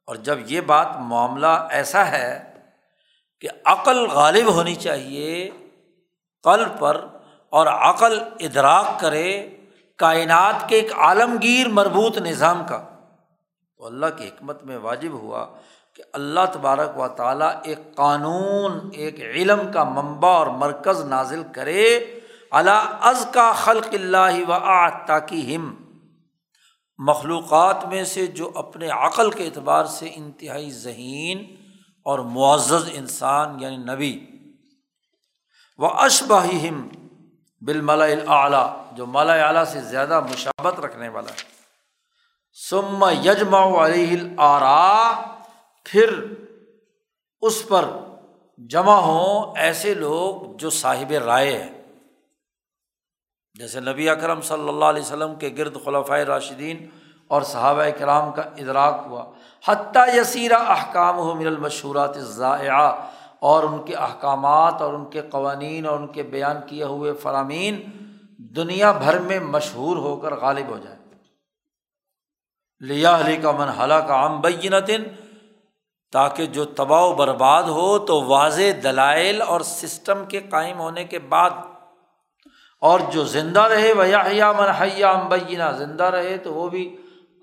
اور 0.05 0.15
جب 0.15 0.37
یہ 0.45 0.61
بات 0.61 0.87
معاملہ 0.97 1.67
ایسا 1.69 2.07
ہے 2.07 2.53
کہ 3.39 3.47
عقل 3.65 4.07
غالب 4.07 4.53
ہونی 4.53 4.75
چاہیے 4.75 5.49
قل 6.43 6.63
پر 6.79 7.05
اور 7.49 7.67
عقل 7.67 8.23
ادراک 8.39 8.99
کرے 8.99 9.49
کائنات 10.01 10.69
کے 10.69 10.75
ایک 10.75 10.93
عالمگیر 10.93 11.67
مربوط 11.67 12.17
نظام 12.17 12.63
کا۔ 12.69 12.83
تو 13.77 13.85
اللہ 13.85 14.05
کی 14.17 14.27
حکمت 14.27 14.63
میں 14.63 14.77
واجب 14.77 15.11
ہوا 15.11 15.45
کہ 15.95 16.03
اللہ 16.13 16.39
تبارک 16.53 16.99
و 16.99 17.07
تعالیٰ 17.07 17.51
ایک 17.63 17.95
قانون، 17.95 18.89
ایک 18.93 19.19
علم 19.19 19.71
کا 19.73 19.83
منبع 19.83 20.29
اور 20.29 20.47
مرکز 20.47 21.05
نازل 21.05 21.43
کرے۔ 21.55 21.99
اللہ 22.51 22.97
از 23.01 23.27
کا 23.33 23.51
خلق 23.51 23.87
اللہ 23.93 24.49
و 24.49 24.57
تاکہ 25.07 25.55
ہم 25.55 25.75
مخلوقات 26.97 27.85
میں 27.85 28.03
سے 28.03 28.27
جو 28.27 28.51
اپنے 28.55 28.89
عقل 28.89 29.31
کے 29.31 29.45
اعتبار 29.45 29.85
سے 29.85 30.11
انتہائی 30.15 30.71
ذہین 30.71 31.55
اور 32.05 32.19
معزز 32.19 32.89
انسان 32.93 33.59
یعنی 33.59 33.77
نبی۔ 33.77 34.19
و 35.77 35.85
اشبہ 35.85 36.45
ہم 36.45 36.87
بالملا 37.61 38.05
اعلیٰ 38.27 38.75
جو 38.91 39.05
مالا 39.05 39.33
اعلیٰ 39.33 39.65
سے 39.65 39.81
زیادہ 39.81 40.19
مشابت 40.19 40.79
رکھنے 40.79 41.09
والا 41.09 41.31
ہے۔ 41.31 41.51
سما 42.69 43.11
یجما 43.11 43.85
علیہ 43.85 44.23
آرا 44.37 45.21
پھر 45.83 46.25
اس 47.41 47.67
پر 47.67 47.85
جمع 48.57 48.95
ہوں 48.95 49.53
ایسے 49.57 49.93
لوگ 49.93 50.57
جو 50.57 50.69
صاحب 50.69 51.13
رائے 51.25 51.63
ہیں۔ 51.63 51.81
جیسے 53.53 53.79
نبی 53.79 54.09
اکرم 54.09 54.41
صلی 54.41 54.69
اللہ 54.69 54.85
علیہ 54.85 55.01
وسلم 55.01 55.35
کے 55.35 55.49
گرد 55.57 55.77
خلفۂ 55.85 56.19
راشدین 56.19 56.89
اور 57.27 57.41
صحابہ 57.41 57.83
کرام 57.99 58.31
کا 58.31 58.41
ادراک 58.41 59.03
ہوا۔ 59.05 59.25
حتیٰ 59.67 60.15
یسیرہ 60.15 60.53
احکام 60.53 61.17
ہو 61.17 61.35
من 61.35 61.47
المشہورات 61.47 62.15
ضائع 62.15 62.91
اور 63.41 63.63
ان 63.63 63.81
کے 63.85 63.95
احکامات 63.97 64.81
اور 64.81 64.93
ان 64.93 65.05
کے 65.09 65.21
قوانین 65.31 65.85
اور 65.85 65.99
ان 65.99 66.07
کے 66.07 66.23
بیان 66.31 66.57
کیے 66.67 66.83
ہوئے 66.83 67.13
فرامین 67.13 67.81
دنیا 68.55 68.91
بھر 68.91 69.19
میں 69.19 69.39
مشہور 69.39 69.97
ہو 69.97 70.15
کر 70.15 70.35
غالب 70.35 70.69
ہو 70.69 70.77
جائے۔ 70.77 70.99
لیا 72.81 73.15
علی 73.17 73.37
کا 73.37 73.51
من 73.51 73.69
حلا 73.69 73.99
کا 73.99 74.15
عام 74.15 74.39
بینتن 74.41 75.03
تاکہ 76.13 76.45
جو 76.45 76.65
تباہ 76.75 77.01
و 77.01 77.13
برباد 77.15 77.63
ہو 77.63 77.97
تو 78.05 78.21
واضح 78.21 78.71
دلائل 78.83 79.41
اور 79.41 79.61
سسٹم 79.61 80.25
کے 80.25 80.39
قائم 80.49 80.79
ہونے 80.79 81.03
کے 81.03 81.19
بعد، 81.29 81.49
اور 82.81 82.99
جو 83.11 83.23
زندہ 83.23 83.61
رہے 83.67 83.91
وہ 83.93 84.07
یا 84.07 84.51
من 84.51 84.69
حیا 84.71 85.11
امبینہ 85.11 85.71
زندہ 85.77 86.03
رہے 86.09 86.37
تو 86.37 86.53
وہ 86.53 86.69
بھی 86.69 86.85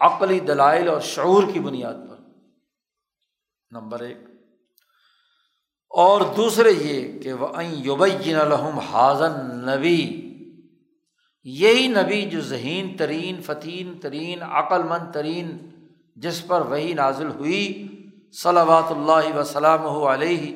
عقلی 0.00 0.40
دلائل 0.40 0.88
اور 0.88 1.00
شعور 1.06 1.52
کی 1.52 1.60
بنیاد 1.60 2.08
پر۔ 2.08 2.16
نمبر 3.70 4.00
ایک۔ 4.00 4.27
اور 5.90 6.20
دوسرے 6.36 6.70
یہ 6.70 7.18
کہ 7.20 7.32
وہ 7.32 7.64
یوبین 7.64 8.36
الحم 8.36 8.78
حاضن 8.78 9.32
نبی 9.66 10.24
یہی 11.44 11.86
نبی 11.86 12.22
جو 12.22 12.40
ذہین 12.40 12.96
ترین، 12.96 13.40
فتین 13.42 13.98
ترین، 13.98 14.42
عقل 14.42 14.82
مند 14.82 15.12
ترین، 15.14 15.56
جس 16.16 16.46
پر 16.46 16.60
وہی 16.60 16.92
نازل 16.92 17.28
ہوئی 17.28 17.86
صلابات 18.42 18.90
اللہ 18.90 19.36
وسلم 19.36 19.86
علیہ 19.86 20.54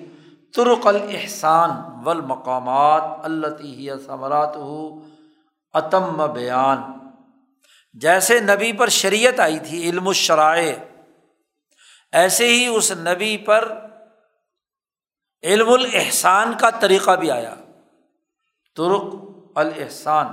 ترق 0.54 0.86
الحسان 0.86 1.70
و 2.04 2.10
المقامات 2.10 3.02
اللہ 3.22 3.96
ثمرات 4.06 4.56
ہو 4.56 5.00
عتم 5.74 6.26
بیان۔ 6.32 6.78
جیسے 7.92 8.40
نبی 8.40 8.72
پر 8.72 8.88
شریعت 8.88 9.40
آئی 9.40 9.58
تھی، 9.58 9.90
علم 9.90 10.06
الشرائع، 10.08 10.72
ایسے 12.12 12.46
ہی 12.46 12.66
اس 12.66 12.92
نبی 12.92 13.36
پر 13.36 13.72
علم 15.42 15.68
الحسان 15.68 16.54
کا 16.60 16.70
طریقہ 16.70 17.16
بھی 17.16 17.30
آیا۔ 17.30 17.54
ترک 18.76 19.14
الحسان 19.54 20.26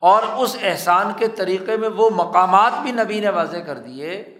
اور 0.00 0.22
اس 0.22 0.56
احسان 0.60 1.12
کے 1.18 1.28
طریقے 1.28 1.76
میں 1.76 1.88
وہ 1.88 2.10
مقامات 2.10 2.72
بھی 2.82 2.92
نبی 2.92 3.20
نے 3.20 3.28
واضح 3.28 3.56
کر 3.56 3.78
دیے 3.78 4.38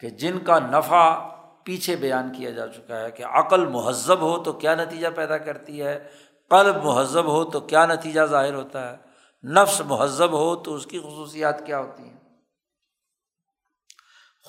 کہ 0.00 0.10
جن 0.10 0.38
کا 0.38 0.58
نفع 0.58 1.28
پیچھے 1.64 1.96
بیان 1.96 2.32
کیا 2.32 2.50
جا 2.50 2.66
چکا 2.66 3.00
ہے 3.00 3.10
کہ 3.10 3.24
عقل 3.24 3.66
مہذب 3.66 4.20
ہو 4.20 4.42
تو 4.42 4.52
کیا 4.52 4.74
نتیجہ 4.74 5.08
پیدا 5.14 5.38
کرتی 5.38 5.82
ہے، 5.82 6.08
قلب 6.50 6.84
مہذب 6.84 7.26
ہو 7.26 7.44
تو 7.44 7.60
کیا 7.60 7.86
نتیجہ 7.86 8.20
ظاہر 8.20 8.54
ہوتا 8.54 8.90
ہے، 8.90 8.96
نفس 9.44 9.80
مہذب 9.80 10.32
ہو 10.32 10.56
تو 10.56 10.74
اس 10.74 10.86
کی 10.86 10.98
خصوصیات 10.98 11.66
کیا 11.66 11.78
ہوتی 11.78 12.02
ہیں۔ 12.02 12.18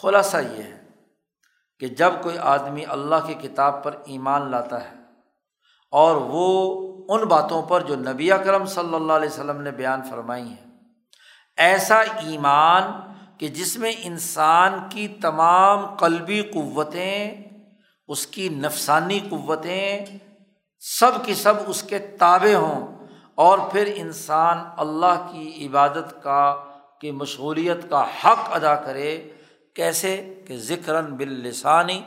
خلاصہ 0.02 0.38
یہ 0.38 0.64
ہے 0.64 0.83
کہ 1.84 1.88
جب 1.90 2.14
کوئی 2.22 2.38
آدمی 2.38 2.84
اللہ 2.88 3.26
کی 3.28 3.34
کتاب 3.34 3.84
پر 3.84 3.96
ایمان 4.06 4.50
لاتا 4.52 4.84
ہے 4.84 4.96
اور 5.94 6.16
وہ 6.16 6.46
ان 7.10 7.24
باتوں 7.26 7.62
پر 7.62 7.82
جو 7.82 7.96
نبی 7.96 8.32
اکرم 8.32 8.66
صلی 8.66 8.96
اللہ 8.96 9.14
علیہ 9.14 9.30
وسلم 9.30 9.62
نے 9.62 9.72
بیان 9.72 10.04
فرمائی 10.10 10.44
ہیں، 10.44 10.72
ایسا 11.58 12.00
ایمان 12.00 12.84
کہ 13.38 13.48
جس 13.48 13.76
میں 13.78 13.92
انسان 14.04 14.80
کی 14.90 15.08
تمام 15.22 15.86
قلبی 15.96 16.42
قوتیں، 16.42 17.36
اس 18.10 18.26
کی 18.28 18.50
نفسانی 18.50 19.20
قوتیں 19.30 20.06
سب 20.80 21.24
کی 21.26 21.34
سب 21.34 21.54
اس 21.68 21.84
کے 21.84 22.00
تابع 22.20 22.56
ہوں 22.56 22.88
اور 23.36 23.60
پھر 23.72 23.94
انسان 23.96 24.64
اللہ 24.78 25.30
کی 25.32 25.68
عبادت 25.68 26.24
کا 26.24 26.56
کہ 27.02 27.12
مشغولیت 27.12 27.90
کا 27.90 28.04
حق 28.24 28.52
ادا 28.52 28.76
کرے 28.76 29.12
کیسے 29.76 30.16
کہ 30.48 30.58
ذکر 30.62 31.02
بال 31.18 31.34
لسانی 31.44 32.00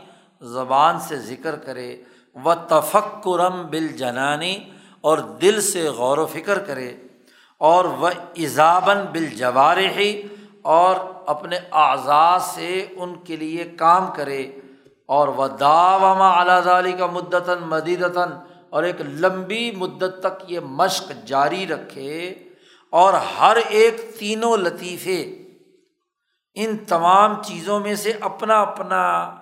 زبان 0.43 0.99
سے 1.01 1.17
ذکر 1.21 1.57
کرے 1.65 1.91
و 2.37 2.55
تفکرم 2.69 3.63
بال 3.71 3.87
جنانی 3.99 4.59
اور 5.01 5.19
دل 5.43 5.61
سے 5.63 5.89
غور 5.97 6.19
و 6.19 6.27
فکر 6.27 6.59
کرے، 6.67 6.93
اور 7.61 7.85
وہ 8.01 8.09
ایزابن 8.35 9.05
بال 9.13 9.43
اور 10.75 10.97
اپنے 11.27 11.59
اعضاء 11.81 12.39
سے 12.45 12.71
ان 12.97 13.15
کے 13.25 13.37
لیے 13.37 13.65
کام 13.77 14.11
کرے، 14.17 14.43
اور 15.09 15.29
وہ 15.29 15.47
داوما 15.61 16.29
اعلیٰ 16.31 16.67
علی 16.69 16.93
کا 16.93 17.07
مدتاً 17.13 17.59
مدیدتاً 17.69 18.31
اور 18.71 18.83
ایک 18.83 19.01
لمبی 19.01 19.71
مدت 19.77 20.21
تک 20.21 20.51
یہ 20.51 20.61
مشق 20.79 21.13
جاری 21.27 21.67
رکھے، 21.67 22.35
اور 22.93 23.15
ہر 23.39 23.57
ایک 23.69 24.01
تینوں 24.19 24.57
لطیفے 24.57 25.21
ان 26.57 26.77
تمام 26.77 27.43
چیزوں 27.43 27.81
میں 27.81 27.95
سے 27.95 28.13
اپنا 28.21 28.61
اپنا 28.61 29.35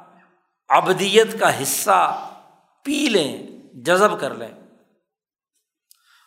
ابدیت 0.68 1.40
کا 1.40 1.62
حصہ 1.62 2.28
پی 2.82 3.08
لیں، 3.08 3.46
جذب 3.74 4.20
کر 4.20 4.34
لیں۔ 4.34 4.50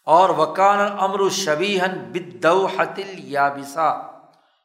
اور 0.06 0.30
وکان 0.30 0.80
امر 1.00 1.30
شبیہن 1.30 2.12
بدو 2.12 2.66
حتل 2.66 3.14
یا 3.18 3.50
بسا 3.50 3.90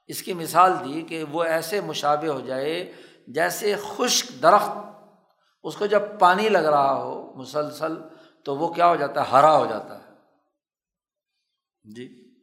اس 0.07 0.23
کی 0.23 0.33
مثال 0.33 0.73
دی 0.85 1.03
کہ 1.03 1.25
وہ 1.25 1.45
ایسے 1.45 1.81
مشابے 1.81 2.29
ہو 2.29 2.41
جائے 2.41 2.93
جیسے 3.27 3.77
خشک 3.89 4.43
درخت، 4.43 4.79
اس 5.63 5.77
کو 5.77 5.87
جب 5.87 6.03
پانی 6.19 6.49
لگ 6.49 6.59
رہا 6.59 6.95
ہو 6.95 7.33
مسلسل 7.37 7.97
تو 8.45 8.57
وہ 8.57 8.73
کیا 8.73 8.87
ہو 8.87 8.97
جاتا 8.97 9.21
ہے؟ 9.21 9.31
ہرا 9.31 9.57
ہو 9.57 9.67
جاتا 9.67 9.99
ہے۔ 9.99 10.13
جی۔ 11.95 12.35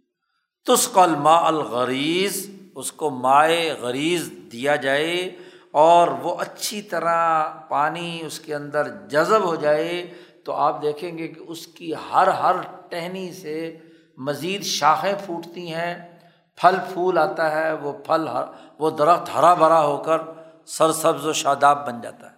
تس 0.65 0.95
ما 0.95 1.47
الغریض 1.47 2.58
اس 2.75 2.91
کو 2.91 3.09
مائع 3.09 3.73
غریض 3.73 4.31
دیا 4.51 4.75
جائے 4.75 5.35
اور 5.71 6.07
وہ 6.07 6.35
اچھی 6.39 6.81
طرح 6.81 7.49
پانی 7.49 8.21
اس 8.25 8.39
کے 8.39 8.55
اندر 8.55 8.87
جذب 9.07 9.43
ہو 9.43 9.55
جائے، 9.55 10.13
تو 10.45 10.53
آپ 10.53 10.81
دیکھیں 10.81 11.17
گے 11.17 11.27
کہ 11.27 11.41
اس 11.47 11.67
کی 11.67 11.93
ہر 12.11 12.27
ہر 12.27 12.55
ٹہنی 12.89 13.33
سے 13.33 13.77
مزید 14.17 14.63
شاخیں 14.63 15.13
پھوٹتی 15.25 15.73
ہیں، 15.73 16.17
پھل 16.55 16.75
پھول 16.93 17.17
آتا 17.17 17.51
ہے، 17.51 17.73
وہ 17.73 17.93
پھل 17.93 18.27
ہر، 18.27 18.43
وہ 18.79 18.89
درخت 18.89 19.29
ہرا 19.35 19.53
بھرا 19.53 19.85
ہو 19.85 19.97
کر 19.97 20.21
سر 20.65 20.91
سبز 20.91 21.25
و 21.25 21.33
شاداب 21.33 21.87
بن 21.87 22.01
جاتا 22.01 22.31
ہے۔ 22.31 22.35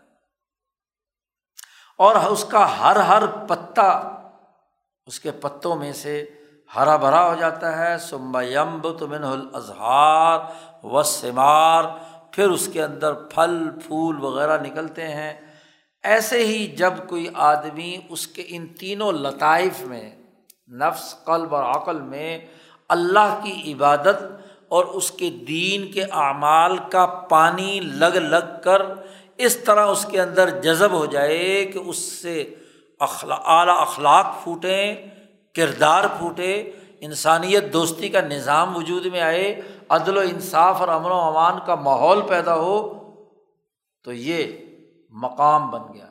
اور 1.97 2.15
اس 2.15 2.45
کا 2.45 2.79
ہر 2.79 2.95
ہر 2.95 3.25
پتا، 3.47 3.87
اس 5.05 5.19
کے 5.19 5.31
پتوں 5.31 5.75
میں 5.75 5.93
سے 5.93 6.25
ہرا 6.75 6.95
بھرا 6.95 7.29
ہو 7.29 7.35
جاتا 7.35 7.77
ہے 7.77 7.97
سمبا 7.97 8.41
یمب 8.43 8.99
تو 8.99 9.07
من 9.07 9.23
الاظہار 9.23 10.39
و 10.85 11.03
سمار 11.03 11.83
پھر 12.31 12.49
اس 12.49 12.69
کے 12.73 12.83
اندر 12.83 13.13
پھل، 13.13 13.69
پھول 13.87 14.23
وغیرہ 14.23 14.57
نکلتے 14.61 15.07
ہیں۔ 15.07 15.33
ایسے 16.03 16.45
ہی 16.45 16.67
جب 16.67 16.93
کوئی 17.07 17.27
آدمی 17.33 17.97
اس 18.09 18.27
کے 18.27 18.43
ان 18.47 18.67
تینوں 18.67 19.11
لطائف 19.11 19.81
میں، 19.81 20.15
نفس، 20.69 21.15
قلب 21.25 21.55
اور 21.55 21.63
عقل 21.63 22.01
میں 22.01 22.39
اللہ 22.89 23.39
کی 23.43 23.73
عبادت 23.73 24.23
اور 24.67 24.85
اس 24.85 25.11
کے 25.11 25.29
دین 25.29 25.91
کے 25.91 26.03
اعمال 26.03 26.77
کا 26.77 27.05
پانی 27.05 27.79
لگ 27.79 28.15
لگ 28.15 28.61
کر 28.63 28.81
اس 29.37 29.57
طرح 29.57 29.85
اس 29.85 30.05
کے 30.11 30.21
اندر 30.21 30.49
جذب 30.49 30.91
ہو 30.91 31.05
جائے 31.05 31.65
کہ 31.65 31.77
اس 31.77 31.97
سے 31.97 32.55
اخلا، 32.99 33.35
اعلیٰ 33.35 33.79
اخلاق 33.79 34.43
پھوٹیں۔ 34.43 35.10
کردار 35.55 36.03
پھوٹے، 36.17 36.71
انسانیت 37.01 37.73
دوستی 37.73 38.09
کا 38.09 38.21
نظام 38.21 38.75
وجود 38.75 39.05
میں 39.05 39.21
آئے، 39.21 39.61
عدل 39.89 40.17
و 40.17 40.19
انصاف 40.19 40.79
اور 40.79 40.87
امن 40.87 41.11
و 41.11 41.19
امان 41.19 41.59
کا 41.65 41.75
ماحول 41.75 42.21
پیدا 42.21 42.55
ہو، 42.55 42.93
تو 44.03 44.13
یہ 44.13 44.57
مقام 45.09 45.69
بن 45.71 45.93
گیا۔ 45.93 46.05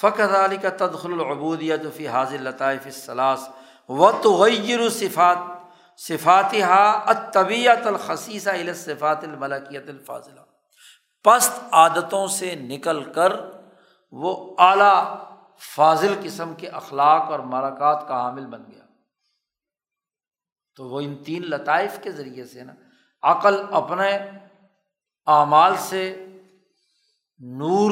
فخر 0.00 0.44
علی 0.44 0.56
کا 0.56 0.68
تدخل 0.68 1.12
العبودیت 1.12 1.80
فی 1.96 2.08
حاضر 2.08 2.38
لطائف 2.38 2.80
الصلاث 2.84 3.40
و 3.88 4.10
تو 4.12 4.46
صفات 4.90 5.36
صفات 5.96 6.54
ہا 6.62 7.12
طبیعت 7.12 7.86
الخصیصہ 7.86 8.50
الصفات 8.50 9.24
الملکیت 9.24 9.88
الفاظلہ 9.88 10.40
پست 11.24 11.52
عادتوں 11.72 12.26
سے 12.26 12.54
نکل 12.54 13.02
کر 13.02 13.32
وہ 14.10 14.56
اعلیٰ 14.58 15.14
فاضل 15.58 16.14
قسم 16.22 16.54
کے 16.54 16.68
اخلاق 16.68 17.22
اور 17.22 17.38
مراکات 17.38 18.08
کا 18.08 18.22
حامل 18.22 18.46
بن 18.46 18.62
گیا۔ 18.70 18.84
تو 20.76 20.88
وہ 20.88 21.00
ان 21.00 21.16
تین 21.16 21.42
لطائف 21.42 21.98
کے 22.02 22.12
ذریعے 22.12 22.44
سے 22.44 22.62
نا، 22.62 22.72
عقل 23.22 23.62
اپنے 23.70 24.16
اعمال 25.26 25.76
سے 25.78 26.26
نور 27.38 27.90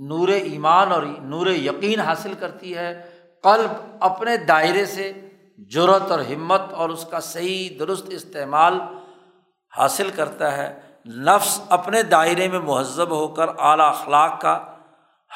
نور 0.00 0.28
ایمان 0.28 0.92
اور 0.92 1.02
نور 1.02 1.46
یقین 1.46 2.00
حاصل 2.00 2.34
کرتی 2.34 2.76
ہے۔ 2.76 3.10
قلب 3.42 3.70
اپنے 4.00 4.36
دائرے 4.36 4.86
سے 4.86 5.12
جرت 5.58 6.10
اور 6.10 6.18
ہمت 6.18 6.60
اور 6.72 6.88
اس 6.88 7.06
کا 7.10 7.20
صحیح 7.20 7.68
درست 7.78 8.06
استعمال 8.08 8.80
حاصل 9.76 10.10
کرتا 10.10 10.56
ہے۔ 10.56 10.80
نفس 11.06 11.60
اپنے 11.68 12.02
دائرے 12.02 12.48
میں 12.48 12.58
مہذب 12.58 13.10
ہو 13.10 13.28
کر 13.28 13.46
اعلیٰ 13.58 13.88
اخلاق 13.88 14.40
کا 14.40 14.75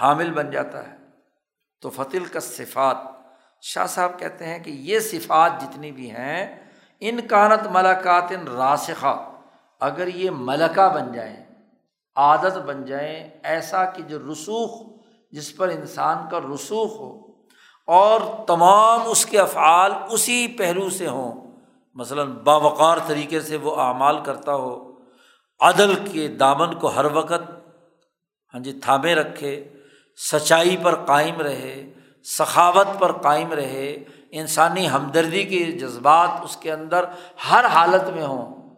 حامل 0.01 0.31
بن 0.33 0.51
جاتا 0.51 0.89
ہے۔ 0.89 0.97
تو 1.83 1.91
فتل 1.91 2.25
کا 2.25 2.41
صفات، 2.41 2.97
شاہ 3.63 3.87
صاحب 3.87 4.19
کہتے 4.19 4.47
ہیں 4.47 4.59
کہ 4.59 4.71
یہ 4.71 4.99
صفات 5.01 5.61
جتنی 5.61 5.93
بھی 5.93 6.11
ہیں، 6.11 6.69
ان 7.03 7.21
کانت 7.21 7.67
ملاقات 7.71 8.33
راسخہ، 8.57 9.17
اگر 9.81 10.07
یہ 10.07 10.31
ملکہ 10.31 10.89
بن 10.89 11.13
جائیں، 11.13 11.37
عادت 12.17 12.57
بن 12.59 12.85
جائیں، 12.85 13.31
ایسا 13.43 13.85
کہ 13.85 14.03
جو 14.03 14.19
رسوخ، 14.33 14.81
جس 15.33 15.57
پر 15.57 15.69
انسان 15.69 16.29
کا 16.31 16.41
رسوخ 16.41 16.99
ہو، 17.01 17.11
اور 17.89 18.21
تمام 18.47 19.01
اس 19.07 19.27
کے 19.27 19.39
افعال 19.39 19.93
اسی 20.11 20.47
پہلو 20.49 20.89
سے 20.91 21.09
ہوں، 21.09 21.33
مثلاً 21.97 22.33
باوقار 22.45 22.99
طریقے 23.07 23.41
سے 23.41 23.57
وہ 23.57 23.77
اعمال 23.81 24.23
کرتا 24.25 24.55
ہو، 24.55 24.75
عدل 25.61 25.95
کے 26.13 26.29
دامن 26.29 26.75
کو 26.75 26.89
ہر 26.89 27.05
وقت 27.05 27.51
ہاں 28.55 28.61
جی 28.61 28.73
تھامے 28.83 29.15
رکھے 29.15 29.53
سچائی 30.29 30.77
پر 30.83 31.05
قائم 31.05 31.41
رہے، 31.41 31.93
سخاوت 32.25 32.87
پر 32.99 33.13
قائم 33.13 33.53
رہے، 33.53 34.05
انسانی 34.31 34.91
ہمدردی 34.91 35.45
کے 35.45 35.73
جذبات 35.73 36.31
اس 36.43 36.57
کے 36.57 36.73
اندر 36.73 37.05
ہر 37.51 37.65
حالت 37.65 38.09
میں 38.09 38.23
ہوں۔ 38.23 38.77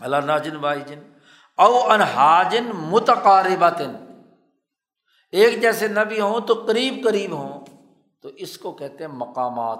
اللہ 0.00 0.16
ناجن 0.16 0.58
بائی 0.58 0.80
جن 0.86 1.00
او 1.56 1.90
انہاجن 1.90 2.64
متقارباتن 2.74 3.96
ایک 5.32 5.62
جیسے 5.62 5.88
نبی 5.88 6.20
ہوں 6.20 6.40
تو 6.40 6.54
قریب 6.66 6.94
قریب 7.04 7.32
ہوں، 7.32 7.66
تو 8.22 8.28
اس 8.28 8.58
کو 8.58 8.72
کہتے 8.72 9.04
ہیں 9.04 9.12
مقامات۔ 9.12 9.78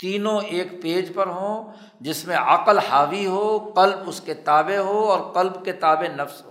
تینوں 0.00 0.40
ایک 0.40 0.82
پیج 0.82 1.14
پر 1.14 1.26
ہوں، 1.26 1.72
جس 2.00 2.24
میں 2.24 2.36
عقل 2.36 2.78
حاوی 2.78 3.26
ہو، 3.26 3.72
قلب 3.76 3.98
اس 4.06 4.20
کے 4.20 4.34
تابع 4.34 4.76
ہو 4.76 5.12
اور 5.12 5.32
قلب 5.32 5.64
کے 5.64 5.72
تابع 5.72 6.06
نفس 6.16 6.44
ہو۔ 6.44 6.47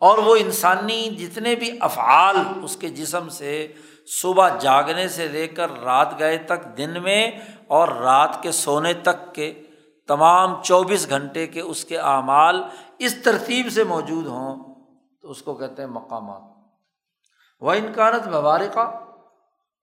اور 0.00 0.18
وہ 0.18 0.36
انسانی 0.36 1.08
جتنے 1.08 1.54
بھی 1.54 1.78
افعال 1.80 2.36
اس 2.62 2.76
کے 2.76 2.88
جسم 2.88 3.28
سے 3.28 3.72
صبح 4.06 4.48
جاگنے 4.58 5.08
سے 5.08 5.28
لے 5.28 5.48
کر 5.48 5.70
رات 5.70 6.18
گئے 6.18 6.38
تک 6.38 6.76
دن 6.76 7.02
میں 7.02 7.30
اور 7.66 7.88
رات 7.88 8.42
کے 8.42 8.52
سونے 8.52 8.94
تک 8.94 9.34
کے 9.34 9.62
تمام 10.06 10.62
چوبیس 10.62 11.08
گھنٹے 11.08 11.46
کے 11.46 11.60
اس 11.60 11.84
کے 11.84 11.98
اعمال 11.98 12.62
اس 12.98 13.22
ترتیب 13.22 13.68
سے 13.70 13.84
موجود 13.84 14.26
ہوں، 14.26 14.74
تو 15.20 15.30
اس 15.30 15.42
کو 15.42 15.54
کہتے 15.54 15.82
ہیں 15.82 15.88
مقامات۔ 15.88 16.42
وہ 17.60 17.72
انکانت 17.72 18.28
مبارکہ 18.28 18.86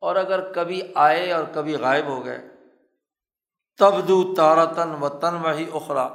اور 0.01 0.15
اگر 0.15 0.53
کبھی 0.53 0.81
آئے 0.95 1.31
اور 1.31 1.43
کبھی 1.53 1.75
غائب 1.75 2.05
ہو 2.05 2.25
گئے، 2.25 2.39
تبدو 3.77 4.33
تارا 4.33 4.65
تن 4.65 4.95
و 5.01 5.09
تن 5.09 5.35
وہی 5.35 5.65
اخرا 5.73 6.07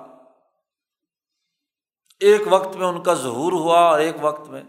ایک 2.21 2.43
وقت 2.51 2.77
میں 2.77 2.87
ان 2.87 3.03
کا 3.03 3.14
ظہور 3.14 3.53
ہوا 3.53 3.81
اور 3.81 4.01
ایک 4.01 4.16
وقت 4.21 4.51
میں 4.51 4.62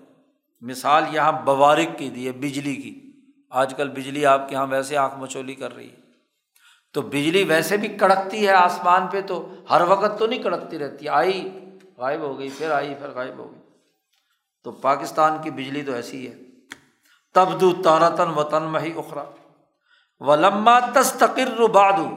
مثال 0.61 1.03
یہاں 1.11 1.31
بوارک 1.31 1.97
کی 1.97 2.09
دی 2.09 2.27
ہے، 2.27 2.31
بجلی 2.31 2.75
کی۔ 2.75 3.11
آج 3.49 3.73
کل 3.77 3.89
بجلی 3.89 4.25
آپ 4.25 4.49
کے 4.49 4.55
یہاں 4.55 4.67
ویسے 4.69 4.97
آنکھ 4.97 5.15
مچولی 5.19 5.55
کر 5.55 5.75
رہی 5.75 5.89
ہے۔ 5.89 5.95
تو 6.93 7.01
بجلی 7.01 7.43
ویسے 7.43 7.77
بھی 7.77 7.87
کڑکتی 7.87 8.47
ہے 8.47 8.51
آسمان 8.51 9.07
پہ 9.07 9.21
تو 9.21 9.53
ہر 9.69 9.81
وقت 9.87 10.19
تو 10.19 10.27
نہیں 10.27 10.43
کڑکتی 10.43 10.79
رہتی۔ 10.79 11.09
آئی، 11.09 11.59
غائب 11.97 12.21
ہو 12.21 12.39
گئی، 12.39 12.49
پھر 12.57 12.71
آئی، 12.71 12.95
پھر 12.99 13.09
غائب 13.09 13.37
ہو 13.37 13.51
گئی۔ 13.51 13.61
تو 14.63 14.71
پاکستان 14.71 15.37
کی 15.41 15.49
بجلی 15.49 15.81
تو 15.81 15.93
ایسی 15.93 16.27
ہے۔ 16.27 16.35
تبدو 17.33 17.73
تارتن 17.83 18.29
وطن 18.29 18.63
مہی 18.63 18.93
اخرا۔ 18.95 19.23
و 20.19 20.35
لمبا 20.35 20.79
تستقر 20.79 21.67
بادو 21.67 22.09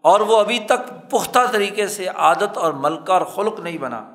اور 0.00 0.20
وہ 0.20 0.36
ابھی 0.36 0.58
تک 0.58 1.10
پختہ 1.10 1.38
طریقے 1.52 1.88
سے 1.88 2.06
عادت 2.06 2.58
اور 2.58 2.72
ملکہ 2.72 3.12
اور 3.12 3.22
خلق 3.22 3.60
نہیں 3.60 3.78
بنا۔ 3.78 4.13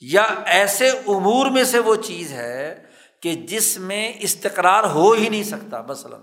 یا 0.00 0.34
ایسے 0.44 0.88
امور 0.88 1.46
میں 1.46 1.64
سے 1.64 1.78
وہ 1.78 1.94
چیز 1.94 2.32
ہے 2.32 2.84
کہ 3.22 3.34
جس 3.34 3.78
میں 3.78 4.12
استقرار 4.20 4.84
ہو 4.84 5.12
ہی 5.12 5.28
نہیں 5.28 5.42
سکتا، 5.42 5.82
مثلاً 5.82 6.20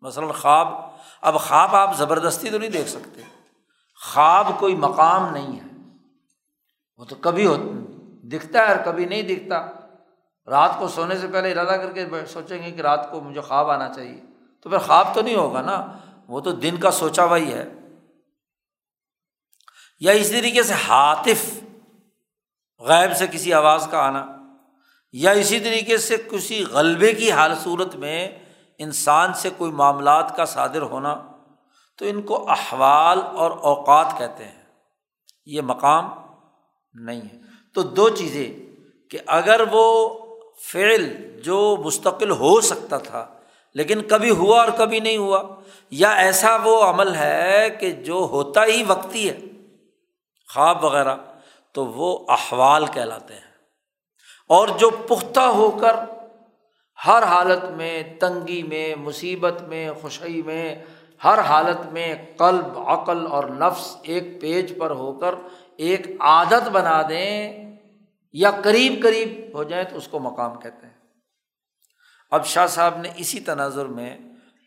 مثلاً 0.00 0.30
خواب۔ 0.30 0.68
اب 1.22 1.40
خواب 1.40 1.76
آپ 1.76 1.96
زبردستی 1.96 2.50
تو 2.50 2.58
نہیں 2.58 2.70
دیکھ 2.70 2.88
سکتے۔ 2.88 3.20
خواب 4.04 4.46
کوئی 4.58 4.76
مقام 4.76 5.32
نہیں 5.32 5.60
ہے۔ 5.60 5.76
وہ 6.96 7.04
تو 7.04 7.16
کبھی 7.16 7.48
دکھتا 8.28 8.58
ہے 8.58 8.64
اور 8.64 8.84
کبھی 8.84 9.04
نہیں 9.04 9.22
دکھتا۔ 9.22 9.66
رات 10.50 10.70
کو 10.78 10.88
سونے 10.88 11.18
سے 11.18 11.26
پہلے 11.26 11.52
ارادہ 11.52 11.80
کر 11.80 11.92
کے 11.92 12.06
سوچیں 12.28 12.62
گے 12.62 12.70
کہ 12.70 12.80
رات 12.80 13.10
کو 13.10 13.20
مجھے 13.20 13.40
خواب 13.40 13.70
آنا 13.70 13.94
چاہیے۔ 13.94 14.20
تو 14.62 14.70
پھر 14.70 14.78
خواب 14.78 15.14
تو 15.14 15.22
نہیں 15.22 15.34
ہوگا 15.34 15.60
نا۔ 15.60 15.86
وہ 16.28 16.40
تو 16.40 16.52
دن 16.52 16.76
کا 16.76 16.90
سوچا 16.90 17.24
ہوا 17.24 17.36
ہی 17.36 17.52
ہے۔ 17.52 17.68
یا 20.00 20.12
اس 20.12 20.30
طریقے 20.30 20.62
سے 20.62 20.74
ہاتف 20.74 21.55
غائب 22.80 23.16
سے 23.16 23.26
کسی 23.26 23.52
آواز 23.52 23.88
کا 23.90 23.98
آنا 23.98 24.26
یا 25.12 25.30
اسی 25.30 25.60
طریقے 25.60 25.96
سے 25.96 26.16
کسی 26.16 26.64
غلبے 26.64 27.12
کی 27.12 27.32
حال 27.32 27.54
صورت 27.54 27.96
میں 27.96 28.28
انسان 28.78 29.34
سے 29.34 29.50
کوئی 29.56 29.72
معاملات 29.72 30.36
کا 30.36 30.44
صادر 30.44 30.82
ہونا، 30.82 31.22
تو 31.98 32.04
ان 32.04 32.22
کو 32.22 32.50
احوال 32.50 33.20
اور 33.22 33.50
اوقات 33.50 34.06
کہتے 34.18 34.44
ہیں۔ 34.44 34.62
یہ 35.46 35.60
مقام 35.60 36.10
نہیں 36.94 37.20
ہے۔ 37.20 37.38
تو 37.74 37.82
دو 37.82 38.08
چیزیں 38.08 38.76
کہ 39.10 39.18
اگر 39.26 39.60
وہ 39.70 40.08
فعل 40.72 41.32
جو 41.44 41.76
مستقل 41.84 42.30
ہو 42.30 42.60
سکتا 42.60 42.98
تھا، 42.98 43.26
لیکن 43.74 44.02
کبھی 44.02 44.30
ہوا 44.30 44.64
اور 44.64 44.72
کبھی 44.78 45.00
نہیں 45.00 45.16
ہوا، 45.16 45.42
یا 45.90 46.10
ایسا 46.10 46.56
وہ 46.56 46.84
عمل 46.84 47.14
ہے 47.14 47.68
کہ 47.80 47.90
جو 47.90 48.14
ہوتا 48.14 48.64
ہی 48.64 48.82
وقتی 48.86 49.30
ہے، 49.30 49.40
خواب 50.54 50.84
وغیرہ 50.84 51.16
تو 51.76 51.86
وہ 51.86 52.26
احوال 52.28 52.86
کہلاتے 52.86 53.34
ہیں۔ 53.34 53.40
اور 54.48 54.68
جو 54.68 54.90
پختہ 54.90 55.40
ہو 55.40 55.70
کر 55.70 55.96
ہر 57.06 57.22
حالت 57.22 57.64
میں 57.64 58.02
تنگی 58.20 58.62
میں، 58.62 58.94
مصیبت 58.94 59.62
میں، 59.62 59.92
خوشی 60.02 60.42
میں، 60.42 60.84
ہر 61.24 61.38
حالت 61.38 61.92
میں 61.92 62.14
قلب، 62.36 62.78
عقل 62.78 63.26
اور 63.26 63.44
نفس 63.44 63.96
ایک 64.02 64.40
پیج 64.40 64.78
پر 64.78 64.90
ہو 64.90 65.12
کر 65.12 65.34
ایک 65.76 66.06
عادت 66.20 66.68
بنا 66.68 67.02
دیں 67.02 67.76
یا 68.32 68.50
قریب 68.64 69.02
قریب 69.02 69.56
ہو 69.56 69.62
جائیں 69.62 69.84
تو 69.84 69.96
اس 69.96 70.08
کو 70.08 70.18
مقام 70.18 70.60
کہتے 70.60 70.86
ہیں۔ 70.86 70.94
اب 72.30 72.46
شاہ 72.46 72.66
صاحب 72.66 72.96
نے 72.96 73.08
اسی 73.16 73.40
تناظر 73.40 73.86
میں 73.86 74.18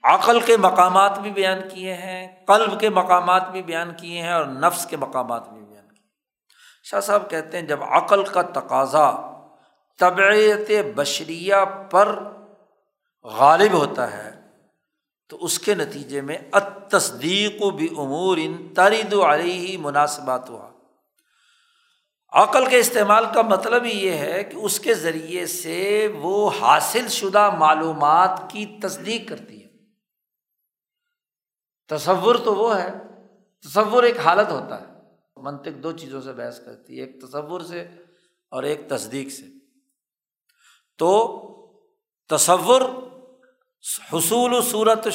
عقل 0.04 0.40
کے 0.42 0.58
مقامات 0.58 1.20
بھی 1.20 1.32
بیان 1.32 1.60
کیے 1.74 1.94
ہیں، 1.94 2.46
قلب 2.46 2.80
کے 2.80 2.90
مقامات 2.90 3.52
بھی 3.52 3.62
بیان 3.62 3.92
کیے 3.98 4.22
ہیں 4.22 4.32
اور 4.32 4.46
نفس 4.46 4.86
کے 4.86 4.98
مقامات 4.98 5.50
بھی 5.50 5.59
شاہ 6.92 7.00
صاحب 7.00 7.30
کہتے 7.30 7.60
ہیں 7.60 7.68
جب 7.68 7.84
عقل 7.84 8.24
کا 8.26 8.42
تقاضا 8.42 9.12
طبعیت 10.00 10.86
بشریہ 10.96 11.56
پر 11.92 12.20
غالب 13.24 13.74
ہوتا 13.74 14.14
ہے، 14.14 14.42
تو 15.30 15.38
اس 15.42 15.60
کے 15.60 15.76
نتیجے 15.76 16.22
میں 16.22 16.38
تصدیق 16.90 17.62
و 17.62 17.70
بھی 17.70 17.88
امور 17.98 18.38
ان 18.42 18.74
ترید 18.74 19.14
علیہ 19.14 19.78
مناسبات 19.78 20.50
ہوا 20.50 20.70
عقل 22.34 22.70
کے 22.70 22.80
استعمال 22.80 23.26
کا 23.34 23.42
مطلب 23.42 23.84
ہی 23.84 24.06
یہ 24.06 24.12
ہے 24.12 24.44
کہ 24.44 24.58
اس 24.58 24.80
کے 24.80 24.94
ذریعے 24.94 25.46
سے 25.46 26.08
وہ 26.22 26.52
حاصل 26.62 27.08
شدہ 27.08 27.50
معلومات 27.58 28.42
کی 28.50 28.80
تصدیق 28.82 29.30
کرتی 29.30 29.64
ہے۔ 29.64 29.70
تصور 31.88 32.36
تو 32.36 32.56
وہ 32.56 32.80
ہے، 32.80 32.92
تصور 33.62 34.04
ایک 34.04 34.18
حالت 34.18 34.52
ہوتا 34.52 34.82
ہے۔ 34.82 34.89
منطق 35.44 35.84
دو 35.84 35.92
چیزوں 35.92 36.22
سے 36.22 36.34
بحث 36.34 36.66
کرتی 36.66 37.00
ہے، 37.00 37.06
ایک 37.06 37.22
تصور 37.22 37.62
سے 37.62 37.82
اور 38.52 38.64
ایک 38.64 38.82
تصدیق 38.90 39.30
سے۔ 39.30 39.44
تو 40.98 41.46
تصور 42.30 42.82
حصول 44.14 44.62
صورت 44.62 45.08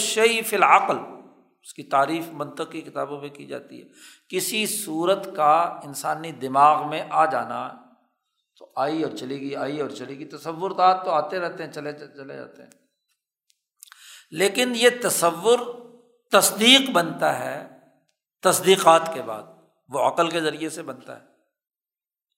فی 0.47 0.57
العقل، 0.57 0.97
اس 1.63 1.75
کی 1.75 1.83
تعریف 1.83 2.25
منطق 2.33 2.73
کی 2.73 2.81
کتابوں 2.81 3.21
میں 3.21 3.29
کی 3.29 3.47
جاتی 3.47 3.83
ہے۔ 3.83 3.89
کسی 4.29 4.67
صورت 4.67 5.29
کا 5.37 5.81
انسانی 5.85 6.33
دماغ 6.33 6.89
میں 6.89 7.03
آ 7.11 7.27
جانا 7.27 7.73
تو 8.59 8.73
آئی 8.77 9.03
اور 9.03 9.17
چلے 9.17 9.41
گی 9.41 9.57
آئی 9.57 9.81
اور 9.81 9.91
چلے 9.91 10.19
گی 10.19 10.25
تصور 10.25 10.71
تو 11.05 11.11
آتے 11.11 11.39
رہتے 11.39 11.65
ہیں، 11.65 11.73
چلے 11.73 11.93
چلے 11.93 12.37
جاتے 12.37 12.63
ہیں۔ 12.63 12.71
لیکن 14.31 14.73
یہ 14.77 14.89
تصور 15.03 15.59
تصدیق 16.31 16.91
بنتا 16.91 17.39
ہے 17.39 17.69
تصدیقات 18.43 19.11
کے 19.15 19.23
بعد۔ 19.23 19.43
وہ 19.89 20.01
عقل 20.01 20.31
کے 20.31 20.41
ذریعے 20.41 20.69
سے 20.69 20.83
بنتا 20.83 21.17
ہے۔ 21.17 21.25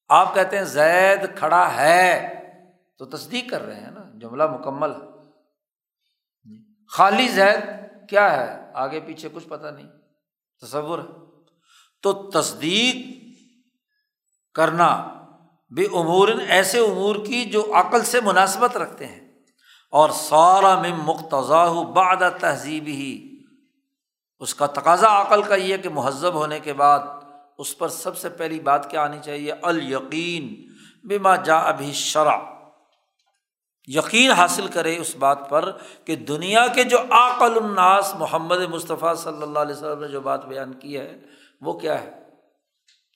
آپ 0.09 0.35
کہتے 0.35 0.57
ہیں 0.57 0.65
زید 0.65 1.37
کھڑا 1.37 1.77
ہے، 1.77 2.33
تو 2.99 3.05
تصدیق 3.05 3.51
کر 3.51 3.63
رہے 3.63 3.81
ہیں 3.81 3.91
نا، 3.91 4.05
جملہ 4.15 4.47
مکمل 4.47 4.91
ہے۔ 4.91 5.07
خالی 6.89 7.29
زید 7.29 7.61
کیا 8.09 8.37
ہے؟ 8.37 8.71
آگے 8.75 9.01
پیچھے 9.01 9.29
کچھ 9.33 9.49
پتہ 9.49 9.69
نہیں۔ 9.69 9.89
تصور 10.63 10.99
ہے۔ 10.99 11.43
تو 12.03 12.31
تصدیق 12.31 12.97
کرنا 14.55 15.13
بے 15.71 15.85
امور، 15.85 16.29
ایسے 16.49 16.79
امور 16.79 17.17
کی 17.17 17.45
جو 17.45 17.73
عقل 17.75 18.05
سے 18.05 18.21
مناسبت 18.21 18.77
رکھتے 18.77 19.07
ہیں۔ 19.07 19.27
اور 19.91 20.11
سارا 20.11 20.81
میں 20.81 20.93
مقتضا 20.97 21.83
بعد 21.83 22.41
تہذیب 22.41 22.87
ہی۔ 22.87 23.37
اس 24.39 24.55
کا 24.55 24.67
تقاضا 24.67 25.21
عقل 25.21 25.43
کا 25.43 25.55
یہ 25.55 25.77
کہ 25.77 25.89
مہذب 25.89 26.35
ہونے 26.35 26.61
کے 26.61 26.73
بعد 26.73 26.99
اس 27.59 27.79
پر 27.79 27.89
سب 27.89 28.19
سے 28.19 28.29
پہلی 28.29 28.61
بات 28.61 28.91
کیا 28.91 29.03
آنی 29.03 29.19
چاہیے؟ 29.25 29.53
الیقین 29.63 30.73
بما 31.05 31.37
جا 31.37 31.57
ابھی 31.57 31.93
شرع 31.93 32.39
یقین 33.87 34.31
حاصل 34.31 34.67
کرے 34.67 34.97
اس 34.97 35.17
بات 35.17 35.51
پر 35.51 35.73
کہ 36.05 36.17
دنیا 36.17 36.67
کے 36.67 36.85
جو 36.85 36.99
عقل 37.11 37.65
الناس 37.65 38.15
محمد 38.15 38.57
مصطفیٰ 38.57 39.17
صلی 39.17 39.43
اللہ 39.43 39.59
علیہ 39.59 39.75
وسلم 39.75 40.01
نے 40.01 40.09
جو 40.09 40.21
بات 40.21 40.47
بیان 40.47 40.73
کی 40.73 40.99
ہے، 40.99 41.19
وہ 41.61 41.73
کیا 41.73 42.03
ہے؟ 42.03 42.11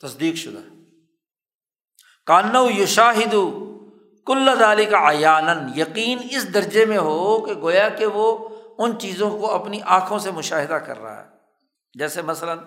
تصدیق 0.03 0.35
شدہ۔ 0.35 0.75
کان 2.27 2.79
یشاہد 2.79 3.35
کل 4.27 4.49
دالی 4.61 4.85
کا 4.85 4.99
آیان 4.99 5.79
یقین 5.79 6.19
اس 6.31 6.55
درجے 6.55 6.85
میں 6.85 6.99
ہو 6.99 7.47
کہ 7.47 7.55
گویا 7.55 7.89
کہ 7.89 8.07
وہ 8.07 8.49
ان 8.79 8.99
چیزوں 8.99 9.31
کو 9.31 9.55
اپنی 9.55 9.81
آنکھوں 9.85 10.19
سے 10.19 10.31
مشاہدہ 10.31 10.75
کر 10.75 11.03
رہا 11.03 11.25
ہے۔ 11.25 11.29
جیسے 11.99 12.23
مثلاً 12.23 12.59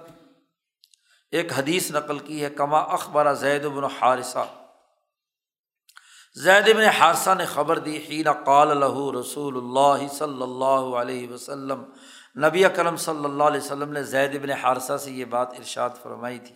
ایک 1.33 1.53
حدیث 1.53 1.91
نقل 1.91 2.19
کی 2.19 2.43
ہے، 2.43 2.49
کما 2.49 2.79
اخبار 2.79 3.33
زید 3.33 3.65
بن 3.65 3.83
حارثہ۔ 3.83 4.45
زید 6.43 6.75
بن 6.75 6.83
حارثہ 6.83 7.29
نے 7.37 7.45
خبر 7.45 7.79
دی، 7.79 7.97
حین 7.97 8.31
قال 8.31 8.77
لہو 8.77 9.21
رسول 9.21 9.57
اللہ 9.57 10.07
صلی 10.07 10.41
اللہ 10.41 10.95
علیہ 10.95 11.29
وسلم، 11.29 11.83
نبی 12.45 12.65
اکرم 12.65 12.95
صلی 12.95 13.25
اللہ 13.25 13.43
علیہ 13.43 13.61
وسلم 13.61 13.91
نے 13.91 14.03
زید 14.03 14.43
بن 14.43 14.49
حارثہ 14.49 14.97
سے 14.97 15.11
یہ 15.11 15.25
بات 15.25 15.53
ارشاد 15.53 15.89
فرمائی 16.03 16.39
تھی۔ 16.39 16.55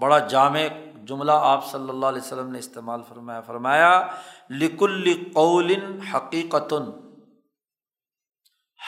بڑا 0.00 0.18
جامع 0.18 0.60
جملہ 1.04 1.32
آپ 1.34 1.70
صلی 1.70 1.88
اللہ 1.88 2.06
علیہ 2.06 2.22
وسلم 2.22 2.50
نے 2.52 2.58
استعمال 2.58 3.00
فرمایا۔ 3.08 3.40
فرمایا، 3.40 4.06
لکل 4.50 5.24
قول 5.34 6.00
حقیقت 6.02 6.74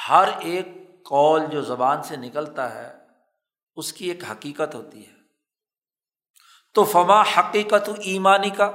ہر 0.09 0.29
ایک 0.39 0.69
قول 1.05 1.47
جو 1.47 1.63
زبان 1.63 2.03
سے 2.03 2.17
نکلتا 2.17 2.75
ہے 2.75 3.04
اس 3.77 3.93
کی 3.93 4.09
ایک 4.09 4.25
حقیقت 4.25 4.75
ہوتی 4.75 5.07
ہے۔ 5.07 5.13
تو 6.75 6.85
فما 6.85 7.23
حقیقت 7.23 7.91
ایمانی 8.01 8.51
کا 8.51 8.73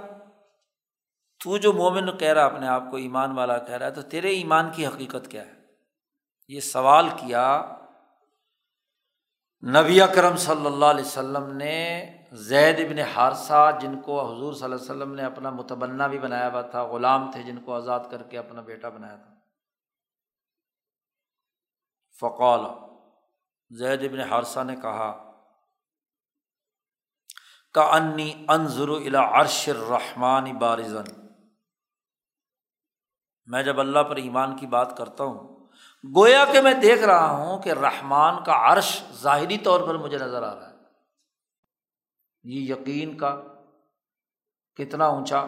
تو 1.43 1.57
جو 1.57 1.73
مومن 1.73 2.17
کہہ 2.17 2.33
رہا 2.33 2.45
اپنے 2.45 2.67
آپ 2.67 2.83
کو 2.91 2.97
ایمان 2.97 3.31
والا 3.31 3.57
کہہ 3.57 3.75
رہا 3.75 3.85
ہے، 3.85 3.91
تو 3.91 4.01
تیرے 4.01 4.29
ایمان 4.29 4.71
کی 4.71 4.87
حقیقت 4.87 5.31
کیا 5.31 5.45
ہے؟ 5.45 5.53
یہ 6.47 6.59
سوال 6.59 7.09
کیا، 7.09 7.75
نبی 9.63 10.01
اکرم 10.01 10.35
صلی 10.35 10.65
اللہ 10.65 10.85
علیہ 10.85 11.05
وسلم 11.05 11.57
نے 11.57 12.05
زید 12.31 12.79
ابن 12.79 12.99
حارثہ، 12.99 13.77
جن 13.81 14.01
کو 14.01 14.35
حضور 14.35 14.53
صلی 14.53 14.63
اللہ 14.63 14.75
علیہ 14.75 14.85
وسلم 14.85 15.15
نے 15.15 15.23
اپنا 15.23 15.49
متبنہ 15.49 16.03
بھی 16.03 16.19
بنایا 16.19 16.51
ہوا 16.51 16.61
تھا، 16.61 16.83
غلام 16.83 17.31
تھے 17.31 17.43
جن 17.43 17.57
کو 17.59 17.73
آزاد 17.73 17.99
کر 18.11 18.23
کے 18.23 18.37
اپنا 18.37 18.61
بیٹا 18.61 18.89
بنایا 18.89 19.15
تھا۔ 19.15 19.33
فقول 22.19 22.88
زید 23.69 24.03
ابن 24.03 24.19
حارثہ 24.19 24.59
نے 24.59 24.75
کہا 24.75 25.25
کا 27.73 27.81
انی 27.81 28.45
انضر 28.47 28.89
الا 28.89 29.41
عرش 29.41 29.69
الرحمٰن 29.69 30.57
بارزن. 30.57 31.27
میں 33.45 33.63
جب 33.63 33.79
اللہ 33.79 33.99
پر 33.99 34.15
ایمان 34.15 34.55
کی 34.55 34.67
بات 34.67 34.97
کرتا 34.97 35.23
ہوں، 35.23 35.67
گویا 36.15 36.45
کہ 36.51 36.61
میں 36.61 36.73
دیکھ 36.73 37.01
رہا 37.01 37.31
ہوں 37.31 37.61
کہ 37.61 37.69
رحمان 37.69 38.43
کا 38.43 38.73
عرش 38.73 39.03
ظاہری 39.13 39.57
طور 39.57 39.87
پر 39.87 39.95
مجھے 39.95 40.17
نظر 40.17 40.43
آ 40.43 40.55
رہا 40.55 40.69
ہے۔ 40.69 40.75
یہ 42.43 42.73
یقین 42.73 43.17
کا 43.17 43.41
کتنا 44.75 45.05
اونچا 45.05 45.45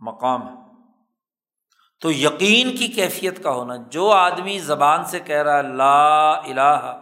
مقام 0.00 0.48
ہے۔ 0.48 0.54
تو 2.00 2.12
یقین 2.12 2.76
کی 2.76 2.88
کیفیت 2.88 3.42
کا 3.42 3.50
ہونا، 3.50 3.76
جو 3.76 4.10
آدمی 4.10 4.58
زبان 4.58 5.04
سے 5.04 5.20
کہہ 5.20 5.42
رہا 5.42 5.56
ہے، 5.56 5.62
لا 5.62 6.30
الہ 6.30 7.00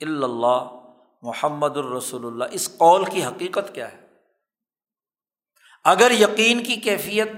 اللہ 0.00 0.80
محمد 1.22 1.76
الرسول 1.76 2.26
اللہ۔ 2.26 2.44
اس 2.50 2.78
قول 2.78 3.04
کی 3.04 3.24
حقیقت 3.24 3.74
کیا 3.74 3.92
ہے؟ 3.92 4.06
اگر 5.84 6.10
یقین 6.10 6.64
کی 6.64 6.76
کیفیت 6.76 7.28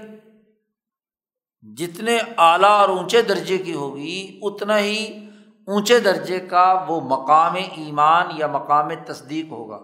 جتنے 1.77 2.17
اعلیٰ 2.37 2.69
اور 2.69 2.89
اونچے 2.89 3.21
درجے 3.21 3.57
کی 3.57 3.73
ہوگی، 3.73 4.39
اتنا 4.43 4.79
ہی 4.79 5.29
اونچے 5.67 5.99
درجے 5.99 6.39
کا 6.39 6.85
وہ 6.87 7.01
مقام 7.01 7.53
ایمان 7.55 8.27
یا 8.35 8.47
مقام 8.47 8.89
تصدیق 9.07 9.45
ہوگا۔ 9.45 9.75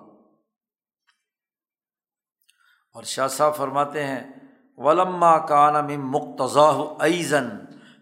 اور 2.93 3.03
شاہ 3.03 3.27
صاحب 3.27 3.55
فرماتے 3.55 4.03
ہیں، 4.03 4.33
ولما 4.77 5.37
کان 5.37 5.99
مقتضا 5.99 6.71
ایزن 6.99 7.49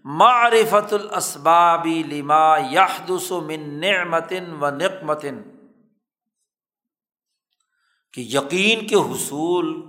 معرفت 0.06 0.94
الاسبابی 0.94 2.04
لما 2.04 2.58
یحدس 2.58 3.32
من 3.32 3.80
نعمتن 3.80 4.54
و 4.62 4.70
نقمتن 4.70 5.42
کہ 8.14 8.22
یقین 8.22 8.88
کے 8.88 8.96
حصول 8.96 9.82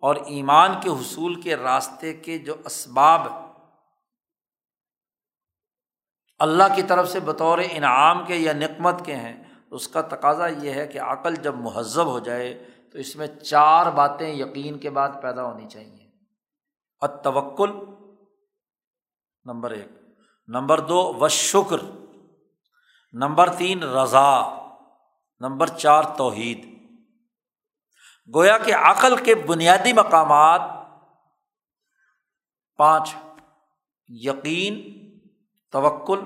اور 0.00 0.16
ایمان 0.16 0.70
کے 0.82 0.88
حصول 0.88 1.40
کے 1.40 1.56
راستے 1.56 2.12
کے 2.12 2.38
جو 2.38 2.54
اسباب 2.64 3.26
اللہ 6.38 6.62
کی 6.76 6.82
طرف 6.82 7.08
سے 7.08 7.20
بطور 7.20 7.58
انعام 7.70 8.26
کے 8.26 8.36
یا 8.36 8.52
نقمت 8.52 9.04
کے 9.04 9.16
ہیں، 9.16 9.44
اس 9.70 9.88
کا 9.88 10.00
تقاضا 10.00 10.46
یہ 10.46 10.70
ہے 10.70 10.86
کہ 10.86 11.00
عقل 11.00 11.34
جب 11.34 11.54
مہذب 11.54 12.06
ہو 12.06 12.18
جائے 12.18 12.64
تو 12.92 12.98
اس 12.98 13.16
میں 13.16 13.26
چار 13.26 13.90
باتیں 13.90 14.34
یقین 14.34 14.78
کے 14.78 14.90
بعد 14.90 15.08
پیدا 15.22 15.44
ہونی 15.44 15.68
چاہیے۔ 15.68 16.10
اتوکل 17.00 17.70
نمبر 19.44 19.70
ایک۔ 19.70 19.88
نمبر 20.48 20.80
دو 20.80 21.16
و 21.20 21.28
شکر 21.28 21.76
نمبر 23.12 23.54
تین، 23.54 23.82
رضا۔ 23.82 24.42
نمبر 25.40 25.66
چار، 25.66 26.02
توحید۔ 26.16 26.72
گویا 28.34 28.58
کہ 28.58 28.74
عقل 28.74 29.16
کے 29.16 29.34
بنیادی 29.34 29.92
مقامات 29.92 30.60
پانچ، 32.76 33.14
یقین، 34.08 35.02
توکل 35.70 36.20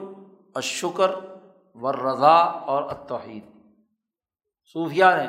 اشکر 0.54 1.10
و 1.74 1.92
رضا 1.92 2.36
اور 2.42 2.82
اتوحید 2.82 3.44
صوفیہ 4.72 5.04
نے 5.04 5.26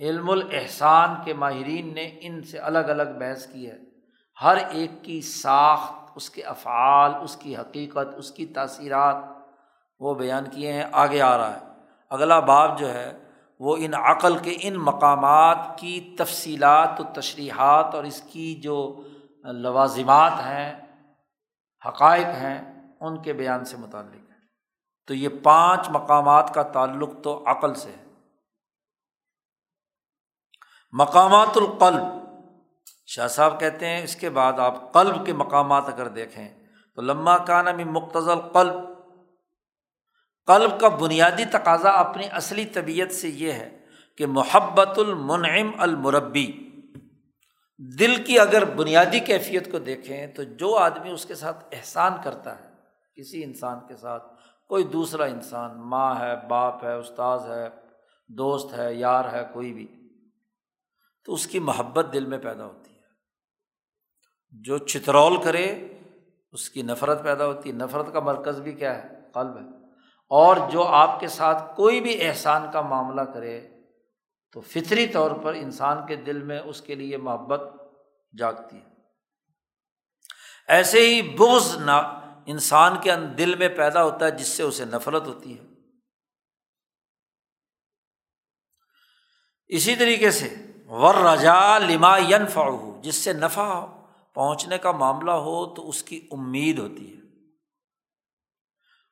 علم 0.00 0.30
الاحسان 0.30 1.10
کے 1.24 1.34
ماہرین 1.34 1.94
نے 1.94 2.18
ان 2.20 2.42
سے 2.42 2.58
الگ 2.58 2.78
الگ 2.78 3.18
بحث 3.18 3.46
کی 3.52 3.70
ہے۔ 3.70 3.78
ہر 4.42 4.56
ایک 4.56 4.90
کی 5.02 5.20
ساخت 5.20 6.07
اس 6.14 6.30
کے 6.30 6.42
افعال، 6.42 7.14
اس 7.14 7.36
کی 7.36 7.56
حقیقت، 7.56 8.14
اس 8.16 8.30
کی 8.30 8.46
تاثیرات 8.46 9.16
وہ 10.00 10.14
بیان 10.14 10.50
کیے 10.50 10.72
ہیں، 10.72 10.84
آگے 10.92 11.22
آ 11.22 11.38
رہا 11.38 11.56
ہے۔ 11.56 11.66
اگلا 12.10 12.40
باب 12.40 12.78
جو 12.78 12.94
ہے، 12.94 13.24
وہ 13.60 13.76
ان 13.80 13.94
عقل 13.94 14.38
کے 14.38 14.56
ان 14.60 14.74
مقامات 14.74 15.58
کی 15.76 16.16
تفصیلات 16.18 17.00
و 17.00 17.20
تشریحات 17.20 17.94
اور 17.94 18.04
اس 18.04 18.22
کی 18.22 18.54
جو 18.54 19.02
لوازمات 19.42 20.32
ہیں، 20.32 20.80
حقائق 21.88 22.26
ہیں، 22.26 22.92
ان 23.00 23.22
کے 23.22 23.32
بیان 23.32 23.64
سے 23.64 23.76
متعلق 23.76 24.30
ہے۔ 24.30 24.36
تو 25.06 25.14
یہ 25.14 25.28
پانچ 25.42 25.88
مقامات 25.88 26.54
کا 26.54 26.62
تعلق 26.62 27.10
تو 27.22 27.44
عقل 27.46 27.74
سے 27.74 27.90
ہے۔ 27.90 28.04
مقامات 30.92 31.56
القلب 31.56 32.02
شاہ 33.10 33.28
صاحب 33.28 33.60
کہتے 33.60 33.86
ہیں 33.86 34.02
اس 34.02 34.16
کے 34.16 34.30
بعد 34.30 34.52
آپ 34.58 34.92
قلب 34.92 35.26
کے 35.26 35.32
مقامات 35.32 35.84
اگر 35.86 36.08
دیکھیں 36.08 36.48
تو 36.94 37.02
لمہ 37.02 37.30
کانا 37.46 37.72
میں 37.72 37.84
مختصل 37.84 38.40
قلب 38.52 38.74
قلب 40.46 40.80
کا 40.80 40.88
بنیادی 40.88 41.44
تقاضا 41.44 41.90
اپنی 41.90 42.26
اصلی 42.30 42.64
طبیعت 42.64 43.12
سے 43.12 43.28
یہ 43.28 43.52
ہے 43.52 43.78
کہ 44.16 44.26
محبت 44.26 44.98
المنعم 44.98 45.70
المربی، 45.78 46.46
دل 47.98 48.24
کی 48.24 48.38
اگر 48.38 48.64
بنیادی 48.64 49.20
کیفیت 49.20 49.72
کو 49.72 49.78
دیکھیں 49.78 50.26
تو 50.26 50.42
جو 50.42 50.76
آدمی 50.76 51.10
اس 51.10 51.24
کے 51.24 51.34
ساتھ 51.34 51.64
احسان 51.72 52.12
کرتا 52.24 52.58
ہے، 52.58 52.70
کسی 53.14 53.44
انسان 53.44 53.78
کے 53.88 53.96
ساتھ، 53.96 54.22
کوئی 54.66 54.84
دوسرا 54.84 55.24
انسان، 55.24 55.70
ماں 55.80 56.20
ہے، 56.20 56.34
باپ 56.48 56.84
ہے، 56.84 56.94
استاذ 56.94 57.40
ہے، 57.46 57.68
دوست 58.28 58.78
ہے، 58.78 58.94
یار 58.94 59.24
ہے، 59.32 59.44
کوئی 59.52 59.72
بھی، 59.72 59.86
تو 61.24 61.34
اس 61.34 61.46
کی 61.46 61.58
محبت 61.58 62.06
دل 62.12 62.26
میں 62.26 62.38
پیدا 62.38 62.64
ہوتی 62.66 62.87
ہے۔ 62.87 62.87
جو 64.62 64.78
چترول 64.78 65.42
کرے، 65.42 65.88
اس 66.52 66.70
کی 66.70 66.82
نفرت 66.82 67.22
پیدا 67.22 67.46
ہوتی 67.46 67.68
ہے۔ 67.68 67.74
نفرت 67.74 68.06
کا 68.12 68.20
مرکز 68.20 68.60
بھی 68.60 68.72
کیا 68.72 69.04
ہے؟ 69.04 69.08
قلب 69.34 69.56
ہے۔ 69.56 69.90
اور 70.30 70.56
جو 70.70 70.84
آپ 70.84 71.20
کے 71.20 71.28
ساتھ 71.28 71.76
کوئی 71.76 72.00
بھی 72.00 72.28
احسان 72.28 72.70
کا 72.72 72.80
معاملہ 72.80 73.20
کرے، 73.20 73.68
تو 74.52 74.60
فطری 74.60 75.06
طور 75.06 75.30
پر 75.30 75.54
انسان 75.54 76.06
کے 76.06 76.16
دل 76.16 76.42
میں 76.42 76.60
اس 76.60 76.82
کے 76.82 76.94
لیے 76.94 77.16
محبت 77.16 77.60
جاگتی 78.38 78.76
ہے۔ 78.76 78.84
ایسے 80.68 81.00
ہی 81.00 81.22
بغض 81.22 81.76
نہ 81.76 82.24
انسان 82.46 83.00
کے 83.00 83.10
دل 83.38 83.54
میں 83.54 83.68
پیدا 83.68 84.04
ہوتا 84.04 84.26
ہے، 84.26 84.30
جس 84.30 84.46
سے 84.46 84.62
اسے 84.62 84.84
نفرت 84.84 85.26
ہوتی 85.26 85.58
ہے۔ 85.58 85.64
اسی 89.66 89.96
طریقے 89.96 90.30
سے 90.30 90.54
ور 90.86 91.14
رجا 91.14 91.78
لما 91.78 92.18
ینفع 92.18 92.70
جس 93.02 93.14
سے 93.14 93.32
نفع 93.32 93.86
پہنچنے 94.38 94.78
کا 94.78 94.92
معاملہ 94.92 95.30
ہو 95.30 95.74
تو 95.74 95.88
اس 95.88 96.02
کی 96.02 96.28
امید 96.32 96.78
ہوتی 96.78 97.16
ہے۔ 97.16 97.20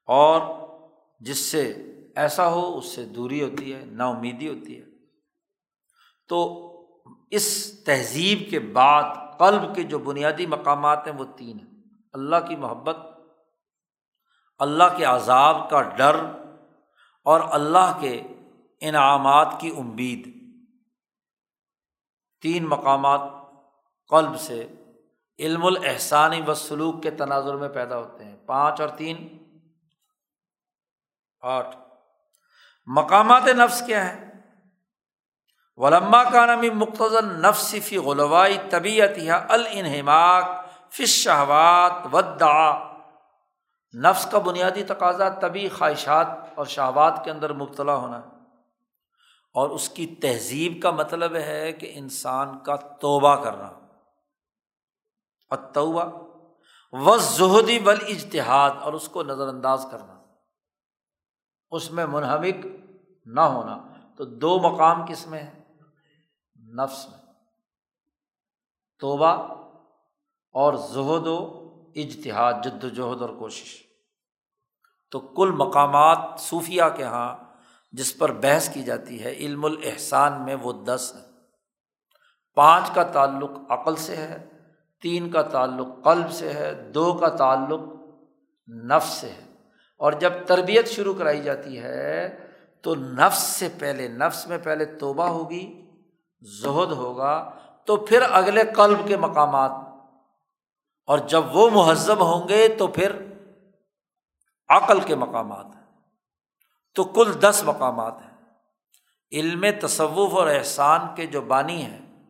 اور 0.06 0.40
جس 1.20 1.38
سے 1.38 1.74
ایسا 2.16 2.48
ہو، 2.48 2.78
اس 2.78 2.86
سے 2.86 3.04
دوری 3.04 3.42
ہوتی 3.42 3.74
ہے، 3.74 3.84
نا 3.84 4.08
امیدی 4.08 4.48
ہوتی 4.48 4.80
ہے۔ 4.80 4.84
تو 6.28 6.70
اس 7.30 7.76
تہذیب 7.84 8.50
کے 8.50 8.58
بعد 8.58 9.02
قلب 9.38 9.74
کے 9.74 9.82
جو 9.82 9.98
بنیادی 9.98 10.46
مقامات 10.46 11.06
ہیں، 11.06 11.14
وہ 11.14 11.24
تین 11.36 11.58
ہیں۔ 11.60 11.82
اللہ 12.12 12.36
کی 12.48 12.56
محبت، 12.56 12.96
اللہ 14.58 14.96
کے 14.96 15.04
عذاب 15.04 15.70
کا 15.70 15.82
ڈر، 15.82 16.16
اور 17.24 17.40
اللہ 17.50 17.98
کے 18.00 18.22
انعامات 18.80 19.54
کی 19.60 19.70
امید۔ 19.78 20.28
تین 22.42 22.66
مقامات 22.68 23.20
قلب 24.08 24.40
سے 24.40 24.66
علم 25.38 25.66
الاحسانی 25.66 26.40
و 26.46 26.54
سلوک 26.54 27.02
کے 27.02 27.10
تناظر 27.10 27.54
میں 27.54 27.68
پیدا 27.68 27.98
ہوتے 27.98 28.24
ہیں۔ 28.24 28.36
پانچ 28.46 28.80
اور 28.80 28.88
تین۔ 28.88 29.38
آٹھ۔ 31.40 31.76
مقامات 32.86 33.42
نفس 33.46 33.82
کیا 33.86 34.12
ہے 34.12 34.26
ولما 35.76 36.24
کا 36.24 36.46
نامی 36.46 36.70
مختصر 36.70 37.22
نفصفی 37.22 37.96
غلوائی 37.96 38.58
طبیعت 38.70 39.10
یا 39.16 39.46
الانحماق 39.48 40.44
فش 40.88 41.24
شہوات 41.24 41.92
ودا 42.12 42.92
نفس 43.94 44.26
کا 44.30 44.38
بنیادی 44.38 44.84
تقاضا 44.84 45.28
طبی 45.28 45.68
خواہشات 45.68 46.26
اور 46.54 46.66
شہوات 46.66 47.24
کے 47.24 47.30
اندر 47.30 47.52
مبتلا 47.52 47.94
ہونا۔ 47.94 48.18
ہے 48.18 48.26
اور 49.54 49.70
اس 49.70 49.88
کی 49.88 50.06
تہذیب 50.06 50.82
کا 50.82 50.90
مطلب 50.90 51.34
ہے 51.36 51.72
کہ 51.72 51.92
انسان 51.94 52.58
کا 52.58 52.76
توبہ 52.76 53.44
کرنا۔ 53.44 53.85
اتوبہ 55.50 56.04
و 56.92 57.16
زہدی 57.16 57.78
بل 57.78 57.98
اجتہاد 58.08 58.70
اور 58.80 58.92
اس 58.92 59.08
کو 59.08 59.22
نظر 59.22 59.48
انداز 59.48 59.86
کرنا۔ 59.90 60.22
اس 61.70 61.90
میں 61.90 62.06
منہمک 62.06 62.66
نہ 63.26 63.40
ہونا۔ 63.40 63.78
تو 64.16 64.24
دو 64.24 64.58
مقام 64.58 65.06
کس 65.06 65.26
میں 65.26 65.38
ہے 65.38 65.62
نفس 66.74 67.08
میں۔ 67.08 67.32
توبہ 68.98 69.36
اور 70.52 70.74
زہد 70.74 71.26
و 71.26 71.62
اجتہاد، 71.94 72.52
جد 72.64 72.84
و 72.84 72.88
جہد 72.88 73.22
اور 73.22 73.30
کوشش۔ 73.38 73.82
تو 75.10 75.20
کل 75.20 75.50
مقامات 75.50 76.18
صوفیہ 76.38 76.82
کے 76.96 77.02
یہاں 77.02 77.36
جس 77.92 78.18
پر 78.18 78.32
بحث 78.32 78.74
کی 78.74 78.82
جاتی 78.82 79.24
ہے، 79.24 79.32
علم 79.32 79.64
الاحسان 79.64 80.44
میں 80.44 80.54
وہ 80.54 80.72
دس 80.72 81.14
ہے 81.14 81.26
پانچ 82.54 82.90
کا 82.94 83.02
تعلق 83.02 83.50
عقل 83.68 83.96
سے 83.96 84.16
ہے۔ 84.16 84.55
تین 85.02 85.30
کا 85.30 85.42
تعلق 85.42 85.86
قلب 86.04 86.30
سے 86.30 86.52
ہے، 86.52 86.74
دو 86.74 87.12
کا 87.12 87.28
تعلق 87.28 87.80
نفس 88.68 89.08
سے 89.08 89.30
ہے۔ 89.30 89.46
اور 89.98 90.12
جب 90.12 90.32
تربیت 90.46 90.88
شروع 90.88 91.14
کرائی 91.14 91.42
جاتی 91.42 91.78
ہے، 91.82 92.46
تو 92.82 92.94
نفس 92.94 93.38
سے 93.38 93.68
پہلے، 93.78 94.08
نفس 94.08 94.46
میں 94.46 94.58
پہلے 94.58 94.84
توبہ 94.84 95.26
ہوگی، 95.26 95.90
زہد 96.62 96.92
ہوگا، 96.92 97.50
تو 97.86 97.96
پھر 97.96 98.22
اگلے 98.30 98.62
قلب 98.76 99.08
کے 99.08 99.16
مقامات۔ 99.16 99.70
اور 101.06 101.18
جب 101.18 101.56
وہ 101.56 101.70
مہذب 101.70 102.20
ہوں 102.20 102.48
گے، 102.48 102.68
تو 102.68 102.86
پھر 102.86 103.12
عقل 104.68 105.00
کے 105.00 105.14
مقامات 105.14 105.66
تو 106.94 107.04
کل 107.04 107.32
دس 107.40 107.62
مقامات 107.66 108.14
ہیں۔ 108.20 108.36
علم 109.32 109.64
تصوف 109.82 110.34
اور 110.34 110.46
احسان 110.46 111.00
کے 111.16 111.26
جو 111.26 111.40
بانی 111.40 111.82
ہیں، 111.82 112.28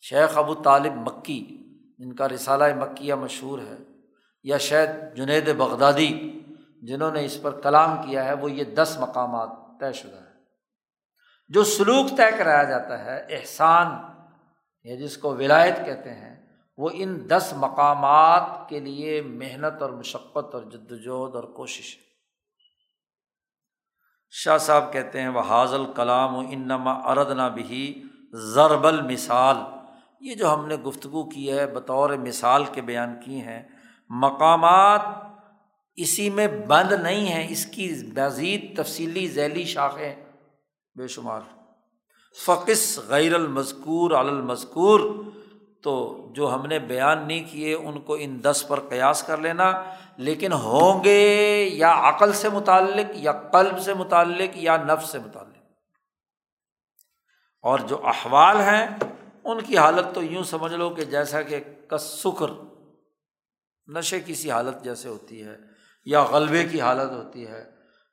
شیخ 0.00 0.38
ابو 0.38 0.54
طالب 0.54 0.92
مکی 0.94 1.56
جن 2.00 2.14
کا 2.14 2.28
رسالہ 2.28 2.64
مکیہ 2.78 3.14
مشہور 3.14 3.58
ہے، 3.58 3.76
یا 4.42 4.58
شاید 4.58 4.90
جنید 5.16 5.56
بغدادی 5.56 6.40
جنہوں 6.82 7.10
نے 7.10 7.24
اس 7.24 7.42
پر 7.42 7.60
کلام 7.60 7.96
کیا 8.02 8.24
ہے، 8.24 8.32
وہ 8.32 8.50
یہ 8.50 8.64
دس 8.64 8.96
مقامات 9.00 9.48
طے 9.80 9.92
شدہ 9.92 10.16
ہے 10.16 10.28
جو 11.48 11.64
سلوک 11.64 12.10
طے 12.16 12.30
کرایا 12.38 12.62
جاتا 12.64 13.04
ہے، 13.04 13.16
احسان، 13.30 13.86
یا 14.84 14.96
جس 14.96 15.16
کو 15.16 15.34
ولایت 15.36 15.74
کہتے 15.84 16.14
ہیں، 16.14 16.36
وہ 16.78 16.90
ان 16.92 17.28
دس 17.30 17.52
مقامات 17.56 18.68
کے 18.68 18.80
لیے 18.80 19.20
محنت 19.22 19.82
اور 19.82 19.90
مشقت 19.90 20.54
اور 20.54 20.62
جد 20.62 20.92
وجہد 20.92 21.34
اور 21.34 21.44
کوشش 21.44 21.96
ہے۔ 21.96 22.08
شاہ 24.30 24.58
صاحب 24.58 24.92
کہتے 24.92 25.20
ہیں 25.20 25.28
وہ 25.28 25.40
حاضل 25.40 25.84
کلام 25.92 26.34
و 26.34 26.40
انما 26.40 26.92
اردنا 27.10 27.48
بھی 27.48 28.02
ضربل 28.34 29.00
مثال 29.02 29.56
یہ 30.20 30.34
جو 30.34 30.54
ہم 30.54 30.66
نے 30.66 30.76
گفتگو 30.76 31.24
کی 31.24 31.52
ہے، 31.52 31.66
بطور 31.66 32.10
مثال 32.10 32.64
کے 32.64 32.80
بیان 32.80 33.14
کی 33.24 33.40
ہیں، 33.40 33.62
مقامات 34.08 35.00
اسی 35.96 36.30
میں 36.30 36.46
بند 36.46 36.92
نہیں 36.92 37.26
ہیں، 37.26 37.46
اس 37.50 37.66
کی 37.66 37.94
مزید 38.16 38.82
تفصیلی 38.82 39.28
ذیلی 39.28 39.64
شاخیں 39.64 40.14
بے 40.96 41.08
شمار۔ 41.08 41.40
فقص 42.44 42.98
غیر 42.98 43.34
المذکور 43.34 44.10
المذکور، 44.10 45.00
تو 45.82 46.26
جو 46.32 46.54
ہم 46.54 46.66
نے 46.66 46.78
بیان 46.78 47.28
نہیں 47.28 47.44
کیے، 47.50 47.74
ان 47.74 48.00
کو 48.00 48.16
ان 48.20 48.44
دس 48.44 48.64
پر 48.68 48.80
قیاس 48.80 49.22
کر 49.22 49.36
لینا۔ 49.36 49.82
لیکن 50.16 50.52
ہوں 50.52 51.04
گے 51.04 51.68
یا 51.72 52.08
عقل 52.08 52.32
سے 52.32 52.48
متعلق، 52.48 53.10
یا 53.14 53.32
قلب 53.32 53.78
سے 53.78 53.94
متعلق، 53.94 54.50
یا 54.54 54.76
نفس 54.76 55.10
سے 55.10 55.18
متعلق۔ 55.18 55.56
اور 57.62 57.78
جو 57.78 58.06
احوال 58.06 58.60
ہیں 58.60 58.86
ان 59.44 59.60
کی 59.60 59.76
حالت 59.76 60.14
تو 60.14 60.22
یوں 60.22 60.42
سمجھ 60.44 60.72
لو 60.74 60.90
کہ 60.90 61.04
جیسا 61.04 61.42
کہ 61.42 61.60
کس 61.90 62.02
سکر 62.02 62.50
نشے 63.88 64.20
کی 64.20 64.34
سی 64.34 64.50
حالت 64.50 64.84
جیسے 64.84 65.08
ہوتی 65.08 65.44
ہے، 65.44 65.56
یا 66.06 66.22
غلبے 66.22 66.64
کی 66.64 66.80
حالت 66.80 67.10
ہوتی 67.12 67.46
ہے، 67.46 67.64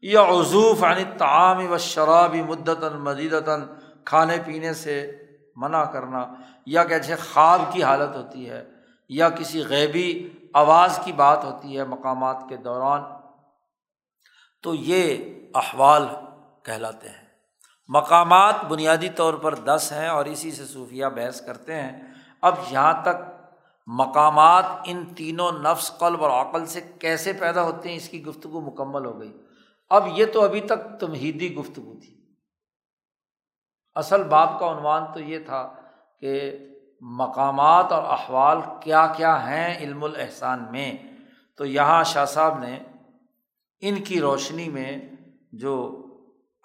یا 0.01 0.21
عضوف 0.21 0.81
یعنی 0.81 1.03
تعام 1.17 1.71
و 1.71 1.77
شرابی 1.77 2.41
مدتاً 2.41 2.93
مدیدتاً 2.93 3.61
کھانے 4.05 4.37
پینے 4.45 4.73
سے 4.73 4.95
منع 5.55 5.83
کرنا، 5.83 6.25
یا 6.65 6.83
کیسے 6.83 7.15
خواب 7.15 7.61
کی 7.73 7.83
حالت 7.83 8.15
ہوتی 8.15 8.49
ہے، 8.49 8.63
یا 9.09 9.29
کسی 9.29 9.63
غیبی 9.63 10.07
آواز 10.53 10.99
کی 11.03 11.11
بات 11.11 11.43
ہوتی 11.43 11.77
ہے 11.77 11.83
مقامات 11.83 12.43
کے 12.49 12.57
دوران، 12.57 13.03
تو 14.63 14.75
یہ 14.75 15.17
احوال 15.55 16.05
کہلاتے 16.63 17.09
ہیں۔ 17.09 17.26
مقامات 17.88 18.55
بنیادی 18.65 19.09
طور 19.09 19.34
پر 19.34 19.55
دس 19.55 19.93
ہیں 19.95 20.07
اور 20.07 20.26
اسی 20.26 20.51
سے 20.51 20.65
صوفیہ 20.65 21.05
بحث 21.05 21.41
کرتے 21.41 21.76
ہیں۔ 21.76 22.03
اب 22.41 22.55
یہاں 22.69 23.01
تک 23.01 23.47
مقامات 23.88 24.64
ان 24.85 25.05
تینوں 25.05 25.51
نفس، 25.51 25.97
قلب 25.97 26.23
اور 26.23 26.45
عقل 26.45 26.65
سے 26.65 26.81
کیسے 26.99 27.34
پیدا 27.34 27.61
ہوتے 27.61 27.89
ہیں، 27.89 27.95
اس 27.95 28.09
کی 28.09 28.26
گفتگو 28.26 28.61
مکمل 28.61 29.05
ہو 29.05 29.19
گئی۔ 29.19 29.38
اب 29.89 30.07
یہ 30.15 30.26
تو 30.34 30.43
ابھی 30.43 30.61
تک 30.61 30.99
تمہیدی 30.99 31.55
گفتگو 31.55 31.93
تھی۔ 31.99 32.35
اصل 33.95 34.23
باب 34.23 34.59
کا 34.59 34.72
عنوان 34.72 35.03
تو 35.14 35.19
یہ 35.19 35.39
تھا 35.39 35.73
کہ 36.19 36.57
مقامات 37.01 37.91
اور 37.91 38.03
احوال 38.03 38.57
کیا 38.81 39.07
کیا 39.18 39.49
ہیں 39.49 39.77
علم 39.77 40.03
الاحسان 40.03 40.65
میں۔ 40.72 40.93
تو 41.57 41.65
یہاں 41.65 42.03
شاہ 42.03 42.26
صاحب 42.26 42.59
نے 42.59 42.80
ان 43.80 44.03
کی 44.03 44.22
روشنی 44.22 44.69
میں 44.69 44.97
جو 45.51 46.03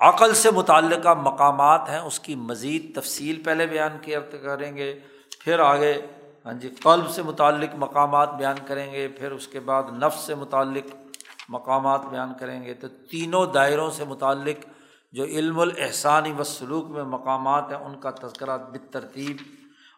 عقل 0.02 0.34
سے 0.34 0.50
متعلقہ 0.50 1.14
مقامات 1.14 1.88
ہیں، 1.88 1.98
اس 1.98 2.20
کی 2.20 2.34
مزید 2.34 2.94
تفصیل 2.94 3.42
پہلے 3.42 3.66
بیان 3.66 3.96
کیا 4.02 4.20
کریں 4.20 4.76
گے، 4.76 4.98
پھر 5.40 5.58
آگے 5.58 6.00
ہاں 6.44 6.52
جی 6.52 6.68
قلب 6.68 7.08
سے 7.08 7.22
متعلق 7.22 7.74
مقامات 7.74 8.34
بیان 8.34 8.56
کریں 8.66 8.92
گے، 8.92 9.08
پھر 9.08 9.30
اس 9.30 9.48
کے 9.48 9.60
بعد 9.60 9.82
نفس 9.92 10.20
سے 10.20 10.34
متعلق 10.34 10.94
مقامات 11.48 12.00
بیان 12.10 12.32
کریں 12.40 12.64
گے۔ 12.64 12.74
تو 12.74 12.88
تینوں 12.88 13.46
دائروں 13.46 13.90
سے 13.90 14.04
متعلق 14.04 14.66
جو 15.12 15.24
علم 15.24 15.60
الاحسانی 15.60 16.32
و 16.38 16.44
سلوک 16.44 16.90
میں 16.90 17.04
مقامات 17.04 17.64
ہیں، 17.70 17.78
ان 17.78 18.00
کا 18.00 18.10
تذکرہ 18.10 18.58
بترتیب 18.58 19.36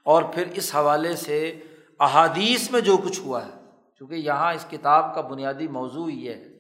اور 0.03 0.23
پھر 0.23 0.45
اس 0.55 0.75
حوالے 0.75 1.17
سے 1.17 1.61
احادیث 2.01 2.71
میں 2.71 2.81
جو 2.81 2.97
کچھ 2.97 3.21
ہوا 3.21 3.45
ہے، 3.45 3.51
چونکہ 3.99 4.15
یہاں 4.15 4.53
اس 4.53 4.67
کتاب 4.71 5.15
کا 5.15 5.21
بنیادی 5.21 5.69
موضوع 5.69 6.09
یہ 6.11 6.31
ہے۔ 6.31 6.54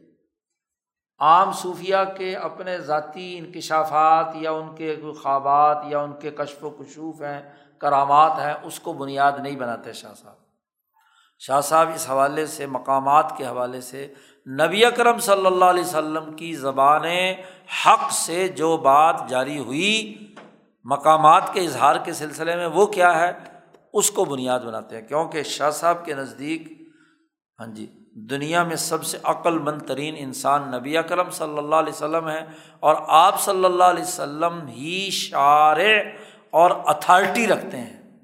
عام 1.24 1.52
صوفیہ 1.52 1.96
کے 2.16 2.36
اپنے 2.36 2.78
ذاتی 2.78 3.38
انکشافات 3.38 4.26
یا 4.34 4.50
ان 4.50 4.74
کے 4.74 4.96
خوابات 5.22 5.84
یا 5.86 5.98
ان 5.98 6.12
کے 6.12 6.30
کشف 6.30 6.64
و 6.64 6.70
کشوف 6.70 7.22
ہیں، 7.22 7.52
کرامات 7.78 8.32
ہیں، 8.38 8.54
اس 8.62 8.80
کو 8.80 8.92
بنیاد 8.92 9.32
نہیں 9.42 9.56
بناتے 9.56 9.92
شاہ 9.92 10.14
صاحب۔ 10.14 10.34
شاہ 11.38 11.60
صاحب 11.60 11.88
اس 11.94 12.10
حوالے 12.10 12.46
سے، 12.46 12.66
مقامات 12.66 13.36
کے 13.36 13.46
حوالے 13.46 13.80
سے 13.80 14.12
نبی 14.46 14.84
اکرم 14.84 15.18
صلی 15.18 15.46
اللہ 15.46 15.64
علیہ 15.64 15.84
وسلم 15.84 16.36
کی 16.36 16.54
زبان 16.54 17.04
حق 17.86 18.12
سے 18.12 18.48
جو 18.48 18.76
بات 18.76 19.22
جاری 19.28 19.58
ہوئی، 19.58 20.16
مقامات 20.84 21.52
کے 21.52 21.60
اظہار 21.60 21.96
کے 21.96 22.12
سلسلے 22.12 22.56
میں، 22.56 22.66
وہ 22.66 22.86
کیا 22.86 23.20
ہے؟ 23.20 23.32
اس 23.92 24.10
کو 24.10 24.24
بنیاد 24.24 24.60
بناتے 24.60 25.00
ہیں۔ 25.00 25.08
کیونکہ 25.08 25.42
شاہ 25.42 25.70
صاحب 25.70 26.04
کے 26.04 26.14
نزدیک 26.14 26.80
ہاں 27.60 27.66
جی 27.66 28.03
دنیا 28.16 28.64
میں 28.64 28.76
سب 28.76 29.04
سے 29.04 29.18
عقل 29.22 29.58
مند 29.58 29.82
ترین 29.82 30.14
انسان 30.18 30.70
نبی 30.70 30.96
اکرم 30.96 31.30
صلی 31.30 31.58
اللہ 31.58 31.74
علیہ 31.74 31.92
وسلم 31.92 32.28
ہے 32.28 32.46
اور 32.80 32.94
آپ 32.98 33.40
صلی 33.40 33.64
اللہ 33.64 33.84
علیہ 33.84 34.02
وسلم 34.02 34.66
ہی 34.66 35.10
شعر 35.12 35.80
اور 36.50 36.70
اتھارٹی 36.84 37.46
رکھتے 37.46 37.76
ہیں۔ 37.76 38.20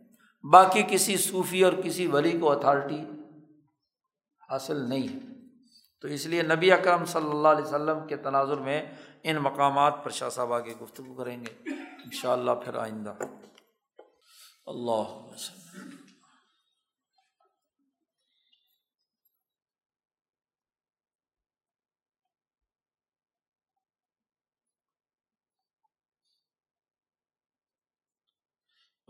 باقی 0.50 0.82
کسی 0.88 1.16
صوفی 1.16 1.62
اور 1.64 1.72
کسی 1.72 2.06
ولی 2.06 2.38
کو 2.38 2.52
اتھارٹی 2.52 3.00
حاصل 4.50 4.88
نہیں۔ 4.88 5.08
ہے 5.08 5.48
تو 6.02 6.08
اس 6.08 6.26
لیے 6.26 6.42
نبی 6.42 6.72
اکرم 6.72 7.04
صلی 7.04 7.30
اللہ 7.30 7.48
علیہ 7.48 7.64
وسلم 7.64 8.06
کے 8.06 8.16
تناظر 8.16 8.56
میں 8.56 8.82
ان 9.22 9.36
مقامات 9.36 10.04
پر 10.04 10.10
شاہ 10.10 10.28
صاحب 10.28 10.52
آگے 10.52 10.74
گفتگو 10.82 11.14
کریں 11.14 11.40
گے۔ 11.40 11.70
ان 12.04 12.10
شاء 12.12 12.32
اللہ 12.32 12.50
پھر 12.50 12.74
آئندہ۔ 12.74 13.14
اللہ 14.66 15.30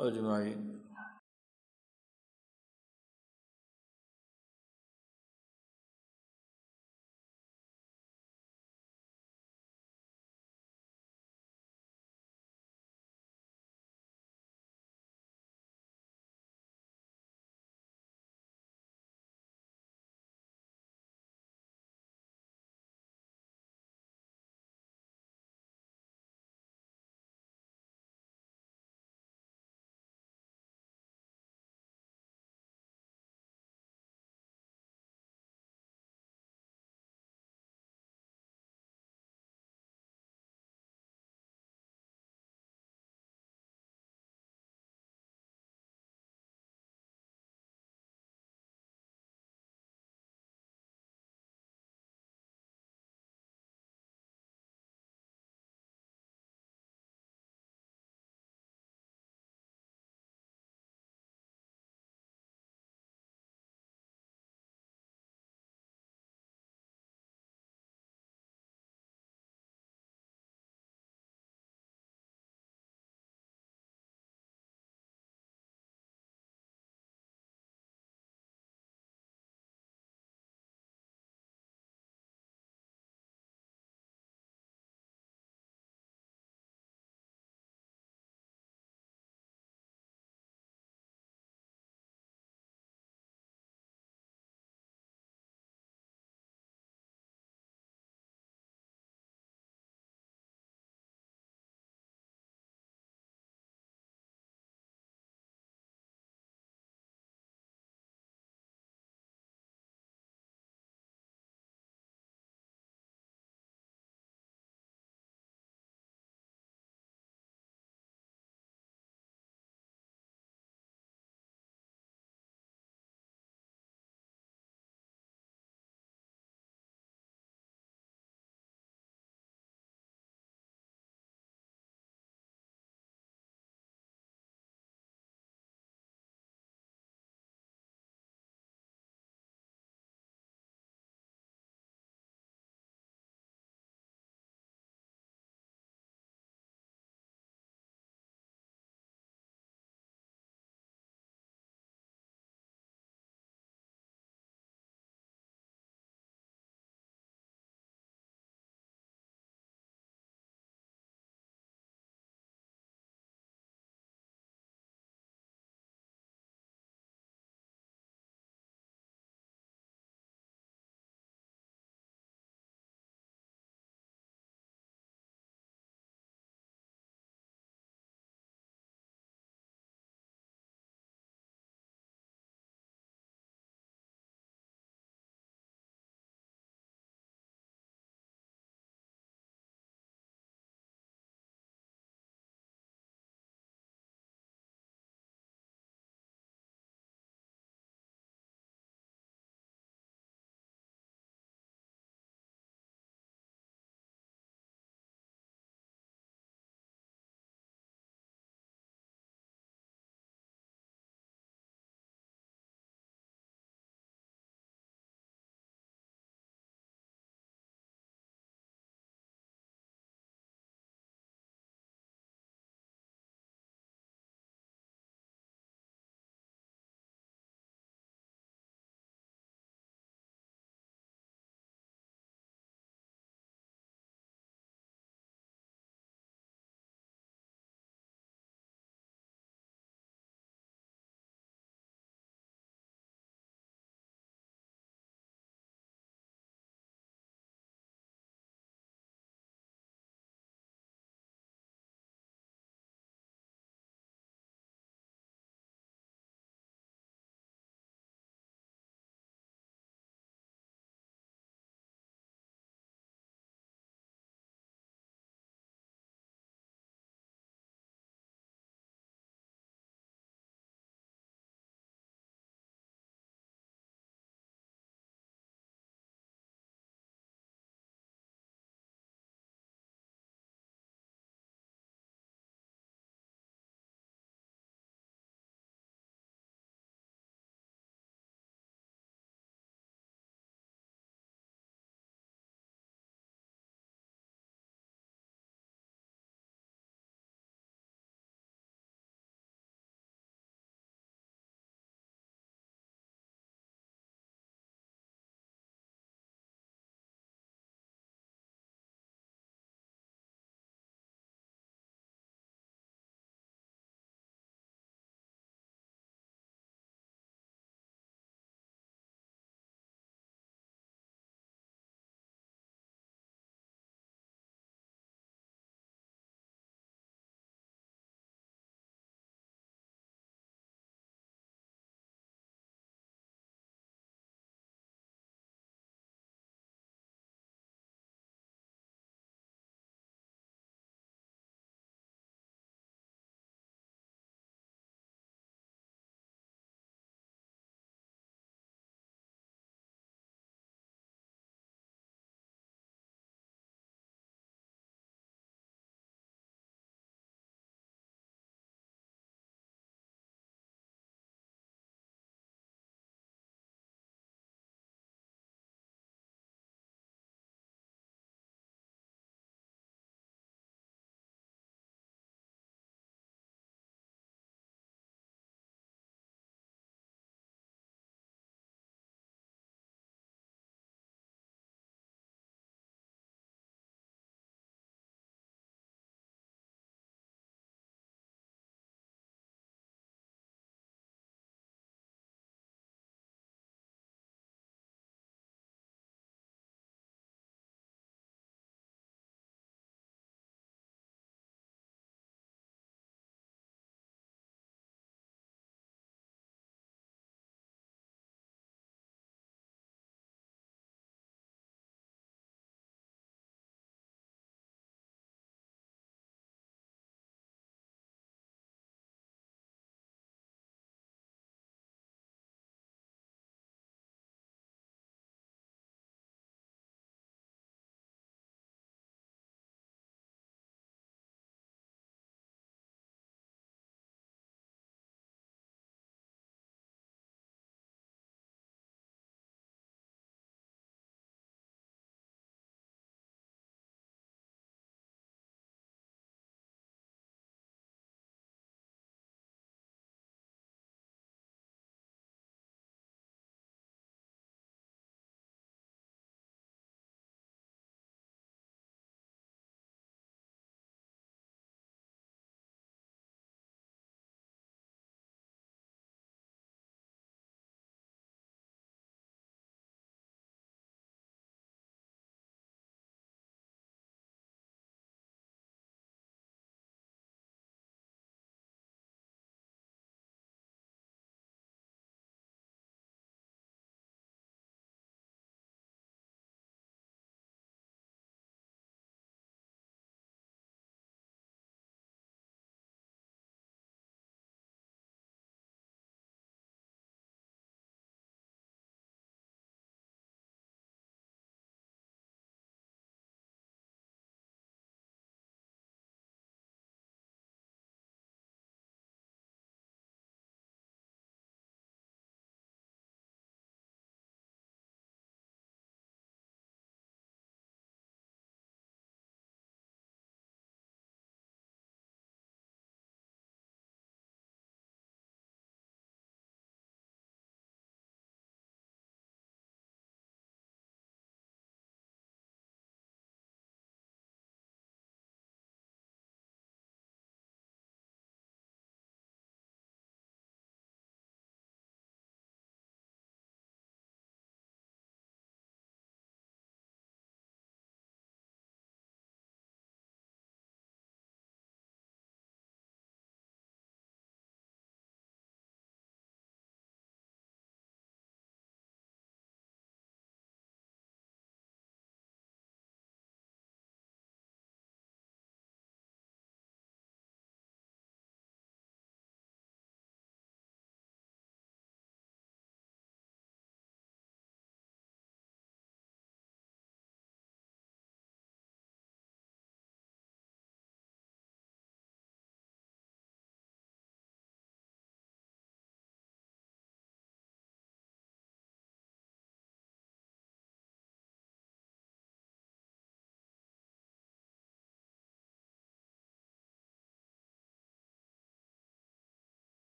اجمائی 0.00 0.56